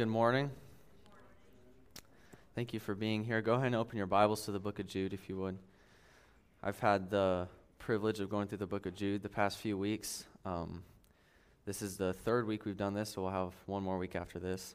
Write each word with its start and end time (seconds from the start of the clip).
good 0.00 0.08
morning. 0.08 0.50
Thank 2.54 2.72
you 2.72 2.80
for 2.80 2.94
being 2.94 3.22
here. 3.22 3.42
Go 3.42 3.52
ahead 3.52 3.66
and 3.66 3.74
open 3.74 3.98
your 3.98 4.06
Bibles 4.06 4.46
to 4.46 4.50
the 4.50 4.58
book 4.58 4.78
of 4.78 4.86
Jude, 4.86 5.12
if 5.12 5.28
you 5.28 5.36
would. 5.36 5.58
I've 6.62 6.78
had 6.78 7.10
the 7.10 7.48
privilege 7.78 8.18
of 8.18 8.30
going 8.30 8.48
through 8.48 8.56
the 8.56 8.66
book 8.66 8.86
of 8.86 8.94
Jude 8.94 9.22
the 9.22 9.28
past 9.28 9.58
few 9.58 9.76
weeks. 9.76 10.24
Um, 10.46 10.84
this 11.66 11.82
is 11.82 11.98
the 11.98 12.14
third 12.14 12.46
week 12.46 12.64
we've 12.64 12.78
done 12.78 12.94
this, 12.94 13.10
so 13.10 13.20
we'll 13.20 13.30
have 13.30 13.52
one 13.66 13.82
more 13.82 13.98
week 13.98 14.16
after 14.16 14.38
this. 14.38 14.74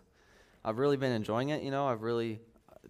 I've 0.63 0.77
really 0.77 0.95
been 0.95 1.11
enjoying 1.11 1.49
it. 1.49 1.63
You 1.63 1.71
know, 1.71 1.87
I've 1.87 2.03
really, 2.03 2.39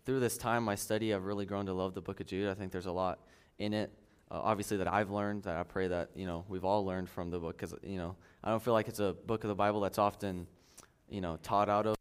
through 0.05 0.19
this 0.19 0.37
time, 0.37 0.65
my 0.65 0.75
study, 0.75 1.13
I've 1.13 1.23
really 1.23 1.45
grown 1.45 1.65
to 1.67 1.73
love 1.73 1.93
the 1.93 2.01
book 2.01 2.19
of 2.19 2.27
Jude. 2.27 2.49
I 2.49 2.53
think 2.53 2.73
there's 2.73 2.85
a 2.85 2.91
lot 2.91 3.19
in 3.59 3.73
it, 3.73 3.93
uh, 4.29 4.41
obviously, 4.43 4.75
that 4.75 4.91
I've 4.91 5.09
learned, 5.09 5.43
that 5.43 5.55
I 5.55 5.63
pray 5.63 5.87
that, 5.87 6.09
you 6.15 6.25
know, 6.25 6.43
we've 6.49 6.65
all 6.65 6.83
learned 6.83 7.09
from 7.09 7.29
the 7.29 7.39
book, 7.39 7.55
because, 7.55 7.73
you 7.81 7.97
know, 7.97 8.17
I 8.43 8.49
don't 8.49 8.61
feel 8.61 8.73
like 8.73 8.89
it's 8.89 8.99
a 8.99 9.15
book 9.25 9.45
of 9.45 9.47
the 9.47 9.55
Bible 9.55 9.79
that's 9.79 9.99
often 9.99 10.47
you 11.07 11.21
know, 11.21 11.37
taught 11.41 11.69
out 11.69 11.85
of. 11.85 11.95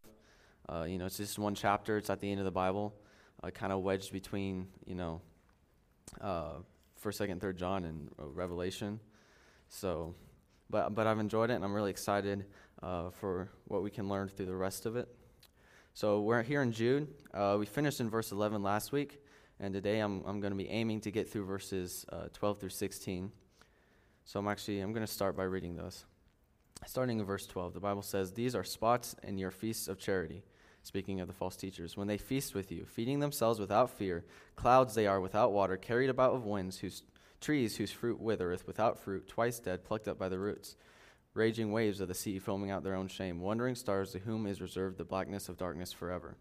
Uh, 0.68 0.84
you 0.88 0.98
know, 0.98 1.06
it's 1.06 1.16
just 1.16 1.38
one 1.38 1.54
chapter. 1.54 1.96
It's 1.96 2.10
at 2.10 2.20
the 2.20 2.30
end 2.30 2.40
of 2.40 2.44
the 2.44 2.50
Bible, 2.50 2.94
uh, 3.42 3.50
kind 3.50 3.72
of 3.72 3.80
wedged 3.80 4.12
between, 4.12 4.68
you 4.86 4.94
know, 4.94 5.20
uh, 6.20 6.54
First, 6.96 7.18
Second, 7.18 7.40
Third 7.40 7.58
John 7.58 7.84
and 7.84 8.10
uh, 8.18 8.26
Revelation. 8.26 8.98
So, 9.68 10.14
but 10.70 10.94
but 10.94 11.06
I've 11.06 11.18
enjoyed 11.18 11.50
it, 11.50 11.54
and 11.54 11.64
I'm 11.64 11.74
really 11.74 11.90
excited 11.90 12.46
uh, 12.82 13.10
for 13.10 13.50
what 13.66 13.82
we 13.82 13.90
can 13.90 14.08
learn 14.08 14.28
through 14.28 14.46
the 14.46 14.56
rest 14.56 14.86
of 14.86 14.96
it. 14.96 15.08
So 15.92 16.22
we're 16.22 16.42
here 16.42 16.62
in 16.62 16.72
Jude. 16.72 17.08
We 17.58 17.66
finished 17.66 18.00
in 18.00 18.08
verse 18.08 18.32
11 18.32 18.62
last 18.62 18.90
week, 18.90 19.20
and 19.60 19.74
today 19.74 20.00
I'm 20.00 20.24
I'm 20.24 20.40
going 20.40 20.52
to 20.52 20.56
be 20.56 20.68
aiming 20.68 21.02
to 21.02 21.10
get 21.10 21.28
through 21.28 21.44
verses 21.44 22.06
12 22.32 22.58
through 22.58 22.70
16. 22.70 23.30
So 24.24 24.40
I'm 24.40 24.48
actually 24.48 24.80
I'm 24.80 24.92
going 24.92 25.06
to 25.06 25.12
start 25.12 25.36
by 25.36 25.44
reading 25.44 25.76
those. 25.76 26.06
Starting 26.86 27.18
in 27.18 27.24
verse 27.24 27.46
12, 27.46 27.72
the 27.72 27.80
Bible 27.80 28.02
says, 28.02 28.32
These 28.32 28.54
are 28.54 28.64
spots 28.64 29.16
in 29.22 29.38
your 29.38 29.50
feasts 29.50 29.88
of 29.88 29.98
charity. 29.98 30.42
Speaking 30.84 31.20
of 31.20 31.28
the 31.28 31.34
false 31.34 31.56
teachers, 31.56 31.96
when 31.96 32.08
they 32.08 32.18
feast 32.18 32.54
with 32.54 32.70
you, 32.70 32.84
feeding 32.84 33.18
themselves 33.18 33.58
without 33.58 33.90
fear, 33.90 34.22
clouds 34.54 34.94
they 34.94 35.06
are 35.06 35.18
without 35.18 35.50
water, 35.50 35.78
carried 35.78 36.10
about 36.10 36.34
of 36.34 36.44
winds, 36.44 36.78
whose 36.78 37.02
trees 37.40 37.78
whose 37.78 37.90
fruit 37.90 38.20
withereth, 38.20 38.66
without 38.66 38.98
fruit, 38.98 39.26
twice 39.26 39.58
dead, 39.58 39.82
plucked 39.82 40.06
up 40.06 40.18
by 40.18 40.28
the 40.28 40.38
roots, 40.38 40.76
raging 41.32 41.72
waves 41.72 42.00
of 42.00 42.08
the 42.08 42.14
sea, 42.14 42.38
foaming 42.38 42.70
out 42.70 42.84
their 42.84 42.94
own 42.94 43.08
shame, 43.08 43.40
wandering 43.40 43.74
stars 43.74 44.12
to 44.12 44.18
whom 44.18 44.46
is 44.46 44.60
reserved 44.60 44.98
the 44.98 45.04
blackness 45.04 45.48
of 45.48 45.56
darkness 45.56 45.90
forever. 45.90 46.36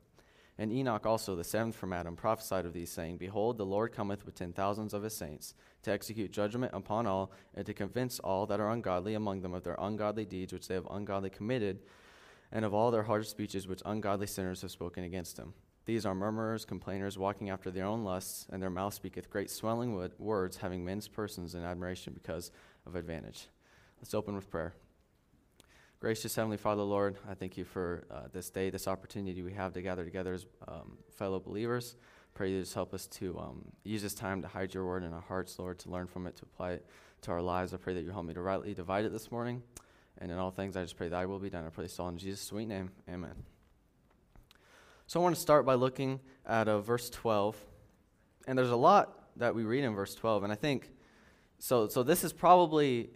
And 0.57 0.73
Enoch 0.73 1.05
also, 1.05 1.37
the 1.37 1.43
seventh 1.45 1.77
from 1.77 1.93
Adam, 1.93 2.17
prophesied 2.17 2.65
of 2.65 2.73
these, 2.73 2.91
saying, 2.91 3.17
Behold, 3.17 3.57
the 3.57 3.65
Lord 3.65 3.93
cometh 3.93 4.25
with 4.25 4.35
ten 4.35 4.51
thousands 4.51 4.93
of 4.93 5.03
his 5.03 5.15
saints, 5.15 5.53
to 5.83 5.91
execute 5.91 6.33
judgment 6.33 6.73
upon 6.75 7.07
all, 7.07 7.31
and 7.55 7.65
to 7.65 7.73
convince 7.73 8.19
all 8.19 8.45
that 8.47 8.59
are 8.59 8.71
ungodly 8.71 9.13
among 9.13 9.41
them 9.41 9.53
of 9.53 9.63
their 9.63 9.77
ungodly 9.79 10.25
deeds 10.25 10.51
which 10.51 10.67
they 10.67 10.75
have 10.75 10.87
ungodly 10.91 11.29
committed, 11.29 11.79
and 12.53 12.63
of 12.63 12.73
all 12.73 12.91
their 12.91 13.03
hard 13.03 13.25
speeches 13.25 13.67
which 13.67 13.81
ungodly 13.83 14.27
sinners 14.27 14.61
have 14.61 14.71
spoken 14.71 15.03
against 15.03 15.37
him. 15.37 15.53
These 15.85 16.05
are 16.05 16.15
murmurers, 16.15 16.63
complainers, 16.63 17.17
walking 17.17 17.49
after 17.49 17.69
their 17.69 17.85
own 17.85 18.05
lusts, 18.05 18.47
and 18.49 18.61
their 18.61 18.69
mouth 18.69 18.93
speaketh 18.93 19.29
great 19.29 19.49
swelling 19.49 19.99
words, 20.17 20.57
having 20.57 20.85
men's 20.85 21.09
persons 21.09 21.55
in 21.55 21.63
admiration 21.63 22.13
because 22.13 22.51
of 22.85 22.95
advantage. 22.95 23.47
Let's 23.99 24.13
open 24.13 24.35
with 24.35 24.49
prayer. 24.49 24.75
Gracious 25.99 26.35
Heavenly 26.35 26.57
Father, 26.57 26.83
Lord, 26.83 27.17
I 27.27 27.33
thank 27.33 27.57
you 27.57 27.65
for 27.65 28.05
uh, 28.11 28.27
this 28.31 28.49
day, 28.49 28.69
this 28.69 28.87
opportunity 28.87 29.41
we 29.41 29.53
have 29.53 29.73
to 29.73 29.81
gather 29.81 30.05
together 30.05 30.33
as 30.33 30.45
um, 30.67 30.97
fellow 31.17 31.39
believers. 31.39 31.95
Pray 32.33 32.51
you 32.51 32.61
just 32.61 32.73
help 32.73 32.93
us 32.93 33.07
to 33.07 33.37
um, 33.39 33.65
use 33.83 34.01
this 34.03 34.13
time 34.13 34.41
to 34.41 34.47
hide 34.47 34.73
your 34.73 34.85
word 34.85 35.03
in 35.03 35.11
our 35.11 35.21
hearts, 35.21 35.57
Lord, 35.57 35.79
to 35.79 35.89
learn 35.89 36.07
from 36.07 36.27
it, 36.27 36.35
to 36.37 36.43
apply 36.43 36.73
it 36.73 36.85
to 37.21 37.31
our 37.31 37.41
lives. 37.41 37.73
I 37.73 37.77
pray 37.77 37.93
that 37.93 38.03
you 38.03 38.11
help 38.11 38.25
me 38.25 38.33
to 38.33 38.41
rightly 38.41 38.73
divide 38.73 39.05
it 39.05 39.11
this 39.11 39.31
morning. 39.31 39.63
And 40.19 40.31
in 40.31 40.37
all 40.37 40.51
things, 40.51 40.77
I 40.77 40.83
just 40.83 40.95
pray 40.95 41.07
thy 41.07 41.25
will 41.25 41.39
be 41.39 41.49
done. 41.49 41.65
I 41.65 41.69
pray 41.69 41.85
this 41.85 41.99
all 41.99 42.09
in 42.09 42.17
Jesus' 42.17 42.41
sweet 42.41 42.67
name. 42.67 42.91
Amen. 43.09 43.33
So 45.07 45.19
I 45.19 45.23
want 45.23 45.35
to 45.35 45.41
start 45.41 45.65
by 45.65 45.73
looking 45.73 46.19
at 46.45 46.67
uh, 46.67 46.79
verse 46.79 47.09
12. 47.09 47.57
And 48.47 48.57
there's 48.57 48.69
a 48.69 48.75
lot 48.75 49.37
that 49.37 49.53
we 49.53 49.63
read 49.63 49.83
in 49.83 49.93
verse 49.93 50.15
12. 50.15 50.43
And 50.43 50.51
I 50.51 50.55
think, 50.55 50.91
so, 51.59 51.87
so 51.87 52.03
this 52.03 52.23
is 52.23 52.31
probably 52.31 53.09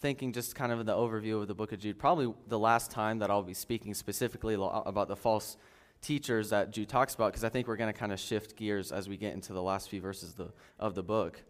thinking 0.00 0.32
just 0.32 0.54
kind 0.54 0.72
of 0.72 0.80
in 0.80 0.86
the 0.86 0.94
overview 0.94 1.40
of 1.40 1.48
the 1.48 1.54
book 1.54 1.72
of 1.72 1.78
Jude, 1.78 1.98
probably 1.98 2.32
the 2.48 2.58
last 2.58 2.90
time 2.90 3.18
that 3.18 3.30
I'll 3.30 3.42
be 3.42 3.54
speaking 3.54 3.94
specifically 3.94 4.54
about 4.54 5.08
the 5.08 5.16
false 5.16 5.56
teachers 6.00 6.50
that 6.50 6.70
Jude 6.70 6.88
talks 6.88 7.14
about, 7.14 7.32
because 7.32 7.44
I 7.44 7.50
think 7.50 7.68
we're 7.68 7.76
going 7.76 7.92
to 7.92 7.98
kind 7.98 8.12
of 8.12 8.18
shift 8.18 8.56
gears 8.56 8.92
as 8.92 9.08
we 9.08 9.16
get 9.16 9.34
into 9.34 9.52
the 9.52 9.62
last 9.62 9.90
few 9.90 10.00
verses 10.00 10.30
of 10.30 10.36
the, 10.36 10.52
of 10.78 10.94
the 10.94 11.02
book. 11.02 11.42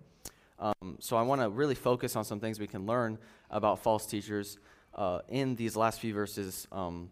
Um, 0.59 0.99
so 0.99 1.17
I 1.17 1.23
want 1.23 1.41
to 1.41 1.49
really 1.49 1.75
focus 1.75 2.17
on 2.17 2.25
some 2.25 2.41
things 2.41 2.61
we 2.61 2.67
can 2.67 2.87
learn 2.87 3.19
about 3.51 3.79
false 3.79 4.05
teachers 4.07 4.59
uh, 4.95 5.21
in 5.29 5.55
these 5.57 5.77
last 5.77 6.01
few 6.01 6.15
verses 6.15 6.67
um, 6.73 7.11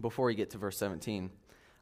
before 0.00 0.26
we 0.26 0.34
get 0.34 0.50
to 0.50 0.58
verse 0.58 0.76
17. 0.78 1.30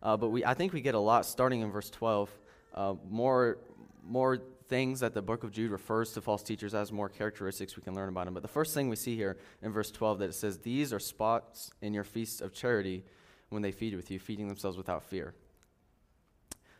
Uh, 0.03 0.16
but 0.16 0.28
we, 0.28 0.44
I 0.44 0.55
think 0.55 0.72
we 0.72 0.81
get 0.81 0.94
a 0.94 1.00
lot 1.00 1.27
starting 1.27 1.61
in 1.61 1.71
verse 1.71 1.91
12. 1.91 2.31
Uh, 2.75 2.94
more, 3.09 3.59
more 4.05 4.38
things 4.69 5.00
that 5.00 5.15
the 5.15 5.22
book 5.22 5.44
of 5.44 5.50
Jude 5.50 5.71
refers 5.71 6.12
to 6.12 6.21
false 6.21 6.43
teachers 6.43 6.75
as, 6.75 6.93
more 6.93 7.09
characteristics 7.09 7.77
we 7.77 7.83
can 7.83 7.94
learn 7.94 8.09
about 8.09 8.27
them. 8.27 8.34
But 8.34 8.43
the 8.43 8.49
first 8.49 8.75
thing 8.75 8.88
we 8.88 8.97
see 8.97 9.17
here 9.17 9.37
in 9.62 9.72
verse 9.72 9.91
12 9.91 10.21
that 10.21 10.31
it 10.31 10.34
says, 10.34 10.59
These 10.59 10.93
are 10.93 11.00
spots 11.00 11.71
in 11.83 11.94
your 11.94 12.05
feasts 12.05 12.41
of 12.41 12.53
charity 12.53 13.05
when 13.49 13.62
they 13.62 13.72
feed 13.72 13.94
with 13.94 14.11
you, 14.11 14.19
feeding 14.19 14.47
themselves 14.47 14.77
without 14.77 15.03
fear. 15.03 15.34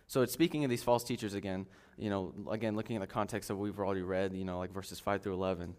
So 0.07 0.23
it's 0.23 0.33
speaking 0.33 0.65
of 0.65 0.71
these 0.71 0.83
false 0.83 1.05
teachers 1.05 1.35
again, 1.35 1.67
you 1.99 2.11
know, 2.11 2.33
again, 2.51 2.77
looking 2.77 2.97
at 2.97 3.01
the 3.01 3.07
context 3.07 3.51
of 3.51 3.59
what 3.59 3.65
we've 3.65 3.79
already 3.79 4.03
read, 4.03 4.33
you 4.33 4.45
know, 4.45 4.59
like 4.59 4.73
verses 4.73 5.01
5 5.01 5.23
through 5.23 5.35
11. 5.35 5.75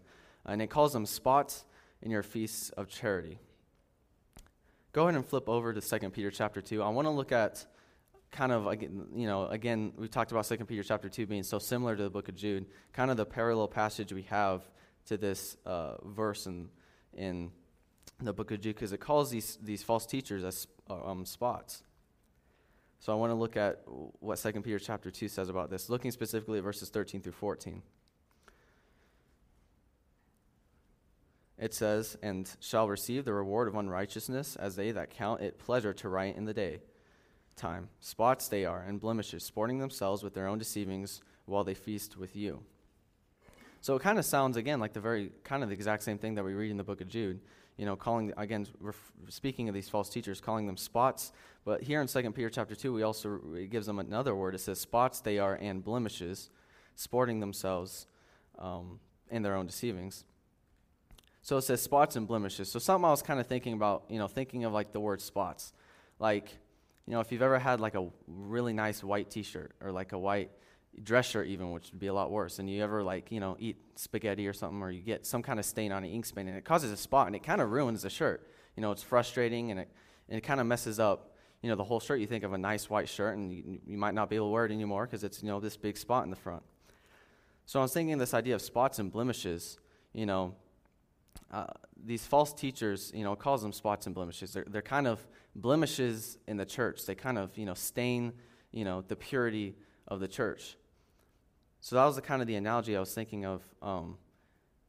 And 0.46 0.62
it 0.62 0.68
calls 0.68 0.92
them 0.92 1.06
spots 1.06 1.64
in 2.02 2.10
your 2.10 2.22
feasts 2.22 2.70
of 2.70 2.88
charity. 2.88 3.38
Go 4.92 5.04
ahead 5.04 5.14
and 5.14 5.24
flip 5.24 5.48
over 5.48 5.72
to 5.72 5.80
2 5.80 6.10
Peter 6.10 6.30
chapter 6.30 6.60
2. 6.60 6.82
I 6.82 6.88
want 6.88 7.06
to 7.06 7.10
look 7.10 7.32
at 7.32 7.64
kind 8.30 8.52
of 8.52 8.72
you 9.14 9.26
know 9.26 9.46
again 9.46 9.92
we 9.96 10.06
talked 10.06 10.30
about 10.30 10.46
second 10.46 10.66
peter 10.66 10.82
chapter 10.82 11.08
2 11.08 11.26
being 11.26 11.42
so 11.42 11.58
similar 11.58 11.96
to 11.96 12.04
the 12.04 12.10
book 12.10 12.28
of 12.28 12.36
jude 12.36 12.64
kind 12.92 13.10
of 13.10 13.16
the 13.16 13.26
parallel 13.26 13.66
passage 13.66 14.12
we 14.12 14.22
have 14.22 14.62
to 15.06 15.16
this 15.16 15.56
uh, 15.66 15.94
verse 16.04 16.46
in, 16.46 16.68
in 17.14 17.50
the 18.20 18.32
book 18.32 18.50
of 18.50 18.60
jude 18.60 18.76
because 18.76 18.92
it 18.92 19.00
calls 19.00 19.30
these, 19.30 19.58
these 19.62 19.82
false 19.82 20.06
teachers 20.06 20.44
as 20.44 20.66
um, 20.88 21.24
spots 21.26 21.82
so 23.00 23.12
i 23.12 23.16
want 23.16 23.30
to 23.30 23.34
look 23.34 23.56
at 23.56 23.82
what 24.20 24.38
second 24.38 24.62
peter 24.62 24.78
chapter 24.78 25.10
2 25.10 25.26
says 25.26 25.48
about 25.48 25.68
this 25.68 25.88
looking 25.88 26.12
specifically 26.12 26.58
at 26.58 26.64
verses 26.64 26.88
13 26.88 27.20
through 27.20 27.32
14 27.32 27.82
it 31.60 31.74
says 31.74 32.16
and 32.22 32.50
shall 32.58 32.88
receive 32.88 33.24
the 33.24 33.32
reward 33.32 33.68
of 33.68 33.76
unrighteousness 33.76 34.56
as 34.56 34.74
they 34.74 34.90
that 34.90 35.10
count 35.10 35.42
it 35.42 35.58
pleasure 35.58 35.92
to 35.92 36.08
write 36.08 36.36
in 36.36 36.46
the 36.46 36.54
day 36.54 36.80
time. 37.60 37.90
Spots 38.00 38.48
they 38.48 38.64
are, 38.64 38.82
and 38.82 39.00
blemishes, 39.00 39.44
sporting 39.44 39.78
themselves 39.78 40.22
with 40.22 40.34
their 40.34 40.46
own 40.46 40.58
deceivings 40.58 41.20
while 41.44 41.62
they 41.62 41.74
feast 41.74 42.16
with 42.16 42.34
you. 42.34 42.60
So 43.82 43.94
it 43.96 44.02
kind 44.02 44.18
of 44.18 44.24
sounds, 44.24 44.56
again, 44.56 44.80
like 44.80 44.94
the 44.94 45.00
very, 45.00 45.30
kind 45.44 45.62
of 45.62 45.68
the 45.68 45.74
exact 45.74 46.02
same 46.02 46.18
thing 46.18 46.34
that 46.34 46.44
we 46.44 46.54
read 46.54 46.70
in 46.70 46.76
the 46.76 46.84
book 46.84 47.00
of 47.00 47.08
Jude. 47.08 47.40
You 47.76 47.86
know, 47.86 47.96
calling, 47.96 48.32
again, 48.36 48.66
ref, 48.78 48.96
speaking 49.28 49.68
of 49.68 49.74
these 49.74 49.88
false 49.88 50.10
teachers, 50.10 50.40
calling 50.40 50.66
them 50.66 50.76
spots. 50.76 51.32
But 51.64 51.82
here 51.82 52.00
in 52.00 52.06
2 52.06 52.32
Peter 52.32 52.50
chapter 52.50 52.74
2, 52.74 52.92
we 52.92 53.02
also, 53.02 53.40
it 53.54 53.70
gives 53.70 53.86
them 53.86 53.98
another 53.98 54.34
word. 54.34 54.54
It 54.54 54.60
says, 54.60 54.80
spots 54.80 55.20
they 55.20 55.38
are 55.38 55.54
and 55.54 55.82
blemishes, 55.82 56.50
sporting 56.94 57.40
themselves 57.40 58.06
um, 58.58 59.00
in 59.30 59.42
their 59.42 59.54
own 59.54 59.66
deceivings. 59.66 60.24
So 61.42 61.56
it 61.56 61.62
says 61.62 61.80
spots 61.80 62.16
and 62.16 62.26
blemishes. 62.26 62.70
So 62.70 62.78
something 62.78 63.04
I 63.04 63.10
was 63.10 63.22
kind 63.22 63.40
of 63.40 63.46
thinking 63.46 63.72
about, 63.72 64.04
you 64.08 64.18
know, 64.18 64.28
thinking 64.28 64.64
of 64.64 64.72
like 64.72 64.92
the 64.92 65.00
word 65.00 65.20
spots. 65.20 65.72
Like, 66.18 66.50
you 67.06 67.14
know, 67.14 67.20
if 67.20 67.32
you've 67.32 67.42
ever 67.42 67.58
had 67.58 67.80
like 67.80 67.94
a 67.94 68.08
really 68.26 68.72
nice 68.72 69.02
white 69.02 69.30
T-shirt 69.30 69.72
or 69.82 69.90
like 69.90 70.12
a 70.12 70.18
white 70.18 70.50
dress 71.02 71.26
shirt, 71.26 71.46
even, 71.48 71.70
which 71.72 71.90
would 71.90 72.00
be 72.00 72.08
a 72.08 72.14
lot 72.14 72.30
worse, 72.30 72.58
and 72.58 72.68
you 72.68 72.82
ever 72.82 73.02
like 73.02 73.30
you 73.30 73.40
know 73.40 73.56
eat 73.58 73.76
spaghetti 73.96 74.46
or 74.46 74.52
something, 74.52 74.82
or 74.82 74.90
you 74.90 75.00
get 75.00 75.26
some 75.26 75.42
kind 75.42 75.58
of 75.58 75.64
stain 75.64 75.92
on 75.92 76.04
an 76.04 76.10
ink 76.10 76.26
stain, 76.26 76.48
and 76.48 76.56
it 76.56 76.64
causes 76.64 76.90
a 76.90 76.96
spot, 76.96 77.26
and 77.26 77.36
it 77.36 77.42
kind 77.42 77.60
of 77.60 77.70
ruins 77.70 78.02
the 78.02 78.10
shirt. 78.10 78.46
You 78.76 78.82
know, 78.82 78.92
it's 78.92 79.02
frustrating, 79.02 79.70
and 79.70 79.80
it 79.80 79.88
and 80.28 80.38
it 80.38 80.42
kind 80.42 80.60
of 80.60 80.66
messes 80.66 81.00
up. 81.00 81.34
You 81.62 81.68
know, 81.68 81.76
the 81.76 81.84
whole 81.84 82.00
shirt. 82.00 82.20
You 82.20 82.26
think 82.26 82.44
of 82.44 82.52
a 82.52 82.58
nice 82.58 82.88
white 82.88 83.08
shirt, 83.08 83.36
and 83.36 83.52
you, 83.52 83.80
you 83.86 83.98
might 83.98 84.14
not 84.14 84.30
be 84.30 84.36
able 84.36 84.46
to 84.46 84.52
wear 84.52 84.66
it 84.66 84.72
anymore 84.72 85.06
because 85.06 85.24
it's 85.24 85.42
you 85.42 85.48
know 85.48 85.60
this 85.60 85.76
big 85.76 85.96
spot 85.96 86.24
in 86.24 86.30
the 86.30 86.36
front. 86.36 86.62
So 87.66 87.78
I 87.80 87.82
was 87.82 87.92
thinking 87.92 88.18
this 88.18 88.34
idea 88.34 88.54
of 88.54 88.62
spots 88.62 88.98
and 88.98 89.12
blemishes. 89.12 89.78
You 90.12 90.26
know, 90.26 90.54
uh, 91.50 91.66
these 92.04 92.24
false 92.26 92.52
teachers, 92.52 93.10
you 93.14 93.24
know, 93.24 93.34
calls 93.34 93.62
them 93.62 93.72
spots 93.72 94.06
and 94.06 94.14
blemishes. 94.14 94.52
They're, 94.52 94.66
they're 94.68 94.82
kind 94.82 95.06
of 95.06 95.26
blemishes 95.54 96.38
in 96.46 96.56
the 96.56 96.64
church. 96.64 97.04
They 97.06 97.14
kind 97.14 97.38
of, 97.38 97.56
you 97.58 97.66
know, 97.66 97.74
stain, 97.74 98.32
you 98.72 98.84
know, 98.84 99.02
the 99.06 99.16
purity 99.16 99.76
of 100.06 100.20
the 100.20 100.28
church. 100.28 100.76
So 101.80 101.96
that 101.96 102.04
was 102.04 102.16
the 102.16 102.22
kind 102.22 102.40
of 102.40 102.48
the 102.48 102.56
analogy 102.56 102.96
I 102.96 103.00
was 103.00 103.12
thinking 103.12 103.44
of. 103.44 103.62
Um, 103.82 104.18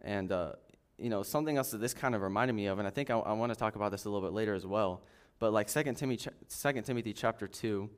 and, 0.02 0.32
uh, 0.32 0.54
you 0.98 1.10
know, 1.10 1.24
something 1.24 1.58
else 1.58 1.72
that 1.72 1.80
this 1.80 1.94
kind 1.94 2.14
of 2.14 2.22
reminded 2.22 2.54
me 2.54 2.68
of, 2.68 2.80
and 2.80 2.88
I 2.88 2.92
think 2.92 3.10
I, 3.10 3.18
I 3.18 3.34
want 3.34 3.52
to 3.52 3.58
talk 3.58 3.76
about 3.76 3.92
this 3.92 4.06
a 4.06 4.10
little 4.10 4.28
bit 4.28 4.34
later 4.34 4.54
as 4.54 4.66
well. 4.66 5.02
But 5.40 5.54
like 5.54 5.68
2 5.68 5.84
Timothy, 5.94 6.30
2 6.50 6.82
Timothy 6.82 7.14
chapter 7.14 7.48
2, 7.48 7.90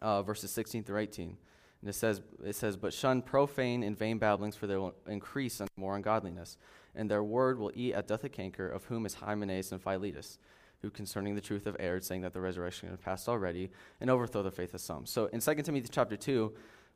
uh, 0.00 0.22
verses 0.22 0.50
16 0.50 0.84
through 0.84 0.98
18. 0.98 1.36
And 1.80 1.88
it 1.88 1.92
says, 1.92 2.20
it 2.44 2.56
says, 2.56 2.76
But 2.76 2.92
shun 2.92 3.22
profane 3.22 3.84
and 3.84 3.96
vain 3.96 4.18
babblings, 4.18 4.56
for 4.56 4.66
they 4.66 4.76
will 4.76 4.94
increase 5.06 5.60
unto 5.60 5.70
more 5.76 5.94
ungodliness. 5.94 6.56
And 6.98 7.10
their 7.10 7.22
word 7.22 7.58
will 7.58 7.72
eat 7.74 7.94
at 7.94 8.06
doth 8.06 8.24
a 8.24 8.28
canker, 8.28 8.68
of 8.68 8.84
whom 8.84 9.06
is 9.06 9.14
Hymenaeus 9.14 9.72
and 9.72 9.82
Philetus 9.82 10.38
who 10.82 10.90
concerning 10.90 11.34
the 11.34 11.40
truth 11.40 11.64
have 11.64 11.76
erred, 11.80 12.04
saying 12.04 12.22
that 12.22 12.32
the 12.32 12.40
resurrection 12.40 12.88
has 12.88 12.98
passed 12.98 13.28
already, 13.28 13.70
and 14.00 14.08
overthrow 14.08 14.42
the 14.42 14.50
faith 14.50 14.74
of 14.74 14.80
some. 14.80 15.06
So 15.06 15.26
in 15.26 15.40
2 15.40 15.54
Timothy 15.56 15.88
chapter 15.90 16.16
2, 16.16 16.54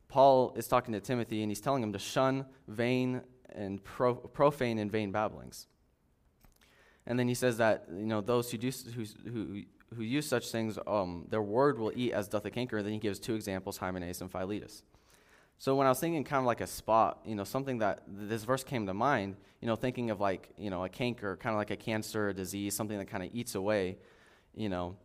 Paul 0.08 0.52
is 0.56 0.68
talking 0.68 0.92
to 0.92 1.00
Timothy, 1.00 1.42
and 1.42 1.50
he's 1.50 1.60
telling 1.60 1.82
him 1.82 1.92
to 1.92 1.98
shun 1.98 2.46
vain 2.68 3.22
and 3.54 3.82
pro- 3.82 4.14
profane 4.14 4.78
and 4.78 4.90
vain 4.90 5.10
babblings. 5.10 5.66
And 7.06 7.18
then 7.18 7.26
he 7.26 7.34
says 7.34 7.56
that 7.56 7.86
you 7.90 8.06
know 8.06 8.20
those 8.20 8.50
who 8.50 8.58
do 8.58 8.70
who, 8.70 9.04
who, 9.28 9.62
who 9.96 10.02
use 10.02 10.28
such 10.28 10.50
things, 10.50 10.78
um, 10.86 11.26
their 11.28 11.42
word 11.42 11.78
will 11.78 11.92
eat 11.96 12.12
as 12.12 12.28
doth 12.28 12.44
a 12.44 12.50
canker. 12.50 12.76
And 12.76 12.86
then 12.86 12.92
he 12.92 13.00
gives 13.00 13.18
two 13.18 13.34
examples, 13.34 13.78
Hymenaeus 13.78 14.20
and 14.20 14.30
Philetus. 14.30 14.84
So 15.62 15.76
when 15.76 15.86
I 15.86 15.90
was 15.90 16.00
thinking 16.00 16.24
kind 16.24 16.40
of 16.40 16.44
like 16.44 16.60
a 16.60 16.66
spot, 16.66 17.20
you 17.24 17.36
know, 17.36 17.44
something 17.44 17.78
that 17.78 18.02
this 18.08 18.42
verse 18.42 18.64
came 18.64 18.84
to 18.86 18.94
mind, 18.94 19.36
you 19.60 19.68
know, 19.68 19.76
thinking 19.76 20.10
of 20.10 20.18
like, 20.18 20.48
you 20.58 20.70
know, 20.70 20.84
a 20.84 20.88
canker, 20.88 21.36
kind 21.36 21.54
of 21.54 21.56
like 21.56 21.70
a 21.70 21.76
cancer, 21.76 22.30
a 22.30 22.34
disease, 22.34 22.74
something 22.74 22.98
that 22.98 23.06
kind 23.06 23.22
of 23.22 23.30
eats 23.32 23.54
away, 23.54 23.96
you 24.56 24.68
know. 24.68 24.96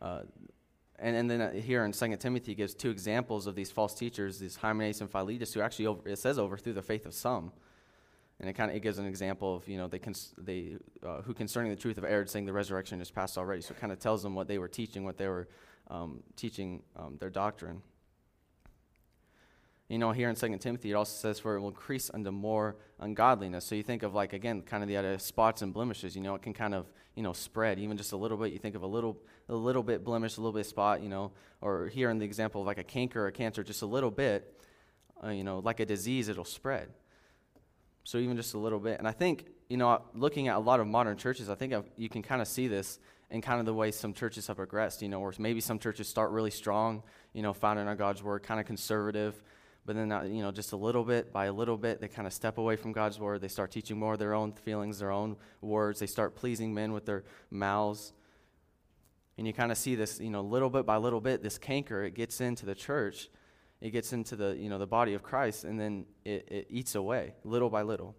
Uh, 0.00 0.22
and, 0.98 1.14
and 1.14 1.30
then 1.30 1.40
uh, 1.40 1.52
here 1.52 1.84
in 1.84 1.92
2 1.92 2.16
Timothy 2.16 2.56
gives 2.56 2.74
two 2.74 2.90
examples 2.90 3.46
of 3.46 3.54
these 3.54 3.70
false 3.70 3.94
teachers, 3.94 4.40
these 4.40 4.56
Hymenaeus 4.56 5.00
and 5.00 5.08
Philetus, 5.08 5.54
who 5.54 5.60
actually, 5.60 5.86
over, 5.86 6.08
it 6.08 6.18
says, 6.18 6.36
overthrew 6.36 6.72
the 6.72 6.82
faith 6.82 7.06
of 7.06 7.14
some. 7.14 7.52
And 8.40 8.50
it 8.50 8.54
kind 8.54 8.72
of 8.72 8.76
it 8.76 8.80
gives 8.80 8.98
an 8.98 9.06
example 9.06 9.54
of, 9.54 9.68
you 9.68 9.78
know, 9.78 9.86
they, 9.86 10.00
cons- 10.00 10.34
they 10.36 10.78
uh, 11.06 11.22
who 11.22 11.32
concerning 11.32 11.70
the 11.70 11.80
truth 11.80 11.96
of 11.96 12.02
erred, 12.02 12.28
saying 12.28 12.46
the 12.46 12.52
resurrection 12.52 13.00
is 13.00 13.08
past 13.08 13.38
already. 13.38 13.62
So 13.62 13.70
it 13.70 13.78
kind 13.78 13.92
of 13.92 14.00
tells 14.00 14.24
them 14.24 14.34
what 14.34 14.48
they 14.48 14.58
were 14.58 14.66
teaching, 14.66 15.04
what 15.04 15.16
they 15.16 15.28
were 15.28 15.46
um, 15.92 16.24
teaching 16.34 16.82
um, 16.96 17.18
their 17.20 17.30
doctrine. 17.30 17.82
You 19.92 19.98
know, 19.98 20.10
here 20.10 20.30
in 20.30 20.34
2 20.34 20.56
Timothy, 20.56 20.90
it 20.90 20.94
also 20.94 21.14
says, 21.14 21.38
for 21.38 21.54
it 21.54 21.60
will 21.60 21.68
increase 21.68 22.10
unto 22.14 22.30
more 22.30 22.76
ungodliness. 22.98 23.66
So 23.66 23.74
you 23.74 23.82
think 23.82 24.02
of, 24.02 24.14
like, 24.14 24.32
again, 24.32 24.62
kind 24.62 24.82
of 24.82 24.88
the 24.88 24.96
of 24.96 25.20
spots 25.20 25.60
and 25.60 25.70
blemishes. 25.74 26.16
You 26.16 26.22
know, 26.22 26.34
it 26.34 26.40
can 26.40 26.54
kind 26.54 26.74
of, 26.74 26.86
you 27.14 27.22
know, 27.22 27.34
spread 27.34 27.78
even 27.78 27.98
just 27.98 28.12
a 28.12 28.16
little 28.16 28.38
bit. 28.38 28.54
You 28.54 28.58
think 28.58 28.74
of 28.74 28.84
a 28.84 28.86
little, 28.86 29.18
a 29.50 29.54
little 29.54 29.82
bit 29.82 30.02
blemish, 30.02 30.38
a 30.38 30.40
little 30.40 30.54
bit 30.54 30.64
spot, 30.64 31.02
you 31.02 31.10
know, 31.10 31.32
or 31.60 31.88
here 31.88 32.08
in 32.08 32.16
the 32.16 32.24
example 32.24 32.62
of 32.62 32.66
like 32.66 32.78
a 32.78 32.82
canker 32.82 33.24
or 33.24 33.26
a 33.26 33.32
cancer, 33.32 33.62
just 33.62 33.82
a 33.82 33.86
little 33.86 34.10
bit, 34.10 34.58
uh, 35.22 35.28
you 35.28 35.44
know, 35.44 35.58
like 35.58 35.78
a 35.78 35.84
disease, 35.84 36.30
it'll 36.30 36.46
spread. 36.46 36.88
So 38.04 38.16
even 38.16 38.34
just 38.34 38.54
a 38.54 38.58
little 38.58 38.80
bit. 38.80 38.98
And 38.98 39.06
I 39.06 39.12
think, 39.12 39.44
you 39.68 39.76
know, 39.76 40.00
looking 40.14 40.48
at 40.48 40.56
a 40.56 40.60
lot 40.60 40.80
of 40.80 40.86
modern 40.86 41.18
churches, 41.18 41.50
I 41.50 41.54
think 41.54 41.74
I've, 41.74 41.90
you 41.98 42.08
can 42.08 42.22
kind 42.22 42.40
of 42.40 42.48
see 42.48 42.66
this 42.66 42.98
in 43.30 43.42
kind 43.42 43.60
of 43.60 43.66
the 43.66 43.74
way 43.74 43.90
some 43.90 44.14
churches 44.14 44.46
have 44.46 44.56
progressed, 44.56 45.02
you 45.02 45.10
know, 45.10 45.20
or 45.20 45.34
maybe 45.38 45.60
some 45.60 45.78
churches 45.78 46.08
start 46.08 46.30
really 46.30 46.50
strong, 46.50 47.02
you 47.34 47.42
know, 47.42 47.52
founded 47.52 47.86
on 47.86 47.96
God's 47.98 48.22
word, 48.22 48.42
kind 48.42 48.58
of 48.58 48.64
conservative 48.64 49.42
but 49.84 49.96
then, 49.96 50.12
uh, 50.12 50.22
you 50.22 50.42
know, 50.42 50.52
just 50.52 50.72
a 50.72 50.76
little 50.76 51.04
bit 51.04 51.32
by 51.32 51.46
a 51.46 51.52
little 51.52 51.76
bit, 51.76 52.00
they 52.00 52.08
kind 52.08 52.26
of 52.26 52.32
step 52.32 52.58
away 52.58 52.76
from 52.76 52.92
God's 52.92 53.18
word. 53.18 53.40
They 53.40 53.48
start 53.48 53.72
teaching 53.72 53.98
more 53.98 54.12
of 54.12 54.18
their 54.18 54.34
own 54.34 54.52
feelings, 54.52 55.00
their 55.00 55.10
own 55.10 55.36
words. 55.60 55.98
They 55.98 56.06
start 56.06 56.36
pleasing 56.36 56.72
men 56.72 56.92
with 56.92 57.04
their 57.04 57.24
mouths. 57.50 58.12
And 59.38 59.46
you 59.46 59.52
kind 59.52 59.72
of 59.72 59.78
see 59.78 59.94
this, 59.94 60.20
you 60.20 60.30
know, 60.30 60.40
little 60.40 60.70
bit 60.70 60.86
by 60.86 60.98
little 60.98 61.20
bit, 61.20 61.42
this 61.42 61.58
canker, 61.58 62.04
it 62.04 62.14
gets 62.14 62.40
into 62.40 62.64
the 62.64 62.74
church. 62.74 63.28
It 63.80 63.90
gets 63.90 64.12
into 64.12 64.36
the, 64.36 64.56
you 64.56 64.68
know, 64.68 64.78
the 64.78 64.86
body 64.86 65.14
of 65.14 65.24
Christ, 65.24 65.64
and 65.64 65.80
then 65.80 66.06
it, 66.24 66.46
it 66.48 66.66
eats 66.70 66.94
away, 66.94 67.34
little 67.42 67.68
by 67.68 67.82
little. 67.82 68.14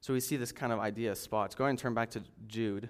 So 0.00 0.12
we 0.14 0.20
see 0.20 0.36
this 0.36 0.52
kind 0.52 0.72
of 0.72 0.78
idea 0.78 1.10
of 1.10 1.18
spots. 1.18 1.56
Go 1.56 1.64
ahead 1.64 1.70
and 1.70 1.78
turn 1.78 1.94
back 1.94 2.10
to 2.10 2.22
Jude. 2.46 2.88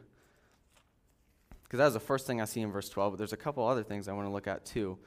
Because 1.65 1.79
that 1.79 1.85
was 1.87 1.95
the 1.95 2.01
first 2.01 2.27
thing 2.27 2.43
I 2.43 2.45
see 2.45 2.61
in 2.61 2.71
verse 2.71 2.91
12, 2.91 3.13
but 3.13 3.19
there's 3.19 3.33
a 3.33 3.39
couple 3.39 3.67
other 3.67 3.83
things 3.83 4.07
I 4.07 4.13
want 4.13 4.27
to 4.27 4.33
look 4.33 4.47
at 4.47 4.67
too. 4.67 4.99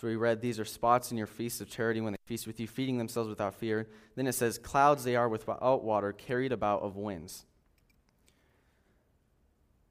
So 0.00 0.06
we 0.06 0.16
read, 0.16 0.40
These 0.40 0.58
are 0.58 0.64
spots 0.64 1.10
in 1.10 1.18
your 1.18 1.26
feasts 1.26 1.60
of 1.60 1.68
charity 1.68 2.00
when 2.00 2.14
they 2.14 2.18
feast 2.24 2.46
with 2.46 2.58
you, 2.58 2.66
feeding 2.66 2.96
themselves 2.96 3.28
without 3.28 3.54
fear. 3.54 3.86
Then 4.16 4.26
it 4.26 4.32
says, 4.32 4.56
Clouds 4.56 5.04
they 5.04 5.14
are 5.14 5.28
without 5.28 5.84
water, 5.84 6.14
carried 6.14 6.52
about 6.52 6.80
of 6.80 6.96
winds. 6.96 7.44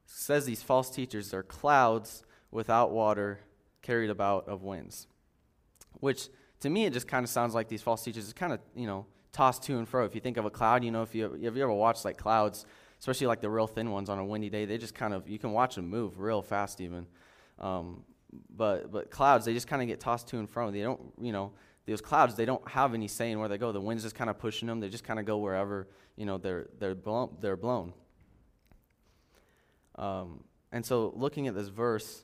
It 0.07 0.11
says 0.11 0.47
these 0.47 0.63
false 0.63 0.89
teachers 0.89 1.31
are 1.31 1.43
clouds 1.43 2.23
without 2.49 2.89
water, 2.89 3.41
carried 3.83 4.09
about 4.09 4.47
of 4.47 4.63
winds. 4.63 5.05
Which 5.99 6.29
to 6.61 6.71
me, 6.71 6.85
it 6.85 6.93
just 6.93 7.07
kind 7.07 7.23
of 7.23 7.29
sounds 7.29 7.53
like 7.53 7.67
these 7.67 7.83
false 7.83 8.03
teachers 8.03 8.25
is 8.25 8.33
kind 8.33 8.51
of, 8.51 8.61
you 8.75 8.87
know, 8.87 9.05
tossed 9.31 9.61
to 9.63 9.77
and 9.77 9.87
fro. 9.87 10.05
If 10.05 10.15
you 10.15 10.21
think 10.21 10.37
of 10.37 10.45
a 10.45 10.49
cloud, 10.49 10.83
you 10.83 10.89
know, 10.89 11.03
if 11.03 11.13
you, 11.13 11.25
have 11.43 11.55
you 11.55 11.61
ever 11.61 11.71
watched 11.71 12.03
like 12.03 12.17
clouds, 12.17 12.65
especially 12.99 13.27
like 13.27 13.41
the 13.41 13.49
real 13.51 13.67
thin 13.67 13.91
ones 13.91 14.09
on 14.09 14.17
a 14.17 14.25
windy 14.25 14.49
day, 14.49 14.65
they 14.65 14.79
just 14.79 14.95
kind 14.95 15.13
of, 15.13 15.29
you 15.29 15.37
can 15.37 15.51
watch 15.51 15.75
them 15.75 15.87
move 15.87 16.19
real 16.19 16.41
fast 16.41 16.81
even. 16.81 17.05
Um, 17.59 18.05
but 18.55 18.91
but 18.91 19.09
clouds 19.09 19.45
they 19.45 19.53
just 19.53 19.67
kind 19.67 19.81
of 19.81 19.87
get 19.87 19.99
tossed 19.99 20.27
to 20.29 20.37
and 20.37 20.49
fro. 20.49 20.71
They 20.71 20.81
don't 20.81 21.01
you 21.19 21.31
know 21.31 21.51
those 21.85 22.01
clouds 22.01 22.35
they 22.35 22.45
don't 22.45 22.67
have 22.67 22.93
any 22.93 23.07
say 23.07 23.31
in 23.31 23.39
where 23.39 23.49
they 23.49 23.57
go. 23.57 23.71
The 23.71 23.81
wind's 23.81 24.03
just 24.03 24.15
kind 24.15 24.29
of 24.29 24.37
pushing 24.37 24.67
them. 24.67 24.79
They 24.79 24.89
just 24.89 25.03
kind 25.03 25.19
of 25.19 25.25
go 25.25 25.37
wherever 25.37 25.87
you 26.15 26.25
know 26.25 26.37
they're 26.37 26.67
they're 26.79 26.95
blown. 26.95 27.37
They're 27.41 27.57
blown. 27.57 27.93
Um, 29.95 30.43
and 30.71 30.85
so 30.85 31.13
looking 31.15 31.47
at 31.47 31.55
this 31.55 31.67
verse, 31.67 32.23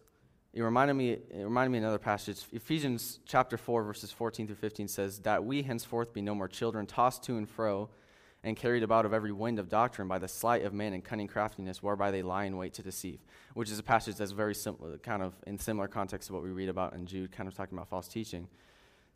it 0.54 0.62
reminded 0.62 0.94
me 0.94 1.12
it 1.12 1.44
reminded 1.44 1.72
me 1.72 1.80
another 1.80 1.98
passage. 1.98 2.40
Ephesians 2.52 3.19
chapter 3.25 3.57
four 3.57 3.84
verses 3.84 4.12
fourteen 4.12 4.46
through 4.48 4.57
fifteen 4.57 4.88
says 4.88 5.19
that 5.19 5.44
we 5.44 5.63
henceforth 5.63 6.13
be 6.13 6.22
no 6.22 6.36
more 6.36 6.48
children 6.48 6.86
tossed 6.86 7.24
to 7.24 7.38
and 7.38 7.50
fro 7.50 7.90
and 8.45 8.56
carried 8.56 8.83
about 8.83 9.07
of 9.07 9.13
every 9.13 9.31
wind 9.31 9.57
of 9.57 9.69
doctrine 9.69 10.07
by 10.07 10.19
the 10.19 10.27
sleight 10.27 10.63
of 10.63 10.71
men 10.71 10.94
and 10.94 11.03
cunning 11.03 11.27
craftiness, 11.27 11.81
whereby 11.81 12.12
they 12.12 12.21
lie 12.21 12.45
in 12.45 12.56
wait 12.56 12.75
to 12.75 12.83
deceive. 12.83 13.19
Which 13.56 13.71
is 13.71 13.80
a 13.80 13.83
passage 13.83 14.18
that's 14.18 14.31
very 14.31 14.53
similar, 14.53 15.00
kind 15.00 15.24
of 15.24 15.33
in 15.47 15.57
similar 15.57 15.88
context 15.88 16.27
to 16.27 16.33
what 16.33 16.44
we 16.44 16.51
read 16.51 16.69
about 16.69 16.94
in 16.94 17.07
Jude, 17.07 17.31
kind 17.31 17.50
of 17.50 17.56
talking 17.56 17.75
about 17.75 17.89
false 17.89 18.07
teaching. 18.07 18.47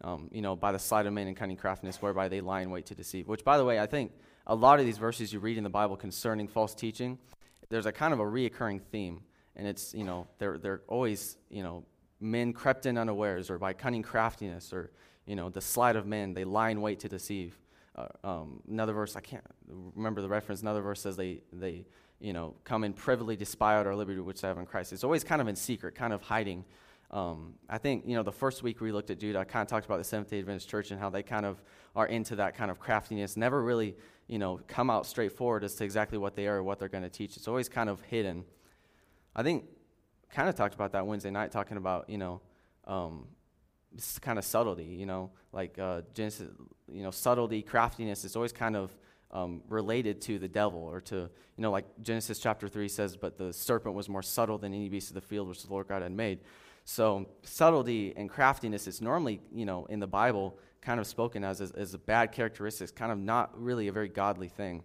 Um, 0.03 0.29
you 0.31 0.41
know, 0.41 0.55
by 0.55 0.71
the 0.71 0.79
sleight 0.79 1.05
of 1.05 1.13
men 1.13 1.27
and 1.27 1.37
cunning 1.37 1.57
craftiness, 1.57 2.01
whereby 2.01 2.27
they 2.27 2.41
lie 2.41 2.61
in 2.61 2.71
wait 2.71 2.87
to 2.87 2.95
deceive. 2.95 3.27
Which, 3.27 3.43
by 3.43 3.57
the 3.57 3.65
way, 3.65 3.79
I 3.79 3.85
think 3.85 4.13
a 4.47 4.55
lot 4.55 4.79
of 4.79 4.85
these 4.85 4.97
verses 4.97 5.31
you 5.31 5.39
read 5.39 5.57
in 5.57 5.63
the 5.63 5.69
Bible 5.69 5.95
concerning 5.95 6.47
false 6.47 6.73
teaching, 6.73 7.19
there's 7.69 7.85
a 7.85 7.91
kind 7.91 8.13
of 8.13 8.19
a 8.19 8.23
reoccurring 8.23 8.81
theme, 8.81 9.21
and 9.55 9.67
it's 9.67 9.93
you 9.93 10.05
know 10.05 10.25
they're 10.39 10.57
they're 10.57 10.81
always 10.87 11.37
you 11.51 11.61
know 11.61 11.83
men 12.19 12.51
crept 12.51 12.87
in 12.87 12.97
unawares, 12.97 13.51
or 13.51 13.59
by 13.59 13.73
cunning 13.73 14.01
craftiness, 14.01 14.73
or 14.73 14.89
you 15.27 15.35
know 15.35 15.49
the 15.49 15.61
sleight 15.61 15.95
of 15.95 16.07
men, 16.07 16.33
they 16.33 16.45
lie 16.45 16.71
in 16.71 16.81
wait 16.81 17.01
to 17.01 17.09
deceive 17.09 17.59
uh, 17.95 18.07
um, 18.23 18.61
another 18.69 18.93
verse, 18.93 19.15
I 19.15 19.21
can't 19.21 19.43
remember 19.95 20.21
the 20.21 20.29
reference, 20.29 20.61
another 20.61 20.81
verse 20.81 21.01
says 21.01 21.15
they, 21.15 21.41
they 21.51 21.85
you 22.19 22.33
know, 22.33 22.55
come 22.63 22.83
in 22.83 22.93
privily 22.93 23.37
out 23.61 23.87
our 23.87 23.95
liberty 23.95 24.19
which 24.19 24.41
they 24.41 24.47
have 24.47 24.57
in 24.57 24.65
Christ. 24.65 24.93
It's 24.93 25.03
always 25.03 25.23
kind 25.23 25.41
of 25.41 25.47
in 25.47 25.55
secret, 25.55 25.95
kind 25.95 26.13
of 26.13 26.21
hiding. 26.21 26.65
Um, 27.11 27.55
I 27.67 27.77
think, 27.79 28.03
you 28.05 28.15
know, 28.15 28.23
the 28.23 28.31
first 28.31 28.61
week 28.61 28.81
we 28.81 28.91
looked 28.91 29.09
at 29.09 29.19
Jude, 29.19 29.35
I 29.35 29.43
kind 29.43 29.63
of 29.63 29.67
talked 29.67 29.85
about 29.85 29.97
the 29.97 30.03
Seventh-day 30.03 30.39
Adventist 30.39 30.69
Church 30.69 30.91
and 30.91 30.99
how 30.99 31.09
they 31.09 31.23
kind 31.23 31.45
of 31.45 31.63
are 31.95 32.05
into 32.05 32.35
that 32.35 32.55
kind 32.55 32.69
of 32.69 32.79
craftiness, 32.79 33.35
never 33.35 33.63
really, 33.63 33.95
you 34.27 34.37
know, 34.37 34.59
come 34.67 34.89
out 34.89 35.07
straightforward 35.07 35.63
as 35.63 35.73
to 35.75 35.83
exactly 35.83 36.17
what 36.17 36.35
they 36.35 36.45
are 36.45 36.57
or 36.57 36.63
what 36.63 36.77
they're 36.77 36.89
going 36.89 37.03
to 37.03 37.09
teach. 37.09 37.35
It's 37.35 37.47
always 37.47 37.67
kind 37.67 37.89
of 37.89 38.01
hidden. 38.01 38.43
I 39.35 39.41
think 39.41 39.65
kind 40.29 40.47
of 40.49 40.55
talked 40.55 40.75
about 40.75 40.91
that 40.91 41.07
Wednesday 41.07 41.31
night, 41.31 41.51
talking 41.51 41.77
about, 41.77 42.09
you 42.09 42.17
know, 42.17 42.41
um, 42.85 43.25
kind 44.21 44.37
of 44.37 44.45
subtlety, 44.45 44.85
you 44.85 45.05
know, 45.05 45.31
like 45.51 45.77
uh, 45.79 46.01
Genesis, 46.13 46.49
you 46.91 47.03
know, 47.03 47.11
subtlety, 47.11 47.61
craftiness 47.61 48.23
is 48.23 48.35
always 48.35 48.53
kind 48.53 48.75
of 48.75 48.95
um, 49.31 49.61
related 49.69 50.21
to 50.21 50.39
the 50.39 50.47
devil 50.47 50.81
or 50.81 51.01
to, 51.01 51.15
you 51.15 51.29
know, 51.61 51.71
like 51.71 51.85
Genesis 52.01 52.39
chapter 52.39 52.67
3 52.67 52.87
says, 52.87 53.15
but 53.15 53.37
the 53.37 53.53
serpent 53.53 53.95
was 53.95 54.09
more 54.09 54.23
subtle 54.23 54.57
than 54.57 54.73
any 54.73 54.89
beast 54.89 55.09
of 55.09 55.15
the 55.15 55.21
field 55.21 55.47
which 55.47 55.63
the 55.63 55.71
Lord 55.71 55.87
God 55.87 56.01
had 56.01 56.11
made. 56.11 56.39
So 56.85 57.27
subtlety 57.43 58.13
and 58.15 58.29
craftiness 58.29 58.87
is 58.87 59.01
normally, 59.01 59.41
you 59.53 59.65
know, 59.65 59.85
in 59.85 59.99
the 59.99 60.07
Bible 60.07 60.57
kind 60.81 60.99
of 60.99 61.05
spoken 61.05 61.43
as, 61.43 61.61
as, 61.61 61.71
as 61.71 61.93
a 61.93 61.99
bad 61.99 62.31
characteristic, 62.31 62.95
kind 62.95 63.11
of 63.11 63.17
not 63.17 63.51
really 63.61 63.87
a 63.87 63.91
very 63.91 64.09
godly 64.09 64.47
thing. 64.47 64.83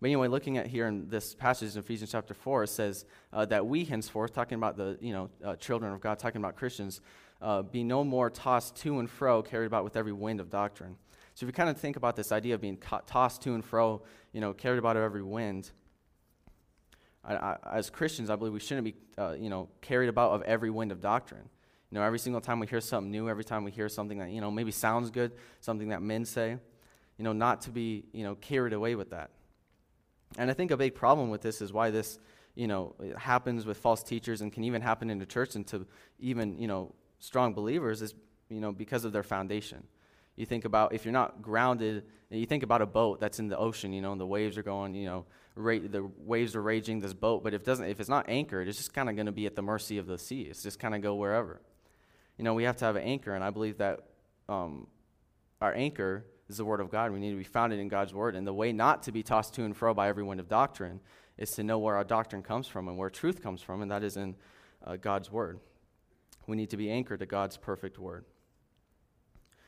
But 0.00 0.08
anyway, 0.08 0.26
looking 0.26 0.58
at 0.58 0.66
here 0.66 0.88
in 0.88 1.08
this 1.08 1.32
passage 1.32 1.74
in 1.74 1.78
Ephesians 1.78 2.10
chapter 2.10 2.34
4, 2.34 2.64
it 2.64 2.68
says 2.68 3.04
uh, 3.32 3.44
that 3.46 3.64
we 3.64 3.84
henceforth, 3.84 4.32
talking 4.32 4.56
about 4.56 4.76
the 4.76 4.98
you 5.00 5.12
know, 5.12 5.30
uh, 5.44 5.54
children 5.56 5.92
of 5.92 6.00
God, 6.00 6.18
talking 6.18 6.40
about 6.40 6.56
Christians, 6.56 7.00
uh, 7.42 7.62
be 7.62 7.82
no 7.84 8.04
more 8.04 8.30
tossed 8.30 8.76
to 8.76 8.98
and 9.00 9.10
fro, 9.10 9.42
carried 9.42 9.66
about 9.66 9.84
with 9.84 9.96
every 9.96 10.12
wind 10.12 10.40
of 10.40 10.48
doctrine. 10.48 10.96
So 11.34 11.44
if 11.44 11.48
you 11.48 11.52
kind 11.52 11.68
of 11.68 11.76
think 11.76 11.96
about 11.96 12.14
this 12.14 12.30
idea 12.30 12.54
of 12.54 12.60
being 12.60 12.78
tossed 13.06 13.42
to 13.42 13.54
and 13.54 13.64
fro, 13.64 14.02
you 14.32 14.40
know, 14.40 14.52
carried 14.52 14.78
about 14.78 14.96
of 14.96 15.02
every 15.02 15.22
wind, 15.22 15.70
I, 17.24 17.34
I, 17.34 17.56
as 17.72 17.90
Christians, 17.90 18.30
I 18.30 18.36
believe 18.36 18.52
we 18.52 18.60
shouldn't 18.60 18.84
be, 18.84 18.94
uh, 19.18 19.32
you 19.32 19.50
know, 19.50 19.68
carried 19.80 20.08
about 20.08 20.32
of 20.32 20.42
every 20.42 20.70
wind 20.70 20.92
of 20.92 21.00
doctrine. 21.00 21.48
You 21.90 21.98
know, 21.98 22.04
every 22.04 22.18
single 22.18 22.40
time 22.40 22.58
we 22.58 22.66
hear 22.66 22.80
something 22.80 23.10
new, 23.10 23.28
every 23.28 23.44
time 23.44 23.64
we 23.64 23.70
hear 23.70 23.88
something 23.88 24.18
that, 24.18 24.30
you 24.30 24.40
know, 24.40 24.50
maybe 24.50 24.70
sounds 24.70 25.10
good, 25.10 25.32
something 25.60 25.88
that 25.88 26.00
men 26.00 26.24
say, 26.24 26.56
you 27.18 27.24
know, 27.24 27.32
not 27.32 27.60
to 27.62 27.70
be, 27.70 28.04
you 28.12 28.24
know, 28.24 28.34
carried 28.36 28.72
away 28.72 28.94
with 28.94 29.10
that. 29.10 29.30
And 30.38 30.50
I 30.50 30.54
think 30.54 30.70
a 30.70 30.76
big 30.76 30.94
problem 30.94 31.28
with 31.28 31.42
this 31.42 31.60
is 31.60 31.72
why 31.72 31.90
this, 31.90 32.18
you 32.54 32.66
know, 32.66 32.94
happens 33.18 33.66
with 33.66 33.76
false 33.76 34.02
teachers 34.02 34.40
and 34.40 34.52
can 34.52 34.64
even 34.64 34.80
happen 34.80 35.10
in 35.10 35.18
the 35.18 35.26
church 35.26 35.54
and 35.54 35.66
to 35.68 35.86
even, 36.18 36.58
you 36.58 36.66
know, 36.66 36.94
strong 37.22 37.54
believers 37.54 38.02
is 38.02 38.14
you 38.48 38.60
know 38.60 38.72
because 38.72 39.04
of 39.04 39.12
their 39.12 39.22
foundation 39.22 39.82
you 40.36 40.44
think 40.44 40.64
about 40.64 40.92
if 40.92 41.04
you're 41.04 41.12
not 41.12 41.40
grounded 41.40 42.04
and 42.30 42.40
you 42.40 42.46
think 42.46 42.62
about 42.62 42.82
a 42.82 42.86
boat 42.86 43.20
that's 43.20 43.38
in 43.38 43.48
the 43.48 43.56
ocean 43.56 43.92
you 43.92 44.02
know 44.02 44.12
and 44.12 44.20
the 44.20 44.26
waves 44.26 44.58
are 44.58 44.62
going 44.62 44.94
you 44.94 45.06
know 45.06 45.24
ra- 45.54 45.78
the 45.78 46.02
waves 46.18 46.56
are 46.56 46.62
raging 46.62 47.00
this 47.00 47.14
boat 47.14 47.44
but 47.44 47.54
if 47.54 47.62
doesn't 47.64 47.86
if 47.86 48.00
it's 48.00 48.08
not 48.08 48.28
anchored 48.28 48.66
it's 48.66 48.78
just 48.78 48.92
kind 48.92 49.08
of 49.08 49.14
going 49.14 49.26
to 49.26 49.32
be 49.32 49.46
at 49.46 49.54
the 49.54 49.62
mercy 49.62 49.98
of 49.98 50.06
the 50.06 50.18
sea 50.18 50.42
it's 50.42 50.62
just 50.62 50.78
kind 50.78 50.94
of 50.94 51.00
go 51.00 51.14
wherever 51.14 51.62
you 52.36 52.44
know 52.44 52.54
we 52.54 52.64
have 52.64 52.76
to 52.76 52.84
have 52.84 52.96
an 52.96 53.04
anchor 53.04 53.34
and 53.34 53.44
i 53.44 53.50
believe 53.50 53.78
that 53.78 54.00
um, 54.48 54.88
our 55.60 55.72
anchor 55.74 56.26
is 56.48 56.56
the 56.58 56.64
Word 56.64 56.80
of 56.80 56.90
God. 56.90 57.12
We 57.12 57.18
need 57.18 57.30
to 57.30 57.36
be 57.36 57.44
founded 57.44 57.78
in 57.78 57.88
God's 57.88 58.12
Word. 58.12 58.36
And 58.36 58.46
the 58.46 58.52
way 58.52 58.72
not 58.72 59.04
to 59.04 59.12
be 59.12 59.22
tossed 59.22 59.54
to 59.54 59.64
and 59.64 59.76
fro 59.76 59.94
by 59.94 60.08
every 60.08 60.22
wind 60.22 60.40
of 60.40 60.48
doctrine 60.48 61.00
is 61.38 61.50
to 61.52 61.62
know 61.62 61.78
where 61.78 61.96
our 61.96 62.04
doctrine 62.04 62.42
comes 62.42 62.66
from 62.66 62.88
and 62.88 62.98
where 62.98 63.10
truth 63.10 63.42
comes 63.42 63.62
from, 63.62 63.80
and 63.80 63.90
that 63.90 64.02
is 64.02 64.16
in 64.16 64.36
uh, 64.84 64.96
God's 64.96 65.30
Word. 65.30 65.60
We 66.46 66.56
need 66.56 66.70
to 66.70 66.76
be 66.76 66.90
anchored 66.90 67.20
to 67.20 67.26
God's 67.26 67.56
perfect 67.56 67.98
Word. 67.98 68.24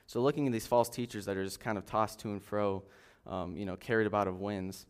So, 0.06 0.20
looking 0.20 0.46
at 0.46 0.52
these 0.52 0.66
false 0.66 0.88
teachers 0.88 1.26
that 1.26 1.36
are 1.36 1.44
just 1.44 1.60
kind 1.60 1.78
of 1.78 1.86
tossed 1.86 2.18
to 2.20 2.30
and 2.30 2.42
fro, 2.42 2.82
um, 3.26 3.56
you 3.56 3.64
know, 3.64 3.76
carried 3.76 4.06
about 4.06 4.28
of 4.28 4.40
winds, 4.40 4.86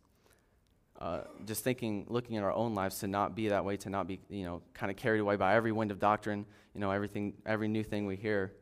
uh, 1.01 1.21
just 1.45 1.65
thinking, 1.65 2.07
looking 2.09 2.37
at 2.37 2.45
our 2.45 2.53
own 2.53 2.75
lives 2.75 2.99
to 3.01 3.07
not 3.07 3.35
be 3.35 3.49
that 3.49 3.65
way, 3.65 3.77
to 3.77 3.91
not 3.91 4.07
be, 4.07 4.21
you 4.29 4.45
know, 4.45 4.63
kind 4.73 4.91
of 4.91 4.97
carried 4.97 5.21
away 5.21 5.37
by 5.37 5.55
every 5.55 5.73
wind 5.73 5.91
of 5.91 5.99
doctrine, 5.99 6.47
you 6.75 6.81
know, 6.81 6.91
everything, 6.91 7.35
every 7.47 7.69
new 7.69 7.83
thing 7.83 8.07
we 8.07 8.17
hear, 8.17 8.53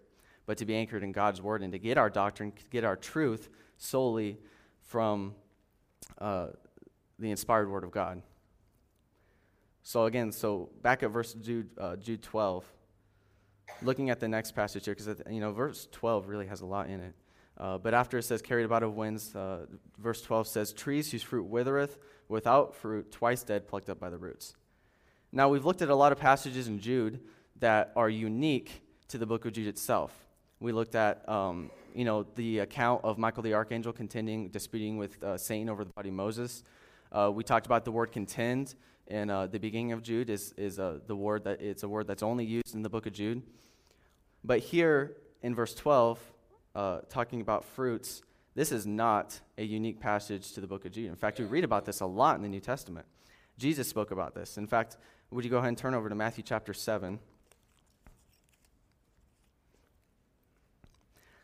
but 0.47 0.59
to 0.59 0.65
be 0.65 0.75
anchored 0.75 1.03
in 1.03 1.13
God's 1.13 1.41
word 1.41 1.63
and 1.63 1.73
to 1.73 1.79
get 1.79 1.99
our 1.99 2.11
doctrine, 2.11 2.53
get 2.71 2.85
our 2.85 2.97
truth 2.97 3.49
solely 3.77 4.39
from 4.81 5.35
uh, 6.19 6.49
the 7.19 7.31
inspired 7.31 7.71
word 7.71 7.85
of 7.85 7.91
God. 7.91 8.23
So 9.83 10.05
again, 10.05 10.33
so 10.33 10.71
back 10.83 11.03
at 11.03 11.11
verse 11.11 11.35
Jude, 11.35 11.69
uh, 11.79 11.97
Jude 11.97 12.23
12, 12.23 12.65
looking 13.81 14.11
at 14.11 14.21
the 14.21 14.29
next 14.29 14.53
passage 14.53 14.85
here, 14.85 14.95
because 14.95 15.23
you 15.31 15.41
know 15.41 15.53
verse 15.53 15.89
12 15.93 16.29
really 16.29 16.47
has 16.47 16.61
a 16.61 16.67
lot 16.67 16.89
in 16.89 17.01
it. 17.01 17.15
Uh, 17.59 17.79
but 17.79 17.95
after 17.95 18.19
it 18.19 18.23
says 18.25 18.43
carried 18.43 18.65
about 18.65 18.83
of 18.83 18.97
winds, 18.97 19.35
uh, 19.37 19.67
verse 19.99 20.23
12 20.23 20.49
says, 20.49 20.73
Trees 20.73 21.11
whose 21.11 21.23
fruit 21.23 21.45
withereth, 21.45 21.99
without 22.29 22.75
fruit, 22.75 23.13
twice 23.13 23.43
dead, 23.43 23.69
plucked 23.69 23.91
up 23.91 24.01
by 24.01 24.11
the 24.11 24.19
roots. 24.19 24.55
Now, 25.31 25.49
we've 25.49 25.65
looked 25.65 25.83
at 25.83 25.89
a 25.89 25.95
lot 25.95 26.13
of 26.13 26.19
passages 26.19 26.67
in 26.67 26.81
Jude 26.81 27.21
that 27.61 27.93
are 27.95 28.09
unique 28.09 28.83
to 29.09 29.19
the 29.19 29.27
book 29.27 29.45
of 29.45 29.53
Jude 29.53 29.69
itself. 29.69 30.13
We 30.61 30.73
looked 30.73 30.95
at, 30.95 31.29
um, 31.29 31.71
you 31.95 32.05
know, 32.05 32.27
the 32.35 32.61
account 32.61 33.03
of 33.05 33.19
Michael 33.19 33.43
the 33.43 33.55
archangel 33.55 33.93
contending, 33.93 34.49
disputing 34.49 34.97
with 34.97 35.23
uh, 35.23 35.37
Satan 35.37 35.69
over 35.69 35.85
the 35.85 35.93
body 35.93 36.09
of 36.09 36.15
Moses. 36.15 36.65
Uh, 37.11 37.31
we 37.33 37.45
talked 37.45 37.67
about 37.67 37.85
the 37.85 37.93
word 37.93 38.13
contend 38.13 38.75
in 39.07 39.31
uh, 39.31 39.47
the 39.47 39.59
beginning 39.59 39.93
of 39.93 40.03
Jude 40.03 40.31
is, 40.31 40.53
is 40.57 40.79
uh, 40.79 40.99
the 41.07 41.17
word 41.17 41.45
that 41.45 41.61
it's 41.61 41.83
a 41.83 41.89
word 41.89 42.07
that's 42.07 42.23
only 42.23 42.45
used 42.45 42.75
in 42.75 42.83
the 42.83 42.89
book 42.89 43.07
of 43.07 43.13
Jude. 43.13 43.43
But 44.45 44.61
here 44.61 45.17
in 45.43 45.55
verse 45.55 45.75
12, 45.75 46.19
uh, 46.75 46.99
talking 47.09 47.41
about 47.41 47.65
fruits, 47.65 48.23
this 48.55 48.73
is 48.73 48.87
not 48.87 49.41
a 49.57 49.65
unique 49.65 50.01
passage 50.01 50.53
to 50.53 50.61
the 50.61 50.67
book 50.67 50.85
of 50.85 50.93
Jude. 50.93 51.09
In 51.09 51.17
fact, 51.17 51.39
we 51.39 51.45
read 51.45 51.65
about 51.65 51.85
this 51.85 52.01
a 52.01 52.07
lot 52.07 52.37
in 52.37 52.43
the 52.43 52.49
New 52.49 52.61
Testament. 52.61 53.07
Jesus 53.59 53.89
spoke 53.89 54.11
about 54.11 54.35
this. 54.35 54.59
In 54.59 54.67
fact, 54.67 54.97
would 55.31 55.45
you 55.45 55.51
go 55.51 55.59
ahead 55.59 55.69
and 55.69 55.79
turn 55.79 55.95
over 55.95 56.09
to 56.09 56.15
Matthew 56.15 56.45
chapter 56.45 56.75
7? 56.75 57.19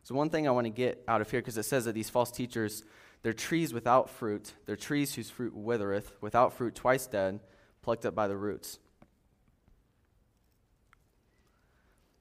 So, 0.02 0.14
one 0.14 0.30
thing 0.30 0.48
I 0.48 0.50
want 0.50 0.64
to 0.64 0.70
get 0.70 1.04
out 1.06 1.20
of 1.20 1.30
here, 1.30 1.40
because 1.40 1.58
it 1.58 1.64
says 1.64 1.84
that 1.84 1.92
these 1.92 2.08
false 2.08 2.30
teachers, 2.30 2.82
they're 3.22 3.32
trees 3.32 3.74
without 3.74 4.08
fruit, 4.08 4.54
they're 4.66 4.76
trees 4.76 5.14
whose 5.14 5.30
fruit 5.30 5.54
withereth, 5.54 6.12
without 6.20 6.52
fruit, 6.52 6.74
twice 6.74 7.06
dead, 7.06 7.40
plucked 7.82 8.06
up 8.06 8.14
by 8.14 8.28
the 8.28 8.36
roots. 8.36 8.78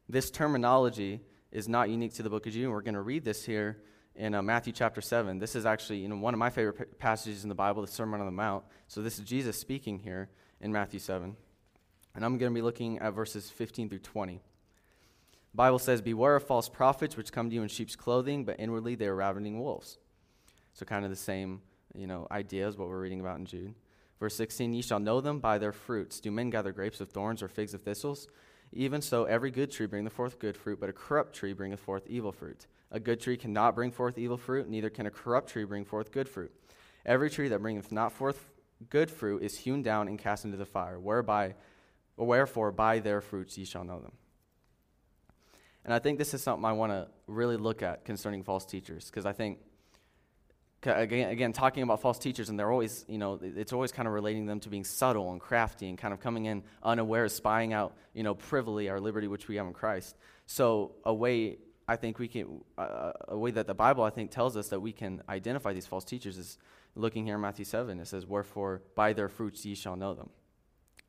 This 0.09 0.31
terminology 0.31 1.21
is 1.51 1.67
not 1.67 1.89
unique 1.89 2.13
to 2.15 2.23
the 2.23 2.29
book 2.29 2.47
of 2.47 2.53
Jude. 2.53 2.69
We're 2.69 2.81
going 2.81 2.95
to 2.95 3.01
read 3.01 3.25
this 3.25 3.43
here 3.45 3.77
in 4.15 4.33
uh, 4.33 4.41
Matthew 4.41 4.73
chapter 4.73 5.01
7. 5.01 5.37
This 5.37 5.55
is 5.55 5.65
actually 5.65 5.99
you 5.99 6.07
know, 6.07 6.17
one 6.17 6.33
of 6.33 6.39
my 6.39 6.49
favorite 6.49 6.77
p- 6.77 6.95
passages 6.97 7.43
in 7.43 7.49
the 7.49 7.55
Bible, 7.55 7.81
the 7.81 7.87
Sermon 7.87 8.19
on 8.19 8.25
the 8.25 8.31
Mount. 8.31 8.63
So 8.87 9.01
this 9.01 9.19
is 9.19 9.25
Jesus 9.25 9.59
speaking 9.59 9.99
here 9.99 10.29
in 10.59 10.71
Matthew 10.71 10.99
7. 10.99 11.35
And 12.15 12.25
I'm 12.25 12.37
going 12.37 12.51
to 12.51 12.55
be 12.55 12.63
looking 12.63 12.99
at 12.99 13.13
verses 13.13 13.49
15 13.49 13.89
through 13.89 13.99
20. 13.99 14.35
The 14.35 14.41
Bible 15.55 15.79
says, 15.79 16.01
Beware 16.01 16.37
of 16.37 16.47
false 16.47 16.69
prophets 16.69 17.15
which 17.15 17.31
come 17.31 17.49
to 17.49 17.55
you 17.55 17.61
in 17.61 17.67
sheep's 17.67 17.95
clothing, 17.95 18.43
but 18.43 18.59
inwardly 18.59 18.95
they 18.95 19.07
are 19.07 19.15
ravening 19.15 19.59
wolves. 19.59 19.99
So 20.77 20.85
kind 20.85 21.03
of 21.03 21.09
the 21.09 21.17
same 21.17 21.61
you 21.95 22.05
know, 22.05 22.27
idea 22.29 22.67
as 22.67 22.77
what 22.77 22.87
we're 22.87 23.01
reading 23.01 23.19
about 23.19 23.39
in 23.39 23.47
Jude. 23.47 23.73
Verse 24.19 24.35
16, 24.35 24.75
Ye 24.75 24.83
shall 24.83 24.99
know 24.99 25.21
them 25.21 25.39
by 25.39 25.57
their 25.57 25.71
fruits. 25.71 26.19
Do 26.19 26.29
men 26.29 26.51
gather 26.51 26.71
grapes 26.71 27.01
of 27.01 27.09
thorns 27.09 27.41
or 27.41 27.47
figs 27.47 27.73
of 27.73 27.81
thistles? 27.81 28.27
Even 28.71 29.01
so, 29.01 29.23
every 29.23 29.49
good 29.49 29.71
tree 29.71 29.87
bringeth 29.87 30.13
forth 30.13 30.37
good 30.37 30.55
fruit, 30.55 30.79
but 30.79 30.87
a 30.87 30.93
corrupt 30.93 31.33
tree 31.33 31.53
bringeth 31.53 31.79
forth 31.79 32.03
evil 32.05 32.31
fruit. 32.31 32.67
A 32.91 32.99
good 32.99 33.19
tree 33.19 33.37
cannot 33.37 33.73
bring 33.73 33.89
forth 33.89 34.19
evil 34.19 34.37
fruit, 34.37 34.69
neither 34.69 34.91
can 34.91 35.07
a 35.07 35.11
corrupt 35.11 35.49
tree 35.49 35.63
bring 35.63 35.83
forth 35.83 36.11
good 36.11 36.29
fruit. 36.29 36.51
Every 37.07 37.31
tree 37.31 37.47
that 37.47 37.61
bringeth 37.61 37.91
not 37.91 38.11
forth 38.11 38.51
good 38.91 39.09
fruit 39.09 39.41
is 39.41 39.57
hewn 39.57 39.81
down 39.81 40.07
and 40.07 40.19
cast 40.19 40.45
into 40.45 40.57
the 40.57 40.65
fire, 40.65 40.99
whereby, 40.99 41.55
wherefore 42.17 42.71
by 42.71 42.99
their 42.99 43.21
fruits 43.21 43.57
ye 43.57 43.65
shall 43.65 43.83
know 43.83 43.99
them. 43.99 44.13
And 45.83 45.91
I 45.91 45.97
think 45.97 46.19
this 46.19 46.35
is 46.35 46.43
something 46.43 46.65
I 46.65 46.73
want 46.73 46.91
to 46.91 47.07
really 47.25 47.57
look 47.57 47.81
at 47.81 48.05
concerning 48.05 48.43
false 48.43 48.65
teachers, 48.65 49.05
because 49.05 49.25
I 49.25 49.33
think 49.33 49.57
again, 50.83 51.29
again, 51.29 51.53
talking 51.53 51.83
about 51.83 52.01
false 52.01 52.19
teachers, 52.19 52.49
and 52.49 52.59
they're 52.59 52.71
always, 52.71 53.05
you 53.07 53.17
know, 53.17 53.39
it's 53.41 53.73
always 53.73 53.91
kind 53.91 54.07
of 54.07 54.13
relating 54.13 54.45
them 54.45 54.59
to 54.61 54.69
being 54.69 54.83
subtle 54.83 55.31
and 55.31 55.41
crafty 55.41 55.89
and 55.89 55.97
kind 55.97 56.13
of 56.13 56.19
coming 56.19 56.45
in 56.45 56.63
unaware, 56.83 57.27
spying 57.29 57.73
out, 57.73 57.95
you 58.13 58.23
know, 58.23 58.35
privily 58.35 58.89
our 58.89 58.99
liberty 58.99 59.27
which 59.27 59.47
we 59.47 59.55
have 59.55 59.67
in 59.67 59.73
Christ. 59.73 60.15
So 60.45 60.93
a 61.03 61.13
way 61.13 61.57
I 61.87 61.95
think 61.95 62.19
we 62.19 62.27
can, 62.27 62.61
uh, 62.77 63.13
a 63.29 63.37
way 63.37 63.51
that 63.51 63.65
the 63.65 63.73
Bible 63.73 64.03
I 64.03 64.09
think 64.09 64.31
tells 64.31 64.57
us 64.57 64.67
that 64.69 64.79
we 64.79 64.91
can 64.91 65.21
identify 65.29 65.73
these 65.73 65.87
false 65.87 66.03
teachers 66.03 66.37
is 66.37 66.57
looking 66.95 67.25
here 67.25 67.35
in 67.35 67.41
Matthew 67.41 67.65
seven. 67.65 67.99
It 67.99 68.07
says, 68.07 68.25
"Wherefore 68.25 68.81
by 68.95 69.13
their 69.13 69.29
fruits 69.29 69.65
ye 69.65 69.73
shall 69.73 69.95
know 69.95 70.13
them." 70.13 70.29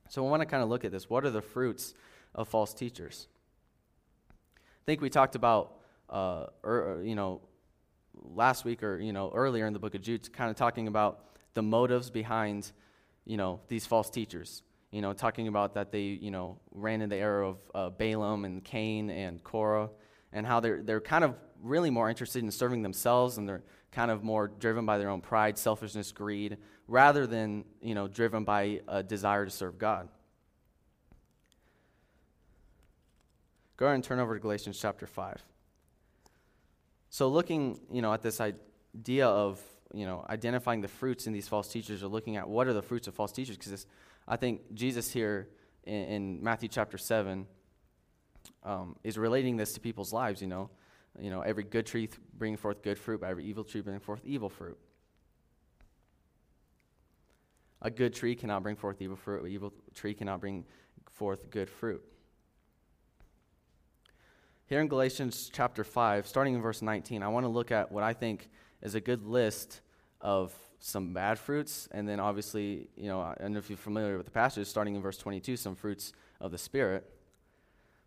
So 0.08 0.24
I 0.26 0.30
want 0.30 0.40
to 0.40 0.46
kind 0.46 0.62
of 0.62 0.68
look 0.68 0.84
at 0.84 0.92
this. 0.92 1.10
What 1.10 1.24
are 1.24 1.30
the 1.30 1.42
fruits 1.42 1.94
of 2.34 2.48
false 2.48 2.72
teachers? 2.72 3.28
I 4.30 4.84
think 4.86 5.00
we 5.00 5.10
talked 5.10 5.34
about, 5.34 5.78
uh, 6.08 6.46
er, 6.64 7.02
you 7.04 7.14
know, 7.14 7.42
last 8.22 8.64
week 8.64 8.82
or 8.82 8.98
you 9.00 9.12
know 9.12 9.30
earlier 9.34 9.66
in 9.66 9.72
the 9.72 9.78
book 9.78 9.94
of 9.94 10.02
Jude, 10.02 10.32
kind 10.32 10.50
of 10.50 10.56
talking 10.56 10.88
about 10.88 11.24
the 11.54 11.62
motives 11.62 12.10
behind 12.10 12.70
you 13.24 13.36
know 13.36 13.60
these 13.68 13.86
false 13.86 14.10
teachers. 14.10 14.62
You 14.90 15.02
know, 15.02 15.12
talking 15.12 15.48
about 15.48 15.74
that 15.74 15.92
they 15.92 16.02
you 16.02 16.30
know 16.30 16.58
ran 16.72 17.02
in 17.02 17.08
the 17.08 17.16
era 17.16 17.48
of 17.48 17.58
uh, 17.74 17.90
Balaam 17.90 18.44
and 18.44 18.64
Cain 18.64 19.10
and 19.10 19.42
Korah, 19.42 19.90
and 20.32 20.46
how 20.46 20.60
they're 20.60 20.82
they're 20.82 21.00
kind 21.00 21.24
of 21.24 21.34
really 21.62 21.90
more 21.90 22.08
interested 22.08 22.42
in 22.42 22.50
serving 22.50 22.82
themselves 22.82 23.36
and 23.36 23.48
they're 23.48 23.64
kind 23.90 24.10
of 24.10 24.22
more 24.22 24.48
driven 24.48 24.86
by 24.86 24.98
their 24.98 25.08
own 25.08 25.20
pride, 25.20 25.58
selfishness, 25.58 26.12
greed, 26.12 26.58
rather 26.86 27.26
than 27.26 27.64
you 27.80 27.94
know 27.94 28.08
driven 28.08 28.44
by 28.44 28.80
a 28.88 29.02
desire 29.02 29.44
to 29.44 29.50
serve 29.50 29.78
God. 29.78 30.08
Go 33.76 33.86
ahead 33.86 33.94
and 33.94 34.04
turn 34.04 34.18
over 34.18 34.34
to 34.34 34.40
Galatians 34.40 34.78
chapter 34.78 35.06
5. 35.06 35.44
So 37.10 37.28
looking, 37.28 37.80
you 37.90 38.02
know, 38.02 38.12
at 38.12 38.22
this 38.22 38.40
idea 38.40 39.26
of, 39.26 39.60
you 39.94 40.04
know, 40.04 40.24
identifying 40.28 40.80
the 40.80 40.88
fruits 40.88 41.26
in 41.26 41.32
these 41.32 41.48
false 41.48 41.68
teachers 41.68 42.02
or 42.02 42.08
looking 42.08 42.36
at 42.36 42.48
what 42.48 42.66
are 42.66 42.74
the 42.74 42.82
fruits 42.82 43.08
of 43.08 43.14
false 43.14 43.32
teachers, 43.32 43.56
because 43.56 43.86
I 44.26 44.36
think 44.36 44.74
Jesus 44.74 45.10
here 45.10 45.48
in, 45.84 46.04
in 46.04 46.42
Matthew 46.42 46.68
chapter 46.68 46.98
7 46.98 47.46
um, 48.62 48.96
is 49.02 49.16
relating 49.16 49.56
this 49.56 49.72
to 49.72 49.80
people's 49.80 50.12
lives, 50.12 50.42
you 50.42 50.48
know. 50.48 50.70
You 51.18 51.30
know, 51.30 51.40
every 51.40 51.64
good 51.64 51.86
tree 51.86 52.06
th- 52.06 52.20
bringing 52.36 52.58
forth 52.58 52.82
good 52.82 52.98
fruit, 52.98 53.20
but 53.20 53.30
every 53.30 53.44
evil 53.44 53.64
tree 53.64 53.80
bringing 53.80 54.00
forth 54.00 54.20
evil 54.24 54.48
fruit. 54.48 54.78
A 57.80 57.90
good 57.90 58.14
tree 58.14 58.34
cannot 58.34 58.62
bring 58.62 58.76
forth 58.76 59.00
evil 59.00 59.16
fruit, 59.16 59.44
an 59.44 59.50
evil 59.50 59.72
tree 59.94 60.14
cannot 60.14 60.40
bring 60.40 60.64
forth 61.12 61.50
good 61.50 61.70
fruit. 61.70 62.02
Here 64.68 64.82
in 64.82 64.88
Galatians 64.88 65.50
chapter 65.50 65.82
5, 65.82 66.26
starting 66.26 66.52
in 66.52 66.60
verse 66.60 66.82
19, 66.82 67.22
I 67.22 67.28
want 67.28 67.44
to 67.44 67.48
look 67.48 67.72
at 67.72 67.90
what 67.90 68.04
I 68.04 68.12
think 68.12 68.50
is 68.82 68.94
a 68.94 69.00
good 69.00 69.24
list 69.24 69.80
of 70.20 70.52
some 70.78 71.14
bad 71.14 71.38
fruits, 71.38 71.88
and 71.90 72.06
then 72.06 72.20
obviously, 72.20 72.90
you 72.94 73.06
know, 73.06 73.18
I 73.18 73.34
don't 73.40 73.54
know 73.54 73.60
if 73.60 73.70
you're 73.70 73.78
familiar 73.78 74.18
with 74.18 74.26
the 74.26 74.30
passage, 74.30 74.66
starting 74.66 74.94
in 74.94 75.00
verse 75.00 75.16
22, 75.16 75.56
some 75.56 75.74
fruits 75.74 76.12
of 76.38 76.50
the 76.50 76.58
Spirit. 76.58 77.10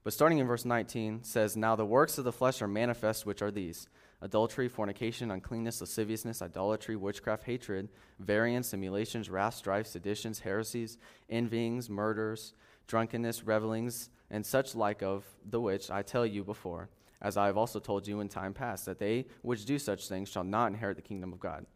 But 0.03 0.13
starting 0.13 0.37
in 0.37 0.45
verse 0.45 0.63
19 0.63 1.23
says, 1.23 1.57
Now 1.57 1.75
the 1.75 1.83
works 1.83 2.19
of 2.19 2.25
the 2.25 2.31
flesh 2.31 2.61
are 2.61 2.67
manifest, 2.67 3.25
which 3.25 3.41
are 3.41 3.49
these 3.49 3.87
adultery, 4.21 4.67
fornication, 4.67 5.31
uncleanness, 5.31 5.81
lasciviousness, 5.81 6.43
idolatry, 6.43 6.95
witchcraft, 6.95 7.43
hatred, 7.45 7.89
variance, 8.19 8.71
emulations, 8.71 9.31
wrath, 9.31 9.55
strife, 9.55 9.87
seditions, 9.87 10.41
heresies, 10.41 10.99
envyings, 11.27 11.89
murders, 11.89 12.53
drunkenness, 12.85 13.45
revelings 13.45 14.11
and 14.31 14.45
such 14.45 14.73
like 14.73 15.03
of 15.03 15.25
the 15.47 15.61
which 15.61 15.91
I 15.91 16.01
tell 16.01 16.25
you 16.25 16.43
before, 16.43 16.89
as 17.21 17.37
I 17.37 17.45
have 17.45 17.57
also 17.57 17.79
told 17.79 18.07
you 18.07 18.21
in 18.21 18.29
time 18.29 18.53
past, 18.53 18.85
that 18.85 18.97
they 18.97 19.27
which 19.43 19.65
do 19.65 19.77
such 19.77 20.07
things 20.07 20.29
shall 20.29 20.43
not 20.43 20.71
inherit 20.71 20.95
the 20.95 21.03
kingdom 21.03 21.33
of 21.33 21.39
God. 21.39 21.67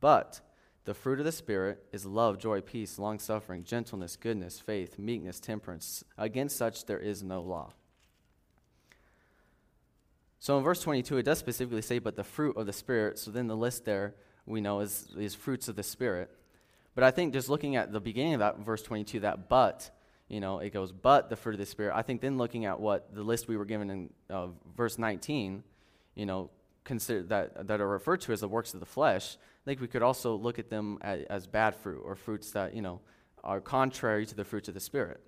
But 0.00 0.40
the 0.84 0.92
fruit 0.92 1.20
of 1.20 1.24
the 1.24 1.32
Spirit 1.32 1.82
is 1.92 2.04
love, 2.04 2.38
joy, 2.38 2.60
peace, 2.60 2.98
long 2.98 3.18
suffering, 3.18 3.64
gentleness, 3.64 4.16
goodness, 4.16 4.60
faith, 4.60 4.98
meekness, 4.98 5.40
temperance. 5.40 6.04
Against 6.18 6.56
such 6.56 6.84
there 6.84 6.98
is 6.98 7.22
no 7.22 7.40
law. 7.40 7.72
So 10.40 10.58
in 10.58 10.64
verse 10.64 10.82
22, 10.82 11.16
it 11.16 11.22
does 11.22 11.38
specifically 11.38 11.80
say, 11.80 12.00
but 12.00 12.16
the 12.16 12.24
fruit 12.24 12.58
of 12.58 12.66
the 12.66 12.72
Spirit. 12.74 13.18
So 13.18 13.30
then 13.30 13.46
the 13.46 13.56
list 13.56 13.86
there 13.86 14.14
we 14.44 14.60
know 14.60 14.80
is, 14.80 15.08
is 15.16 15.34
fruits 15.34 15.68
of 15.68 15.76
the 15.76 15.82
Spirit. 15.82 16.30
But 16.94 17.04
I 17.04 17.10
think 17.10 17.32
just 17.32 17.48
looking 17.48 17.76
at 17.76 17.92
the 17.92 18.00
beginning 18.00 18.34
of 18.34 18.40
that 18.40 18.58
verse 18.58 18.82
22, 18.82 19.20
that 19.20 19.48
but 19.48 19.90
you 20.28 20.40
know, 20.40 20.58
it 20.58 20.72
goes, 20.72 20.90
but 20.90 21.28
the 21.28 21.36
fruit 21.36 21.54
of 21.54 21.58
the 21.58 21.66
Spirit. 21.66 21.94
I 21.94 22.02
think 22.02 22.20
then 22.20 22.38
looking 22.38 22.64
at 22.64 22.80
what 22.80 23.14
the 23.14 23.22
list 23.22 23.46
we 23.46 23.56
were 23.56 23.64
given 23.64 23.90
in 23.90 24.10
uh, 24.30 24.48
verse 24.76 24.98
19, 24.98 25.62
you 26.14 26.26
know, 26.26 26.50
consider 26.84 27.22
that 27.24 27.66
that 27.66 27.80
are 27.80 27.88
referred 27.88 28.20
to 28.22 28.32
as 28.32 28.40
the 28.40 28.48
works 28.48 28.74
of 28.74 28.80
the 28.80 28.86
flesh, 28.86 29.36
I 29.36 29.64
think 29.64 29.80
we 29.80 29.88
could 29.88 30.02
also 30.02 30.36
look 30.36 30.58
at 30.58 30.70
them 30.70 30.98
as, 31.00 31.22
as 31.24 31.46
bad 31.46 31.74
fruit 31.74 32.02
or 32.04 32.14
fruits 32.14 32.50
that 32.52 32.74
you 32.74 32.82
know 32.82 33.00
are 33.42 33.60
contrary 33.60 34.26
to 34.26 34.34
the 34.34 34.44
fruits 34.44 34.68
of 34.68 34.74
the 34.74 34.80
spirit. 34.80 35.20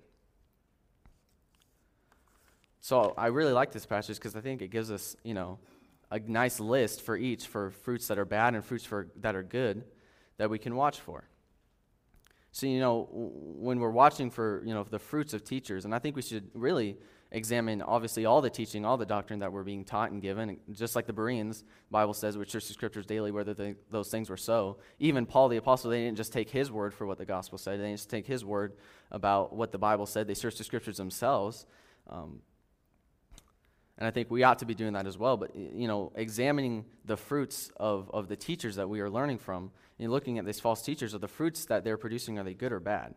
So 2.79 3.13
I 3.17 3.27
really 3.27 3.51
like 3.51 3.71
this 3.71 3.85
passage 3.85 4.17
because 4.17 4.35
I 4.35 4.41
think 4.41 4.61
it 4.61 4.69
gives 4.69 4.91
us 4.91 5.15
you 5.23 5.33
know 5.33 5.59
a 6.09 6.19
nice 6.19 6.59
list 6.59 7.01
for 7.01 7.17
each 7.17 7.45
for 7.45 7.71
fruits 7.71 8.07
that 8.07 8.17
are 8.17 8.25
bad 8.25 8.55
and 8.55 8.63
fruits 8.63 8.85
for 8.85 9.07
that 9.17 9.35
are 9.35 9.43
good 9.43 9.83
that 10.37 10.49
we 10.49 10.59
can 10.59 10.75
watch 10.75 10.99
for. 10.99 11.27
So, 12.57 12.65
you 12.65 12.79
know, 12.79 13.07
when 13.11 13.79
we're 13.79 13.91
watching 13.91 14.31
for, 14.31 14.63
you 14.65 14.73
know, 14.73 14.83
the 14.83 14.97
fruits 14.97 15.35
of 15.35 15.43
teachers, 15.43 15.85
and 15.85 15.93
I 15.93 15.99
think 15.99 16.15
we 16.15 16.23
should 16.23 16.49
really 16.55 16.97
examine, 17.31 17.83
obviously, 17.83 18.25
all 18.25 18.41
the 18.41 18.49
teaching, 18.49 18.83
all 18.83 18.97
the 18.97 19.05
doctrine 19.05 19.41
that 19.41 19.51
we're 19.51 19.61
being 19.61 19.85
taught 19.85 20.09
and 20.09 20.19
given, 20.19 20.57
just 20.71 20.95
like 20.95 21.05
the 21.05 21.13
Bereans, 21.13 21.63
Bible 21.91 22.15
says, 22.15 22.35
which 22.35 22.49
search 22.49 22.65
the 22.65 22.73
scriptures 22.73 23.05
daily, 23.05 23.29
whether 23.29 23.53
they, 23.53 23.75
those 23.91 24.09
things 24.09 24.27
were 24.27 24.37
so. 24.37 24.79
Even 24.97 25.27
Paul 25.27 25.49
the 25.49 25.57
apostle, 25.57 25.91
they 25.91 26.05
didn't 26.05 26.17
just 26.17 26.33
take 26.33 26.49
his 26.49 26.71
word 26.71 26.95
for 26.95 27.05
what 27.05 27.19
the 27.19 27.25
gospel 27.25 27.59
said. 27.59 27.79
They 27.79 27.83
didn't 27.83 27.97
just 27.97 28.09
take 28.09 28.25
his 28.25 28.43
word 28.43 28.73
about 29.11 29.53
what 29.53 29.71
the 29.71 29.77
Bible 29.77 30.07
said. 30.07 30.27
They 30.27 30.33
searched 30.33 30.57
the 30.57 30.63
scriptures 30.63 30.97
themselves. 30.97 31.67
Um, 32.09 32.39
and 33.99 34.07
I 34.07 34.09
think 34.09 34.31
we 34.31 34.41
ought 34.41 34.57
to 34.59 34.65
be 34.65 34.73
doing 34.73 34.93
that 34.93 35.05
as 35.05 35.15
well. 35.15 35.37
But, 35.37 35.55
you 35.55 35.87
know, 35.87 36.11
examining 36.15 36.85
the 37.05 37.17
fruits 37.17 37.69
of, 37.77 38.09
of 38.11 38.27
the 38.29 38.35
teachers 38.35 38.77
that 38.77 38.89
we 38.89 38.99
are 39.01 39.11
learning 39.11 39.37
from, 39.37 39.69
and 39.99 40.11
looking 40.11 40.37
at 40.37 40.45
these 40.45 40.59
false 40.59 40.81
teachers, 40.81 41.15
are 41.15 41.19
the 41.19 41.27
fruits 41.27 41.65
that 41.65 41.83
they're 41.83 41.97
producing, 41.97 42.37
are 42.37 42.43
they 42.43 42.53
good 42.53 42.71
or 42.71 42.79
bad? 42.79 43.15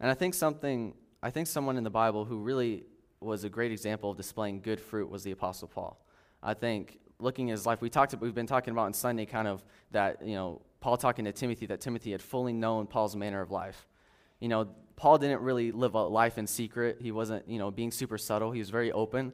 And 0.00 0.10
I 0.10 0.14
think 0.14 0.34
something, 0.34 0.94
I 1.22 1.30
think 1.30 1.46
someone 1.46 1.76
in 1.76 1.84
the 1.84 1.90
Bible 1.90 2.24
who 2.24 2.38
really 2.38 2.84
was 3.20 3.44
a 3.44 3.48
great 3.48 3.70
example 3.70 4.10
of 4.10 4.16
displaying 4.16 4.60
good 4.60 4.80
fruit 4.80 5.08
was 5.08 5.22
the 5.22 5.30
Apostle 5.30 5.68
Paul. 5.68 6.04
I 6.42 6.54
think 6.54 6.98
looking 7.18 7.50
at 7.50 7.52
his 7.52 7.66
life, 7.66 7.80
we 7.80 7.88
talked, 7.88 8.14
we've 8.20 8.34
been 8.34 8.46
talking 8.46 8.72
about 8.72 8.86
on 8.86 8.92
Sunday 8.92 9.26
kind 9.26 9.46
of 9.46 9.62
that, 9.92 10.26
you 10.26 10.34
know, 10.34 10.60
Paul 10.80 10.96
talking 10.96 11.24
to 11.26 11.32
Timothy, 11.32 11.66
that 11.66 11.80
Timothy 11.80 12.10
had 12.10 12.20
fully 12.20 12.52
known 12.52 12.86
Paul's 12.86 13.14
manner 13.14 13.40
of 13.40 13.52
life. 13.52 13.86
You 14.40 14.48
know, 14.48 14.68
Paul 14.96 15.18
didn't 15.18 15.40
really 15.40 15.70
live 15.70 15.94
a 15.94 16.02
life 16.02 16.38
in 16.38 16.46
secret. 16.48 16.98
He 17.00 17.12
wasn't, 17.12 17.48
you 17.48 17.58
know, 17.58 17.70
being 17.70 17.92
super 17.92 18.18
subtle. 18.18 18.50
He 18.50 18.58
was 18.58 18.70
very 18.70 18.90
open. 18.90 19.32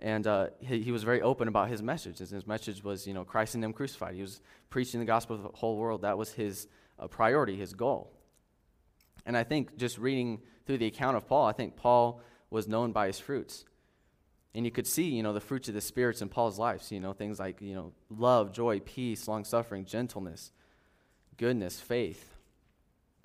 And 0.00 0.26
uh, 0.26 0.48
he, 0.60 0.82
he, 0.82 0.92
was 0.92 1.04
very 1.04 1.22
open 1.22 1.48
about 1.48 1.68
his 1.68 1.82
message. 1.82 2.18
His 2.18 2.46
message 2.46 2.82
was, 2.82 3.06
you 3.06 3.14
know, 3.14 3.24
Christ 3.24 3.54
and 3.54 3.64
Him 3.64 3.72
crucified. 3.72 4.14
He 4.14 4.22
was 4.22 4.40
preaching 4.68 5.00
the 5.00 5.06
gospel 5.06 5.36
to 5.36 5.42
the 5.42 5.48
whole 5.50 5.76
world. 5.76 6.02
That 6.02 6.18
was 6.18 6.32
his 6.32 6.66
uh, 6.98 7.06
priority, 7.06 7.56
his 7.56 7.72
goal. 7.72 8.12
And 9.24 9.36
I 9.36 9.44
think 9.44 9.76
just 9.76 9.98
reading 9.98 10.40
through 10.66 10.78
the 10.78 10.86
account 10.86 11.16
of 11.16 11.26
Paul, 11.26 11.46
I 11.46 11.52
think 11.52 11.76
Paul 11.76 12.20
was 12.50 12.68
known 12.68 12.92
by 12.92 13.06
his 13.06 13.18
fruits. 13.18 13.64
And 14.54 14.64
you 14.64 14.70
could 14.70 14.86
see, 14.86 15.04
you 15.04 15.22
know, 15.22 15.32
the 15.32 15.40
fruits 15.40 15.68
of 15.68 15.74
the 15.74 15.80
spirits 15.80 16.22
in 16.22 16.28
Paul's 16.28 16.58
life. 16.58 16.82
So, 16.82 16.94
you 16.94 17.00
know, 17.00 17.12
things 17.12 17.40
like, 17.40 17.60
you 17.60 17.74
know, 17.74 17.92
love, 18.08 18.52
joy, 18.52 18.80
peace, 18.80 19.26
long 19.26 19.44
suffering, 19.44 19.84
gentleness, 19.84 20.52
goodness, 21.36 21.80
faith, 21.80 22.34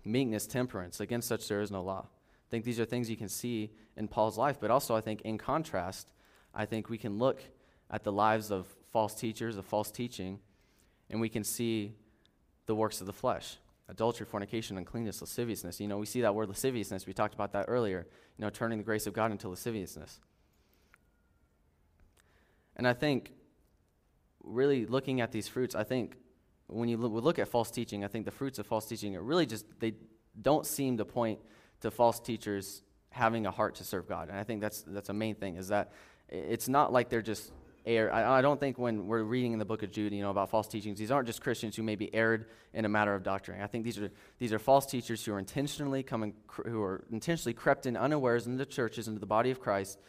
meekness, 0.03 0.47
temperance. 0.47 0.99
Against 0.99 1.27
such 1.27 1.47
there 1.47 1.61
is 1.61 1.71
no 1.71 1.83
law. 1.83 2.07
I 2.07 2.49
think 2.49 2.65
these 2.65 2.79
are 2.79 2.85
things 2.85 3.09
you 3.09 3.17
can 3.17 3.29
see 3.29 3.71
in 3.95 4.07
Paul's 4.07 4.37
life, 4.37 4.57
but 4.59 4.71
also 4.71 4.95
I 4.95 5.01
think 5.01 5.21
in 5.21 5.37
contrast, 5.37 6.11
I 6.59 6.65
think 6.65 6.89
we 6.89 6.97
can 6.97 7.17
look 7.17 7.39
at 7.89 8.03
the 8.03 8.11
lives 8.11 8.51
of 8.51 8.67
false 8.91 9.15
teachers, 9.15 9.55
of 9.55 9.63
false 9.63 9.91
teaching, 9.91 10.39
and 11.09 11.21
we 11.21 11.29
can 11.29 11.45
see 11.45 11.93
the 12.65 12.75
works 12.75 12.99
of 12.99 13.07
the 13.07 13.13
flesh 13.13 13.55
adultery, 13.87 14.25
fornication, 14.25 14.77
uncleanness, 14.77 15.21
lasciviousness. 15.21 15.79
You 15.79 15.87
know, 15.87 15.97
we 15.97 16.05
see 16.05 16.21
that 16.21 16.35
word 16.35 16.49
lasciviousness. 16.49 17.07
We 17.07 17.13
talked 17.13 17.33
about 17.33 17.53
that 17.53 17.65
earlier. 17.69 18.05
You 18.37 18.43
know, 18.43 18.49
turning 18.49 18.77
the 18.77 18.83
grace 18.83 19.07
of 19.07 19.13
God 19.13 19.31
into 19.31 19.47
lasciviousness. 19.47 20.19
And 22.75 22.85
I 22.85 22.93
think, 22.93 23.31
really 24.43 24.85
looking 24.85 25.21
at 25.21 25.31
these 25.31 25.47
fruits, 25.47 25.75
I 25.75 25.85
think 25.85 26.17
when 26.67 26.89
you 26.89 26.97
look 26.97 27.39
at 27.39 27.47
false 27.47 27.71
teaching, 27.71 28.03
I 28.03 28.09
think 28.09 28.25
the 28.25 28.31
fruits 28.31 28.59
of 28.59 28.67
false 28.67 28.85
teaching 28.85 29.17
really 29.17 29.45
just, 29.45 29.65
they 29.79 29.93
don't 30.39 30.65
seem 30.65 30.97
to 30.97 31.05
point 31.05 31.39
to 31.81 31.89
false 31.89 32.19
teachers 32.19 32.83
having 33.11 33.45
a 33.45 33.51
heart 33.51 33.75
to 33.75 33.83
serve 33.85 34.07
God. 34.07 34.27
And 34.29 34.37
I 34.37 34.43
think 34.43 34.59
that's, 34.59 34.83
that's 34.85 35.09
a 35.09 35.13
main 35.13 35.35
thing, 35.35 35.55
is 35.55 35.69
that 35.69 35.93
it's 36.29 36.67
not 36.67 36.93
like 36.93 37.09
they're 37.09 37.21
just 37.21 37.51
erred. 37.85 38.11
I, 38.11 38.39
I 38.39 38.41
don't 38.41 38.59
think 38.59 38.77
when 38.77 39.07
we're 39.07 39.23
reading 39.23 39.53
in 39.53 39.59
the 39.59 39.65
book 39.65 39.83
of 39.83 39.91
Jude, 39.91 40.13
you 40.13 40.21
know, 40.21 40.29
about 40.29 40.49
false 40.49 40.67
teachings, 40.67 40.99
these 40.99 41.11
aren't 41.11 41.27
just 41.27 41.41
Christians 41.41 41.75
who 41.75 41.83
maybe 41.83 42.13
erred 42.13 42.45
in 42.73 42.85
a 42.85 42.89
matter 42.89 43.13
of 43.15 43.23
doctrine. 43.23 43.61
I 43.61 43.67
think 43.67 43.83
these 43.83 43.97
are 43.97 44.11
these 44.37 44.53
are 44.53 44.59
false 44.59 44.85
teachers 44.85 45.23
who 45.23 45.33
are 45.33 45.39
intentionally 45.39 46.03
coming, 46.03 46.33
who 46.47 46.81
are 46.81 47.03
intentionally 47.11 47.53
crept 47.53 47.85
in 47.85 47.97
unawares 47.97 48.47
into 48.47 48.65
churches, 48.65 49.07
into 49.07 49.19
the 49.19 49.25
body 49.25 49.51
of 49.51 49.59
Christ, 49.59 49.99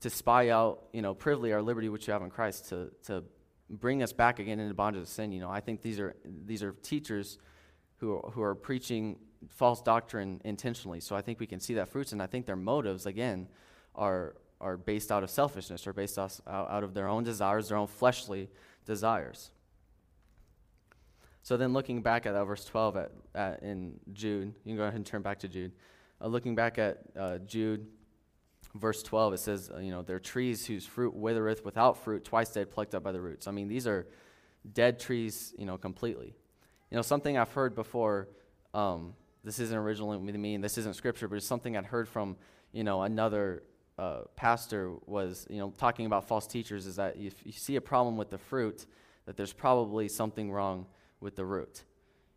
to 0.00 0.10
spy 0.10 0.48
out, 0.50 0.84
you 0.92 1.02
know, 1.02 1.14
privily 1.14 1.52
our 1.52 1.62
liberty 1.62 1.88
which 1.88 2.06
you 2.06 2.12
have 2.12 2.22
in 2.22 2.30
Christ, 2.30 2.68
to 2.70 2.90
to 3.04 3.24
bring 3.68 4.02
us 4.02 4.12
back 4.12 4.38
again 4.38 4.58
into 4.58 4.74
bondage 4.74 5.02
of 5.02 5.08
sin. 5.08 5.32
You 5.32 5.40
know, 5.40 5.50
I 5.50 5.60
think 5.60 5.82
these 5.82 6.00
are 6.00 6.16
these 6.24 6.62
are 6.62 6.72
teachers 6.72 7.38
who 7.98 8.16
are, 8.16 8.30
who 8.30 8.42
are 8.42 8.54
preaching 8.54 9.16
false 9.48 9.82
doctrine 9.82 10.40
intentionally. 10.44 11.00
So 11.00 11.16
I 11.16 11.22
think 11.22 11.38
we 11.40 11.46
can 11.46 11.60
see 11.60 11.74
that 11.74 11.88
fruits, 11.88 12.12
and 12.12 12.22
I 12.22 12.26
think 12.26 12.46
their 12.46 12.56
motives 12.56 13.06
again 13.06 13.48
are 13.94 14.36
are 14.60 14.76
based 14.76 15.10
out 15.10 15.22
of 15.22 15.30
selfishness 15.30 15.86
or 15.86 15.92
based 15.92 16.18
out, 16.18 16.40
out 16.46 16.84
of 16.84 16.94
their 16.94 17.08
own 17.08 17.24
desires, 17.24 17.68
their 17.68 17.78
own 17.78 17.86
fleshly 17.86 18.48
desires. 18.84 19.50
So 21.42 21.56
then, 21.56 21.72
looking 21.72 22.02
back 22.02 22.26
at 22.26 22.34
that 22.34 22.44
verse 22.44 22.64
12 22.64 22.96
at, 22.96 23.12
at, 23.34 23.62
in 23.62 23.98
Jude, 24.12 24.54
you 24.64 24.70
can 24.70 24.76
go 24.76 24.82
ahead 24.82 24.94
and 24.94 25.06
turn 25.06 25.22
back 25.22 25.38
to 25.40 25.48
Jude. 25.48 25.72
Uh, 26.20 26.26
looking 26.26 26.54
back 26.54 26.78
at 26.78 26.98
uh, 27.18 27.38
Jude, 27.38 27.86
verse 28.74 29.02
12, 29.02 29.34
it 29.34 29.38
says, 29.38 29.70
uh, 29.74 29.78
you 29.78 29.90
know, 29.90 30.02
there 30.02 30.16
are 30.16 30.20
trees 30.20 30.66
whose 30.66 30.84
fruit 30.84 31.14
withereth 31.14 31.64
without 31.64 31.96
fruit, 32.04 32.24
twice 32.24 32.50
dead, 32.50 32.70
plucked 32.70 32.94
up 32.94 33.02
by 33.02 33.12
the 33.12 33.20
roots. 33.20 33.48
I 33.48 33.52
mean, 33.52 33.68
these 33.68 33.86
are 33.86 34.06
dead 34.70 35.00
trees, 35.00 35.54
you 35.58 35.64
know, 35.64 35.78
completely. 35.78 36.34
You 36.90 36.96
know, 36.96 37.02
something 37.02 37.38
I've 37.38 37.52
heard 37.52 37.74
before, 37.74 38.28
um, 38.74 39.14
this 39.42 39.58
isn't 39.58 39.76
originally 39.76 40.18
me, 40.18 40.54
and 40.54 40.62
this 40.62 40.76
isn't 40.76 40.94
scripture, 40.94 41.26
but 41.26 41.36
it's 41.36 41.46
something 41.46 41.76
I'd 41.76 41.86
heard 41.86 42.08
from, 42.08 42.36
you 42.72 42.84
know, 42.84 43.02
another 43.02 43.62
uh, 44.00 44.22
pastor 44.34 44.92
was, 45.04 45.46
you 45.50 45.58
know, 45.58 45.74
talking 45.76 46.06
about 46.06 46.26
false 46.26 46.46
teachers 46.46 46.86
is 46.86 46.96
that 46.96 47.16
if 47.18 47.34
you 47.44 47.52
see 47.52 47.76
a 47.76 47.80
problem 47.82 48.16
with 48.16 48.30
the 48.30 48.38
fruit, 48.38 48.86
that 49.26 49.36
there's 49.36 49.52
probably 49.52 50.08
something 50.08 50.50
wrong 50.50 50.86
with 51.20 51.36
the 51.36 51.44
root. 51.44 51.84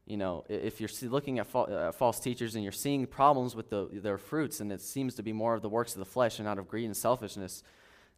You 0.05 0.17
know, 0.17 0.43
if 0.49 0.81
you're 0.81 0.89
looking 1.03 1.39
at 1.39 1.47
fa- 1.47 1.59
uh, 1.59 1.91
false 1.93 2.19
teachers 2.19 2.55
and 2.55 2.63
you're 2.65 2.73
seeing 2.73 3.07
problems 3.07 3.55
with 3.55 3.69
the, 3.69 3.87
their 3.93 4.17
fruits, 4.17 4.59
and 4.59 4.73
it 4.73 4.81
seems 4.81 5.15
to 5.15 5.23
be 5.23 5.31
more 5.31 5.53
of 5.53 5.61
the 5.61 5.69
works 5.69 5.93
of 5.93 5.99
the 5.99 6.05
flesh 6.05 6.39
and 6.39 6.47
out 6.49 6.59
of 6.59 6.67
greed 6.67 6.83
and 6.83 6.97
selfishness, 6.97 7.63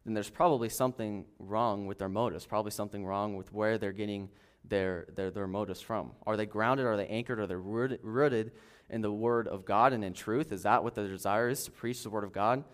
then 0.04 0.12
there's 0.12 0.28
probably 0.28 0.68
something 0.68 1.24
wrong 1.38 1.86
with 1.86 1.98
their 1.98 2.08
motives, 2.08 2.44
probably 2.46 2.72
something 2.72 3.06
wrong 3.06 3.36
with 3.36 3.52
where 3.52 3.78
they're 3.78 3.92
getting 3.92 4.28
their, 4.64 5.06
their, 5.14 5.30
their 5.30 5.46
motives 5.46 5.80
from. 5.80 6.10
Are 6.26 6.36
they 6.36 6.46
grounded? 6.46 6.84
Are 6.84 6.96
they 6.96 7.06
anchored? 7.06 7.38
Are 7.38 7.46
they 7.46 7.54
rooted, 7.54 8.00
rooted 8.02 8.50
in 8.90 9.02
the 9.02 9.12
Word 9.12 9.46
of 9.46 9.64
God 9.64 9.92
and 9.92 10.04
in 10.04 10.14
truth? 10.14 10.50
Is 10.50 10.64
that 10.64 10.82
what 10.82 10.96
their 10.96 11.06
desire 11.06 11.48
is 11.48 11.64
to 11.66 11.70
preach 11.70 12.02
the 12.02 12.10
Word 12.10 12.24
of 12.24 12.32
God? 12.32 12.64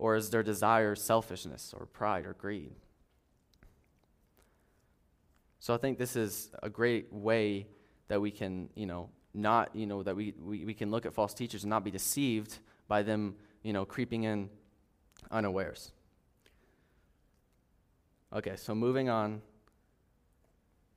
Or 0.00 0.16
is 0.16 0.30
their 0.30 0.42
desire 0.42 0.94
selfishness 0.94 1.74
or 1.78 1.84
pride 1.84 2.24
or 2.24 2.32
greed? 2.32 2.72
So 5.58 5.74
I 5.74 5.76
think 5.76 5.98
this 5.98 6.16
is 6.16 6.50
a 6.62 6.70
great 6.70 7.12
way 7.12 7.66
that 8.08 8.18
we 8.18 8.30
can, 8.30 8.70
you 8.74 8.86
know, 8.86 9.10
not, 9.34 9.76
you 9.76 9.86
know, 9.86 10.02
that 10.02 10.16
we, 10.16 10.32
we, 10.40 10.64
we 10.64 10.72
can 10.72 10.90
look 10.90 11.04
at 11.04 11.12
false 11.12 11.34
teachers 11.34 11.64
and 11.64 11.70
not 11.70 11.84
be 11.84 11.90
deceived 11.90 12.60
by 12.88 13.02
them, 13.02 13.34
you 13.62 13.74
know, 13.74 13.84
creeping 13.84 14.22
in 14.22 14.48
unawares. 15.30 15.92
Okay, 18.32 18.56
so 18.56 18.74
moving 18.74 19.10
on 19.10 19.42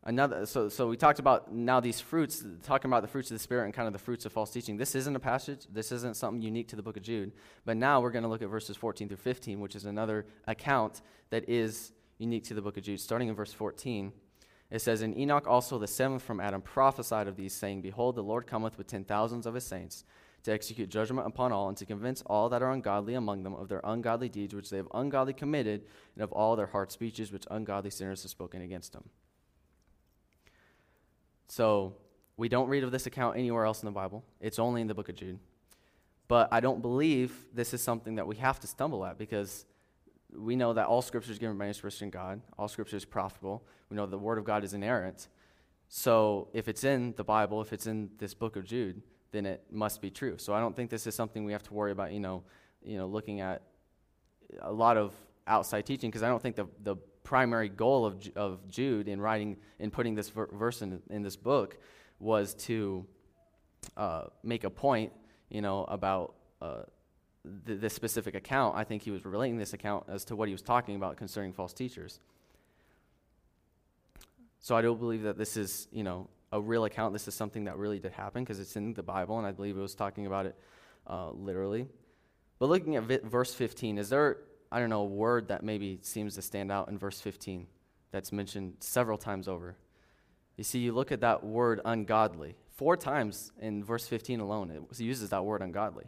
another 0.05 0.45
so 0.45 0.67
so 0.67 0.87
we 0.87 0.97
talked 0.97 1.19
about 1.19 1.53
now 1.53 1.79
these 1.79 1.99
fruits 1.99 2.43
talking 2.63 2.89
about 2.89 3.01
the 3.01 3.07
fruits 3.07 3.31
of 3.31 3.35
the 3.35 3.39
spirit 3.39 3.65
and 3.65 3.73
kind 3.73 3.87
of 3.87 3.93
the 3.93 3.99
fruits 3.99 4.25
of 4.25 4.31
false 4.31 4.51
teaching. 4.51 4.77
This 4.77 4.95
isn't 4.95 5.15
a 5.15 5.19
passage 5.19 5.65
this 5.71 5.91
isn't 5.91 6.17
something 6.17 6.41
unique 6.41 6.67
to 6.69 6.75
the 6.75 6.81
book 6.81 6.97
of 6.97 7.03
jude 7.03 7.31
but 7.65 7.77
now 7.77 8.01
we're 8.01 8.11
going 8.11 8.23
to 8.23 8.29
look 8.29 8.41
at 8.41 8.49
verses 8.49 8.75
14 8.75 9.07
through 9.07 9.17
15 9.17 9.59
which 9.59 9.75
is 9.75 9.85
another 9.85 10.25
account 10.47 11.01
that 11.29 11.47
is 11.47 11.93
unique 12.17 12.43
to 12.45 12.53
the 12.53 12.61
book 12.61 12.77
of 12.77 12.83
jude. 12.83 12.99
Starting 12.99 13.29
in 13.29 13.35
verse 13.35 13.53
14 13.53 14.11
it 14.71 14.79
says 14.79 15.01
and 15.01 15.17
enoch 15.17 15.47
also 15.47 15.77
the 15.77 15.87
seventh 15.87 16.21
from 16.21 16.39
adam 16.39 16.61
prophesied 16.61 17.27
of 17.27 17.37
these 17.37 17.53
saying 17.53 17.81
behold 17.81 18.15
the 18.15 18.23
lord 18.23 18.45
cometh 18.45 18.77
with 18.77 18.87
ten 18.87 19.03
thousands 19.03 19.45
of 19.45 19.53
his 19.53 19.65
saints 19.65 20.03
to 20.43 20.51
execute 20.51 20.89
judgment 20.89 21.25
upon 21.25 21.53
all 21.53 21.69
and 21.69 21.77
to 21.77 21.85
convince 21.85 22.21
all 22.23 22.49
that 22.49 22.61
are 22.61 22.71
ungodly 22.71 23.13
among 23.13 23.43
them 23.43 23.53
of 23.53 23.69
their 23.69 23.79
ungodly 23.85 24.27
deeds 24.27 24.53
which 24.53 24.69
they 24.69 24.77
have 24.77 24.87
ungodly 24.93 25.31
committed 25.33 25.85
and 26.15 26.23
of 26.23 26.33
all 26.33 26.57
their 26.57 26.67
hard 26.67 26.91
speeches 26.91 27.31
which 27.31 27.45
ungodly 27.49 27.89
sinners 27.89 28.23
have 28.23 28.31
spoken 28.31 28.61
against 28.61 28.91
them 28.91 29.09
so 31.53 31.93
we 32.35 32.49
don't 32.49 32.67
read 32.67 32.83
of 32.83 32.91
this 32.91 33.05
account 33.05 33.37
anywhere 33.37 33.63
else 33.63 33.83
in 33.83 33.85
the 33.85 33.91
Bible, 33.91 34.23
it's 34.41 34.57
only 34.57 34.81
in 34.81 34.87
the 34.87 34.95
book 34.95 35.07
of 35.07 35.13
Jude. 35.13 35.37
But 36.27 36.49
I 36.51 36.61
don't 36.61 36.81
believe 36.81 37.31
this 37.53 37.75
is 37.75 37.81
something 37.83 38.15
that 38.15 38.25
we 38.25 38.37
have 38.37 38.59
to 38.61 38.65
stumble 38.65 39.05
at 39.05 39.19
because 39.19 39.67
we 40.35 40.55
know 40.55 40.73
that 40.73 40.87
all 40.87 41.03
scripture 41.03 41.31
is 41.31 41.37
given 41.37 41.55
by 41.59 41.67
inspiration 41.67 42.07
of 42.07 42.11
God, 42.11 42.41
all 42.57 42.67
scripture 42.67 42.97
is 42.97 43.05
profitable. 43.05 43.63
We 43.91 43.95
know 43.95 44.07
the 44.07 44.17
word 44.17 44.39
of 44.39 44.45
God 44.45 44.63
is 44.63 44.73
inerrant. 44.73 45.27
So 45.89 46.47
if 46.53 46.67
it's 46.67 46.83
in 46.83 47.13
the 47.17 47.23
Bible, 47.23 47.61
if 47.61 47.71
it's 47.71 47.85
in 47.85 48.09
this 48.17 48.33
book 48.33 48.55
of 48.55 48.65
Jude, 48.65 49.03
then 49.31 49.45
it 49.45 49.63
must 49.69 50.01
be 50.01 50.09
true. 50.09 50.39
So 50.39 50.55
I 50.55 50.59
don't 50.59 50.75
think 50.75 50.89
this 50.89 51.05
is 51.05 51.13
something 51.13 51.45
we 51.45 51.51
have 51.51 51.63
to 51.63 51.73
worry 51.75 51.91
about, 51.91 52.13
you 52.13 52.19
know, 52.19 52.41
you 52.81 52.97
know, 52.97 53.05
looking 53.05 53.41
at 53.41 53.61
a 54.59 54.71
lot 54.71 54.97
of 54.97 55.13
outside 55.45 55.85
teaching 55.85 56.09
because 56.09 56.23
I 56.23 56.29
don't 56.29 56.41
think 56.41 56.55
the, 56.55 56.65
the 56.81 56.95
primary 57.23 57.69
goal 57.69 58.05
of, 58.05 58.27
of 58.35 58.67
Jude 58.69 59.07
in 59.07 59.19
writing, 59.21 59.57
in 59.79 59.91
putting 59.91 60.15
this 60.15 60.29
ver- 60.29 60.49
verse 60.51 60.81
in, 60.81 61.01
in 61.09 61.23
this 61.23 61.35
book 61.35 61.77
was 62.19 62.53
to 62.53 63.05
uh, 63.97 64.25
make 64.43 64.63
a 64.63 64.69
point, 64.69 65.11
you 65.49 65.61
know, 65.61 65.83
about 65.85 66.35
uh, 66.61 66.83
th- 67.65 67.79
this 67.79 67.93
specific 67.93 68.35
account. 68.35 68.77
I 68.77 68.83
think 68.83 69.03
he 69.03 69.11
was 69.11 69.25
relating 69.25 69.57
this 69.57 69.73
account 69.73 70.05
as 70.07 70.25
to 70.25 70.35
what 70.35 70.47
he 70.47 70.53
was 70.53 70.61
talking 70.61 70.95
about 70.95 71.17
concerning 71.17 71.53
false 71.53 71.73
teachers. 71.73 72.19
So 74.59 74.75
I 74.75 74.81
do 74.81 74.95
believe 74.95 75.23
that 75.23 75.37
this 75.37 75.57
is, 75.57 75.87
you 75.91 76.03
know, 76.03 76.29
a 76.51 76.61
real 76.61 76.85
account. 76.85 77.13
This 77.13 77.27
is 77.27 77.33
something 77.33 77.65
that 77.65 77.77
really 77.77 77.99
did 77.99 78.13
happen 78.13 78.43
because 78.43 78.59
it's 78.59 78.75
in 78.75 78.93
the 78.93 79.03
Bible, 79.03 79.37
and 79.37 79.45
I 79.45 79.51
believe 79.51 79.77
it 79.77 79.81
was 79.81 79.95
talking 79.95 80.25
about 80.25 80.45
it 80.45 80.55
uh, 81.07 81.31
literally. 81.31 81.87
But 82.59 82.69
looking 82.69 82.95
at 82.95 83.03
vi- 83.03 83.19
verse 83.23 83.53
15, 83.53 83.97
is 83.97 84.09
there, 84.09 84.37
I 84.73 84.79
don't 84.79 84.89
know, 84.89 85.01
a 85.01 85.05
word 85.05 85.49
that 85.49 85.61
maybe 85.61 85.99
seems 86.01 86.33
to 86.33 86.41
stand 86.41 86.71
out 86.71 86.89
in 86.89 86.97
verse 86.97 87.21
15 87.21 87.67
that's 88.11 88.31
mentioned 88.31 88.77
several 88.79 89.19
times 89.19 89.47
over? 89.47 89.77
You 90.57 90.63
see, 90.63 90.79
you 90.79 90.93
look 90.93 91.11
at 91.11 91.21
that 91.21 91.43
word 91.43 91.79
ungodly. 91.85 92.55
Four 92.71 92.97
times 92.97 93.51
in 93.59 93.83
verse 93.83 94.07
15 94.07 94.39
alone, 94.39 94.71
it 94.71 94.99
uses 94.99 95.29
that 95.29 95.45
word 95.45 95.61
ungodly. 95.61 96.05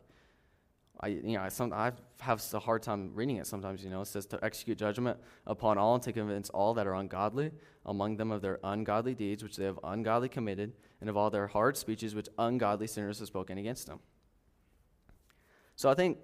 I, 0.99 1.08
you 1.10 1.34
know, 1.34 1.41
I, 1.41 1.49
some, 1.49 1.73
I 1.73 1.91
have 2.21 2.43
a 2.54 2.60
hard 2.60 2.82
time 2.82 3.12
reading 3.13 3.38
it 3.38 3.45
sometimes, 3.45 3.84
you 3.84 3.91
know. 3.91 4.01
It 4.01 4.08
says 4.08 4.25
to 4.28 4.43
execute 4.43 4.80
judgment 4.80 5.19
upon 5.45 5.78
all 5.78 5.93
and 5.93 6.04
to 6.04 6.12
convince 6.12 6.49
all 6.49 6.73
that 6.73 6.88
are 6.88 6.95
ungodly, 6.95 7.51
among 7.86 8.17
them 8.17 8.32
of 8.32 8.41
their 8.41 8.60
ungodly 8.63 9.13
deeds, 9.13 9.43
which 9.43 9.58
they 9.58 9.65
have 9.65 9.80
ungodly 9.84 10.28
committed, 10.28 10.73
and 11.01 11.10
of 11.10 11.15
all 11.15 11.30
their 11.30 11.45
hard 11.45 11.78
speeches, 11.78 12.15
which 12.15 12.30
ungodly 12.39 12.88
sinners 12.88 13.19
have 13.19 13.28
spoken 13.28 13.60
against 13.60 13.86
them. 13.86 13.99
So 15.75 15.88
I 15.88 15.93
think 15.93 16.17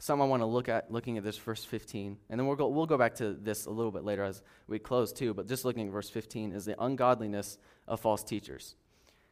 some 0.00 0.22
I 0.22 0.24
want 0.24 0.40
to 0.40 0.46
look 0.46 0.70
at, 0.70 0.90
looking 0.90 1.18
at 1.18 1.24
this 1.24 1.36
verse 1.36 1.62
15, 1.62 2.16
and 2.30 2.40
then 2.40 2.46
we'll 2.46 2.56
go, 2.56 2.68
we'll 2.68 2.86
go 2.86 2.96
back 2.96 3.16
to 3.16 3.34
this 3.34 3.66
a 3.66 3.70
little 3.70 3.92
bit 3.92 4.02
later 4.02 4.24
as 4.24 4.42
we 4.66 4.78
close 4.78 5.12
too, 5.12 5.34
but 5.34 5.46
just 5.46 5.66
looking 5.66 5.86
at 5.86 5.92
verse 5.92 6.08
15 6.08 6.52
is 6.52 6.64
the 6.64 6.82
ungodliness 6.82 7.58
of 7.86 8.00
false 8.00 8.24
teachers. 8.24 8.76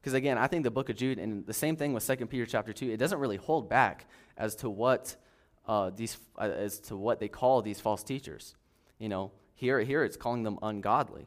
Because 0.00 0.12
again, 0.12 0.36
I 0.36 0.46
think 0.46 0.64
the 0.64 0.70
book 0.70 0.90
of 0.90 0.96
Jude, 0.96 1.18
and 1.18 1.46
the 1.46 1.54
same 1.54 1.74
thing 1.74 1.94
with 1.94 2.06
2 2.06 2.26
Peter 2.26 2.44
chapter 2.44 2.74
2, 2.74 2.90
it 2.90 2.98
doesn't 2.98 3.18
really 3.18 3.38
hold 3.38 3.70
back 3.70 4.06
as 4.36 4.54
to 4.56 4.68
what 4.68 5.16
uh, 5.66 5.90
these 5.90 6.18
uh, 6.38 6.42
as 6.44 6.78
to 6.80 6.96
what 6.96 7.18
they 7.18 7.28
call 7.28 7.62
these 7.62 7.80
false 7.80 8.02
teachers. 8.02 8.54
You 8.98 9.08
know, 9.08 9.32
here 9.54 9.80
here 9.80 10.04
it's 10.04 10.16
calling 10.16 10.42
them 10.42 10.58
ungodly. 10.62 11.26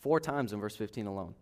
Four 0.00 0.20
times 0.20 0.52
in 0.52 0.60
verse 0.60 0.76
15 0.76 1.06
alone. 1.06 1.34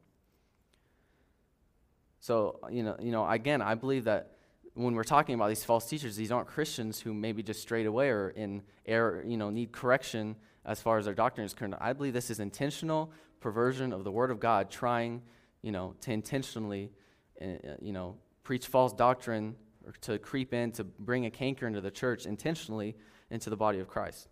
So, 2.20 2.58
you 2.70 2.82
know, 2.82 2.96
you 2.98 3.12
know, 3.12 3.28
again, 3.28 3.60
I 3.60 3.74
believe 3.74 4.04
that 4.04 4.35
when 4.76 4.94
we're 4.94 5.04
talking 5.04 5.34
about 5.34 5.48
these 5.48 5.64
false 5.64 5.88
teachers, 5.88 6.16
these 6.16 6.30
aren't 6.30 6.48
Christians 6.48 7.00
who 7.00 7.14
maybe 7.14 7.42
just 7.42 7.62
strayed 7.62 7.86
away 7.86 8.10
or 8.10 8.28
in 8.28 8.62
error, 8.84 9.24
you 9.26 9.38
know, 9.38 9.48
need 9.48 9.72
correction 9.72 10.36
as 10.66 10.82
far 10.82 10.98
as 10.98 11.06
their 11.06 11.14
doctrine 11.14 11.46
is 11.46 11.54
concerned. 11.54 11.76
I 11.80 11.94
believe 11.94 12.12
this 12.12 12.30
is 12.30 12.40
intentional 12.40 13.10
perversion 13.40 13.92
of 13.92 14.04
the 14.04 14.12
Word 14.12 14.30
of 14.30 14.38
God, 14.38 14.70
trying, 14.70 15.22
you 15.62 15.72
know, 15.72 15.94
to 16.02 16.12
intentionally, 16.12 16.92
uh, 17.40 17.46
you 17.80 17.92
know, 17.92 18.16
preach 18.42 18.66
false 18.66 18.92
doctrine 18.92 19.56
or 19.86 19.92
to 20.02 20.18
creep 20.18 20.52
in 20.52 20.72
to 20.72 20.84
bring 20.84 21.24
a 21.24 21.30
canker 21.30 21.66
into 21.66 21.80
the 21.80 21.90
church 21.90 22.26
intentionally 22.26 22.96
into 23.30 23.48
the 23.48 23.56
body 23.56 23.78
of 23.78 23.88
Christ. 23.88 24.28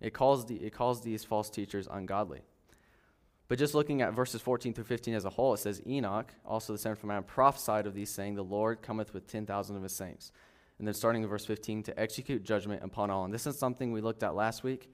It 0.00 0.12
calls, 0.12 0.46
the, 0.46 0.56
it 0.56 0.72
calls 0.72 1.02
these 1.02 1.24
false 1.24 1.50
teachers 1.50 1.86
ungodly. 1.90 2.40
But 3.48 3.58
just 3.58 3.74
looking 3.74 4.02
at 4.02 4.12
verses 4.12 4.42
14 4.42 4.74
through 4.74 4.84
15 4.84 5.14
as 5.14 5.24
a 5.24 5.30
whole, 5.30 5.54
it 5.54 5.58
says, 5.58 5.80
Enoch, 5.86 6.32
also 6.44 6.74
the 6.74 6.78
son 6.78 6.92
of 6.92 7.02
man, 7.04 7.22
prophesied 7.22 7.86
of 7.86 7.94
these, 7.94 8.10
saying, 8.10 8.34
The 8.34 8.44
Lord 8.44 8.82
cometh 8.82 9.14
with 9.14 9.26
10,000 9.26 9.74
of 9.74 9.82
his 9.82 9.92
saints. 9.92 10.32
And 10.78 10.86
then 10.86 10.94
starting 10.94 11.22
in 11.22 11.28
verse 11.28 11.46
15, 11.46 11.82
to 11.84 11.98
execute 11.98 12.44
judgment 12.44 12.84
upon 12.84 13.10
all. 13.10 13.24
And 13.24 13.32
this 13.32 13.46
is 13.46 13.58
something 13.58 13.90
we 13.90 14.02
looked 14.02 14.22
at 14.22 14.34
last 14.34 14.62
week, 14.62 14.90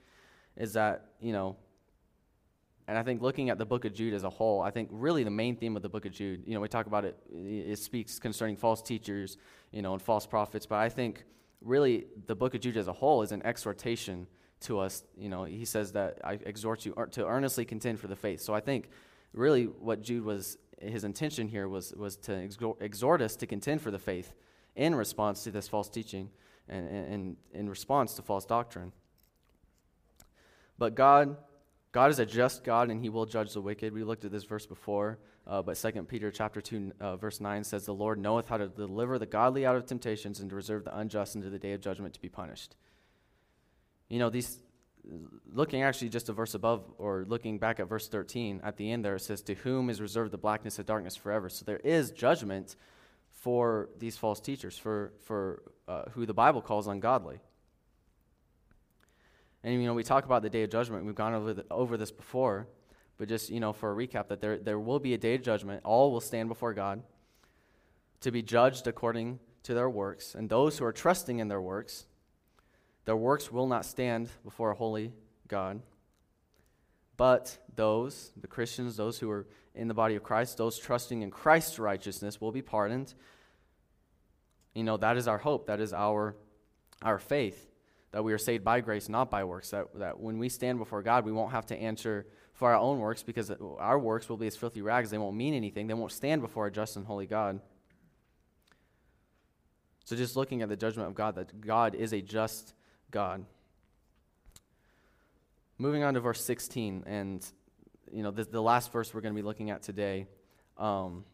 is 0.56 0.72
that, 0.74 1.10
you 1.20 1.32
know, 1.32 1.56
and 2.86 2.96
I 2.96 3.02
think 3.02 3.22
looking 3.22 3.50
at 3.50 3.58
the 3.58 3.64
book 3.64 3.84
of 3.84 3.92
Jude 3.94 4.14
as 4.14 4.24
a 4.24 4.30
whole, 4.30 4.60
I 4.60 4.70
think 4.70 4.88
really 4.92 5.24
the 5.24 5.30
main 5.30 5.56
theme 5.56 5.74
of 5.74 5.82
the 5.82 5.88
book 5.88 6.06
of 6.06 6.12
Jude, 6.12 6.44
you 6.46 6.54
know, 6.54 6.60
we 6.60 6.68
talk 6.68 6.86
about 6.86 7.04
it, 7.04 7.18
it 7.34 7.78
speaks 7.78 8.18
concerning 8.18 8.56
false 8.56 8.82
teachers, 8.82 9.38
you 9.72 9.82
know, 9.82 9.94
and 9.94 10.02
false 10.02 10.26
prophets, 10.26 10.66
but 10.66 10.76
I 10.76 10.90
think 10.90 11.24
really 11.62 12.06
the 12.26 12.36
book 12.36 12.54
of 12.54 12.60
Jude 12.60 12.76
as 12.76 12.88
a 12.88 12.92
whole 12.92 13.22
is 13.22 13.32
an 13.32 13.44
exhortation 13.44 14.26
to 14.64 14.78
us. 14.78 15.04
You 15.16 15.28
know, 15.28 15.44
he 15.44 15.64
says 15.64 15.92
that 15.92 16.18
I 16.24 16.34
exhort 16.34 16.84
you 16.84 16.94
to 17.12 17.26
earnestly 17.26 17.64
contend 17.64 18.00
for 18.00 18.06
the 18.06 18.16
faith. 18.16 18.40
So 18.40 18.54
I 18.54 18.60
think 18.60 18.88
really 19.32 19.64
what 19.64 20.02
Jude 20.02 20.24
was, 20.24 20.58
his 20.80 21.04
intention 21.04 21.48
here 21.48 21.68
was, 21.68 21.92
was 21.96 22.16
to 22.18 22.48
exhort 22.80 23.22
us 23.22 23.36
to 23.36 23.46
contend 23.46 23.80
for 23.80 23.90
the 23.90 23.98
faith 23.98 24.34
in 24.76 24.94
response 24.94 25.44
to 25.44 25.50
this 25.50 25.68
false 25.68 25.88
teaching 25.88 26.30
and, 26.68 26.88
and 26.88 27.36
in 27.52 27.68
response 27.68 28.14
to 28.14 28.22
false 28.22 28.44
doctrine. 28.44 28.92
But 30.78 30.94
God 30.94 31.36
God 31.94 32.10
is 32.10 32.18
a 32.18 32.26
just 32.26 32.64
God 32.64 32.90
and 32.90 33.00
he 33.00 33.08
will 33.08 33.24
judge 33.24 33.52
the 33.52 33.60
wicked. 33.60 33.92
We 33.92 34.02
looked 34.02 34.24
at 34.24 34.32
this 34.32 34.42
verse 34.42 34.66
before, 34.66 35.20
uh, 35.46 35.62
but 35.62 35.76
2 35.76 36.02
Peter 36.02 36.32
chapter 36.32 36.60
2 36.60 36.90
uh, 37.00 37.16
verse 37.16 37.40
9 37.40 37.62
says 37.62 37.86
the 37.86 37.94
Lord 37.94 38.18
knoweth 38.18 38.48
how 38.48 38.56
to 38.56 38.66
deliver 38.66 39.16
the 39.16 39.26
godly 39.26 39.64
out 39.64 39.76
of 39.76 39.86
temptations 39.86 40.40
and 40.40 40.50
to 40.50 40.56
reserve 40.56 40.82
the 40.82 40.98
unjust 40.98 41.36
unto 41.36 41.48
the 41.50 41.58
day 41.58 41.72
of 41.72 41.80
judgment 41.80 42.12
to 42.14 42.20
be 42.20 42.28
punished. 42.28 42.74
You 44.08 44.18
know, 44.18 44.30
these 44.30 44.58
looking 45.52 45.82
actually 45.82 46.08
just 46.08 46.28
a 46.28 46.32
verse 46.32 46.54
above 46.54 46.84
or 46.98 47.24
looking 47.28 47.58
back 47.58 47.78
at 47.78 47.88
verse 47.88 48.08
13 48.08 48.62
at 48.64 48.78
the 48.78 48.90
end 48.90 49.04
there 49.04 49.16
it 49.16 49.20
says 49.20 49.42
to 49.42 49.54
whom 49.54 49.90
is 49.90 50.00
reserved 50.00 50.30
the 50.30 50.38
blackness 50.38 50.78
of 50.78 50.86
darkness 50.86 51.14
forever. 51.14 51.48
So 51.48 51.64
there 51.64 51.78
is 51.78 52.10
judgment 52.10 52.76
for 53.30 53.90
these 53.98 54.16
false 54.16 54.40
teachers 54.40 54.78
for 54.78 55.12
for 55.24 55.62
uh, 55.88 56.04
who 56.12 56.26
the 56.26 56.34
Bible 56.34 56.62
calls 56.62 56.86
ungodly. 56.86 57.40
And, 59.64 59.80
you 59.80 59.86
know, 59.86 59.94
we 59.94 60.04
talk 60.04 60.26
about 60.26 60.42
the 60.42 60.50
day 60.50 60.62
of 60.62 60.70
judgment. 60.70 61.06
We've 61.06 61.14
gone 61.14 61.32
over, 61.32 61.54
the, 61.54 61.64
over 61.70 61.96
this 61.96 62.10
before. 62.10 62.68
But 63.16 63.28
just, 63.28 63.48
you 63.48 63.60
know, 63.60 63.72
for 63.72 63.90
a 63.90 63.94
recap, 63.94 64.28
that 64.28 64.40
there, 64.40 64.58
there 64.58 64.78
will 64.78 64.98
be 64.98 65.14
a 65.14 65.18
day 65.18 65.36
of 65.36 65.42
judgment. 65.42 65.80
All 65.84 66.12
will 66.12 66.20
stand 66.20 66.48
before 66.48 66.74
God 66.74 67.02
to 68.20 68.30
be 68.30 68.42
judged 68.42 68.86
according 68.86 69.38
to 69.62 69.72
their 69.72 69.88
works. 69.88 70.34
And 70.34 70.50
those 70.50 70.78
who 70.78 70.84
are 70.84 70.92
trusting 70.92 71.38
in 71.38 71.48
their 71.48 71.62
works, 71.62 72.06
their 73.04 73.16
works 73.16 73.52
will 73.52 73.66
not 73.66 73.84
stand 73.84 74.28
before 74.44 74.70
a 74.70 74.74
holy 74.74 75.12
God. 75.48 75.80
But 77.16 77.58
those, 77.74 78.32
the 78.40 78.48
Christians, 78.48 78.96
those 78.96 79.18
who 79.18 79.30
are 79.30 79.46
in 79.74 79.88
the 79.88 79.94
body 79.94 80.14
of 80.14 80.22
Christ, 80.22 80.56
those 80.56 80.78
trusting 80.78 81.22
in 81.22 81.30
Christ's 81.30 81.78
righteousness 81.78 82.40
will 82.40 82.52
be 82.52 82.62
pardoned. 82.62 83.14
You 84.74 84.84
know, 84.84 84.96
that 84.96 85.16
is 85.16 85.28
our 85.28 85.38
hope. 85.38 85.66
That 85.66 85.80
is 85.80 85.92
our, 85.92 86.34
our 87.02 87.18
faith 87.18 87.70
that 88.14 88.22
we 88.22 88.32
are 88.32 88.38
saved 88.38 88.62
by 88.62 88.80
grace, 88.80 89.08
not 89.08 89.28
by 89.28 89.42
works. 89.42 89.70
That, 89.70 89.86
that 89.96 90.20
when 90.20 90.38
we 90.38 90.48
stand 90.48 90.78
before 90.78 91.02
God, 91.02 91.24
we 91.24 91.32
won't 91.32 91.50
have 91.50 91.66
to 91.66 91.76
answer 91.76 92.28
for 92.52 92.70
our 92.70 92.78
own 92.78 93.00
works 93.00 93.24
because 93.24 93.50
our 93.50 93.98
works 93.98 94.28
will 94.28 94.36
be 94.36 94.46
as 94.46 94.56
filthy 94.56 94.82
rags. 94.82 95.10
They 95.10 95.18
won't 95.18 95.36
mean 95.36 95.52
anything. 95.52 95.88
They 95.88 95.94
won't 95.94 96.12
stand 96.12 96.40
before 96.40 96.68
a 96.68 96.70
just 96.70 96.94
and 96.94 97.04
holy 97.04 97.26
God. 97.26 97.60
So, 100.04 100.14
just 100.14 100.36
looking 100.36 100.62
at 100.62 100.68
the 100.68 100.76
judgment 100.76 101.08
of 101.08 101.16
God, 101.16 101.34
that 101.34 101.60
God 101.60 101.96
is 101.96 102.12
a 102.12 102.20
just 102.20 102.74
God. 103.14 103.44
Moving 105.78 106.02
on 106.02 106.14
to 106.14 106.20
verse 106.20 106.44
16, 106.44 107.04
and 107.06 107.46
you 108.12 108.24
know 108.24 108.32
the, 108.32 108.42
the 108.42 108.60
last 108.60 108.90
verse 108.90 109.14
we're 109.14 109.20
going 109.20 109.32
to 109.32 109.40
be 109.40 109.46
looking 109.46 109.70
at 109.70 109.82
today. 109.82 110.26
Um, 110.78 111.24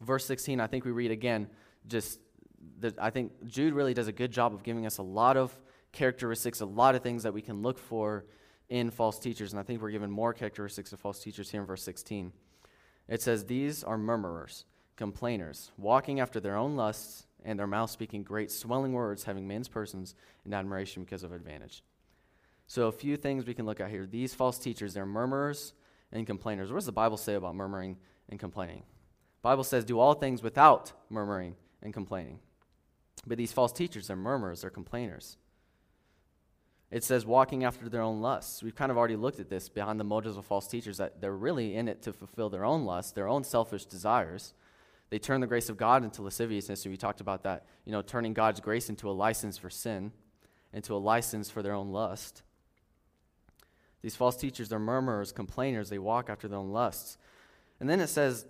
verse 0.00 0.26
16, 0.26 0.58
I 0.58 0.66
think 0.66 0.84
we 0.84 0.90
read 0.90 1.12
again, 1.12 1.48
just 1.86 2.18
the, 2.80 2.92
I 2.98 3.10
think 3.10 3.46
Jude 3.46 3.72
really 3.72 3.94
does 3.94 4.08
a 4.08 4.12
good 4.12 4.32
job 4.32 4.52
of 4.52 4.64
giving 4.64 4.84
us 4.84 4.98
a 4.98 5.02
lot 5.02 5.36
of 5.36 5.56
characteristics, 5.92 6.60
a 6.60 6.66
lot 6.66 6.96
of 6.96 7.04
things 7.04 7.22
that 7.22 7.32
we 7.32 7.40
can 7.40 7.62
look 7.62 7.78
for 7.78 8.24
in 8.68 8.90
false 8.90 9.20
teachers. 9.20 9.52
And 9.52 9.60
I 9.60 9.62
think 9.62 9.80
we're 9.80 9.92
given 9.92 10.10
more 10.10 10.32
characteristics 10.32 10.92
of 10.92 10.98
false 10.98 11.20
teachers 11.20 11.50
here 11.52 11.60
in 11.60 11.68
verse 11.68 11.84
16. 11.84 12.32
It 13.06 13.22
says, 13.22 13.44
These 13.44 13.84
are 13.84 13.96
murmurers, 13.96 14.64
complainers, 14.96 15.70
walking 15.78 16.18
after 16.18 16.40
their 16.40 16.56
own 16.56 16.74
lusts, 16.74 17.26
and 17.44 17.58
their 17.58 17.66
mouth 17.66 17.90
speaking 17.90 18.22
great 18.22 18.50
swelling 18.50 18.92
words, 18.92 19.24
having 19.24 19.46
men's 19.46 19.68
persons 19.68 20.14
in 20.44 20.54
admiration 20.54 21.04
because 21.04 21.22
of 21.22 21.32
advantage. 21.32 21.82
So, 22.66 22.86
a 22.86 22.92
few 22.92 23.16
things 23.16 23.44
we 23.44 23.54
can 23.54 23.66
look 23.66 23.80
at 23.80 23.90
here. 23.90 24.06
These 24.06 24.34
false 24.34 24.58
teachers, 24.58 24.94
they're 24.94 25.06
murmurers 25.06 25.72
and 26.12 26.26
complainers. 26.26 26.70
What 26.70 26.78
does 26.78 26.86
the 26.86 26.92
Bible 26.92 27.18
say 27.18 27.34
about 27.34 27.54
murmuring 27.54 27.96
and 28.30 28.40
complaining? 28.40 28.82
The 29.42 29.48
Bible 29.48 29.64
says, 29.64 29.84
Do 29.84 29.98
all 29.98 30.14
things 30.14 30.42
without 30.42 30.92
murmuring 31.10 31.56
and 31.82 31.92
complaining. 31.92 32.38
But 33.26 33.38
these 33.38 33.52
false 33.52 33.72
teachers 33.72 34.06
they're 34.06 34.16
murmurers, 34.16 34.62
they're 34.62 34.70
complainers. 34.70 35.36
It 36.90 37.02
says 37.02 37.26
walking 37.26 37.64
after 37.64 37.88
their 37.88 38.02
own 38.02 38.20
lusts. 38.20 38.62
We've 38.62 38.74
kind 38.74 38.92
of 38.92 38.96
already 38.96 39.16
looked 39.16 39.40
at 39.40 39.48
this 39.48 39.68
behind 39.68 39.98
the 39.98 40.04
motives 40.04 40.36
of 40.36 40.46
false 40.46 40.68
teachers 40.68 40.98
that 40.98 41.20
they're 41.20 41.34
really 41.34 41.74
in 41.74 41.88
it 41.88 42.02
to 42.02 42.12
fulfill 42.12 42.50
their 42.50 42.64
own 42.64 42.84
lusts, 42.84 43.12
their 43.12 43.26
own 43.26 43.42
selfish 43.42 43.84
desires. 43.84 44.54
They 45.10 45.18
turn 45.18 45.40
the 45.40 45.46
grace 45.46 45.68
of 45.68 45.76
God 45.76 46.02
into 46.02 46.22
lasciviousness, 46.22 46.84
and 46.84 46.92
we 46.92 46.96
talked 46.96 47.20
about 47.20 47.42
that, 47.44 47.66
you 47.84 47.92
know, 47.92 48.02
turning 48.02 48.32
God's 48.32 48.60
grace 48.60 48.88
into 48.88 49.08
a 49.08 49.12
license 49.12 49.58
for 49.58 49.70
sin, 49.70 50.12
into 50.72 50.94
a 50.94 50.98
license 50.98 51.50
for 51.50 51.62
their 51.62 51.74
own 51.74 51.90
lust. 51.90 52.42
These 54.02 54.16
false 54.16 54.36
teachers 54.36 54.72
are 54.72 54.78
murmurers, 54.78 55.32
complainers, 55.32 55.88
they 55.88 55.98
walk 55.98 56.28
after 56.28 56.48
their 56.48 56.58
own 56.58 56.70
lusts. 56.70 57.16
And 57.80 57.88
then 57.88 58.00
it 58.00 58.08
says, 58.08 58.46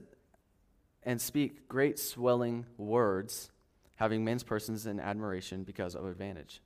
and 1.02 1.20
speak 1.20 1.68
great 1.68 1.98
swelling 1.98 2.66
words 2.76 3.50
having 3.96 4.24
men's 4.24 4.42
persons 4.42 4.86
in 4.86 4.98
admiration 4.98 5.62
because 5.62 5.94
of 5.94 6.06
advantage. 6.06 6.60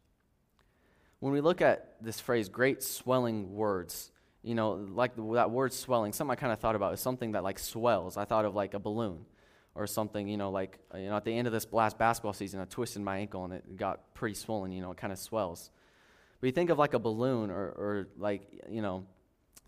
when 1.20 1.32
we 1.32 1.40
look 1.40 1.60
at 1.60 1.96
this 2.00 2.20
phrase, 2.20 2.48
great 2.48 2.82
swelling 2.82 3.54
words, 3.54 4.12
you 4.42 4.54
know, 4.54 4.72
like 4.72 5.16
that 5.16 5.50
word 5.50 5.72
swelling, 5.72 6.12
something 6.12 6.32
I 6.32 6.36
kind 6.36 6.52
of 6.52 6.60
thought 6.60 6.76
about 6.76 6.94
is 6.94 7.00
something 7.00 7.32
that 7.32 7.42
like 7.42 7.58
swells. 7.58 8.16
I 8.16 8.24
thought 8.24 8.44
of 8.44 8.54
like 8.54 8.74
a 8.74 8.78
balloon 8.78 9.26
or 9.78 9.86
something, 9.86 10.26
you 10.26 10.36
know, 10.36 10.50
like, 10.50 10.78
uh, 10.92 10.98
you 10.98 11.08
know, 11.08 11.16
at 11.16 11.24
the 11.24 11.32
end 11.32 11.46
of 11.46 11.52
this 11.52 11.72
last 11.72 11.96
basketball 11.96 12.32
season, 12.32 12.60
I 12.60 12.64
twisted 12.64 13.00
my 13.00 13.18
ankle 13.18 13.44
and 13.44 13.54
it 13.54 13.76
got 13.76 14.12
pretty 14.12 14.34
swollen, 14.34 14.72
you 14.72 14.82
know, 14.82 14.90
it 14.90 14.96
kind 14.96 15.12
of 15.12 15.18
swells. 15.18 15.70
But 16.40 16.48
you 16.48 16.52
think 16.52 16.70
of 16.70 16.78
like 16.78 16.94
a 16.94 16.98
balloon 16.98 17.50
or, 17.50 17.68
or 17.68 18.08
like, 18.18 18.42
you 18.68 18.82
know, 18.82 19.06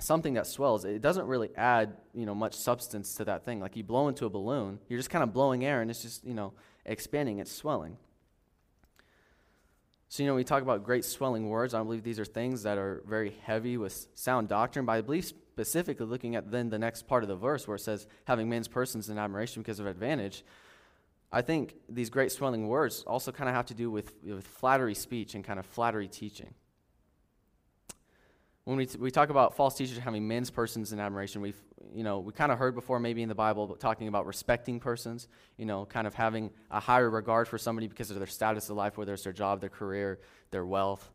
something 0.00 0.34
that 0.34 0.48
swells, 0.48 0.84
it 0.84 1.00
doesn't 1.00 1.26
really 1.26 1.50
add, 1.56 1.96
you 2.12 2.26
know, 2.26 2.34
much 2.34 2.54
substance 2.54 3.14
to 3.14 3.24
that 3.26 3.44
thing. 3.44 3.60
Like 3.60 3.76
you 3.76 3.84
blow 3.84 4.08
into 4.08 4.26
a 4.26 4.30
balloon, 4.30 4.80
you're 4.88 4.98
just 4.98 5.10
kind 5.10 5.22
of 5.22 5.32
blowing 5.32 5.64
air 5.64 5.80
and 5.80 5.90
it's 5.90 6.02
just, 6.02 6.24
you 6.24 6.34
know, 6.34 6.52
expanding, 6.84 7.38
it's 7.38 7.52
swelling. 7.52 7.96
So, 10.10 10.24
you 10.24 10.28
know, 10.28 10.34
we 10.34 10.42
talk 10.42 10.62
about 10.62 10.82
great 10.82 11.04
swelling 11.04 11.48
words. 11.48 11.72
I 11.72 11.80
believe 11.84 12.02
these 12.02 12.18
are 12.18 12.24
things 12.24 12.64
that 12.64 12.78
are 12.78 13.04
very 13.06 13.32
heavy 13.44 13.76
with 13.76 14.08
sound 14.16 14.48
doctrine, 14.48 14.84
but 14.84 14.92
I 14.92 15.02
believe 15.02 15.24
specifically 15.24 16.04
looking 16.04 16.34
at 16.34 16.50
then 16.50 16.68
the 16.68 16.80
next 16.80 17.06
part 17.06 17.22
of 17.22 17.28
the 17.28 17.36
verse 17.36 17.68
where 17.68 17.76
it 17.76 17.80
says, 17.80 18.08
having 18.24 18.48
men's 18.48 18.66
persons 18.66 19.08
in 19.08 19.18
admiration 19.18 19.62
because 19.62 19.78
of 19.78 19.86
advantage, 19.86 20.42
I 21.30 21.42
think 21.42 21.76
these 21.88 22.10
great 22.10 22.32
swelling 22.32 22.66
words 22.66 23.04
also 23.06 23.30
kind 23.30 23.48
of 23.48 23.54
have 23.54 23.66
to 23.66 23.74
do 23.74 23.88
with, 23.88 24.12
with 24.24 24.44
flattery 24.44 24.96
speech 24.96 25.36
and 25.36 25.44
kind 25.44 25.60
of 25.60 25.66
flattery 25.66 26.08
teaching 26.08 26.54
when 28.70 28.76
we, 28.76 28.86
t- 28.86 28.98
we 28.98 29.10
talk 29.10 29.30
about 29.30 29.56
false 29.56 29.74
teachers 29.74 29.98
having 29.98 30.28
men's 30.28 30.48
persons 30.48 30.92
in 30.92 31.00
admiration, 31.00 31.40
we've, 31.40 31.60
you 31.92 32.04
know, 32.04 32.20
we 32.20 32.32
kind 32.32 32.52
of 32.52 32.58
heard 32.58 32.72
before 32.72 33.00
maybe 33.00 33.20
in 33.20 33.28
the 33.28 33.34
Bible 33.34 33.66
but 33.66 33.80
talking 33.80 34.06
about 34.06 34.26
respecting 34.26 34.78
persons, 34.78 35.26
you 35.56 35.66
know, 35.66 35.84
kind 35.86 36.06
of 36.06 36.14
having 36.14 36.52
a 36.70 36.78
higher 36.78 37.10
regard 37.10 37.48
for 37.48 37.58
somebody 37.58 37.88
because 37.88 38.12
of 38.12 38.18
their 38.18 38.28
status 38.28 38.70
of 38.70 38.76
life, 38.76 38.96
whether 38.96 39.12
it's 39.12 39.24
their 39.24 39.32
job, 39.32 39.60
their 39.60 39.70
career, 39.70 40.20
their 40.52 40.64
wealth. 40.64 41.10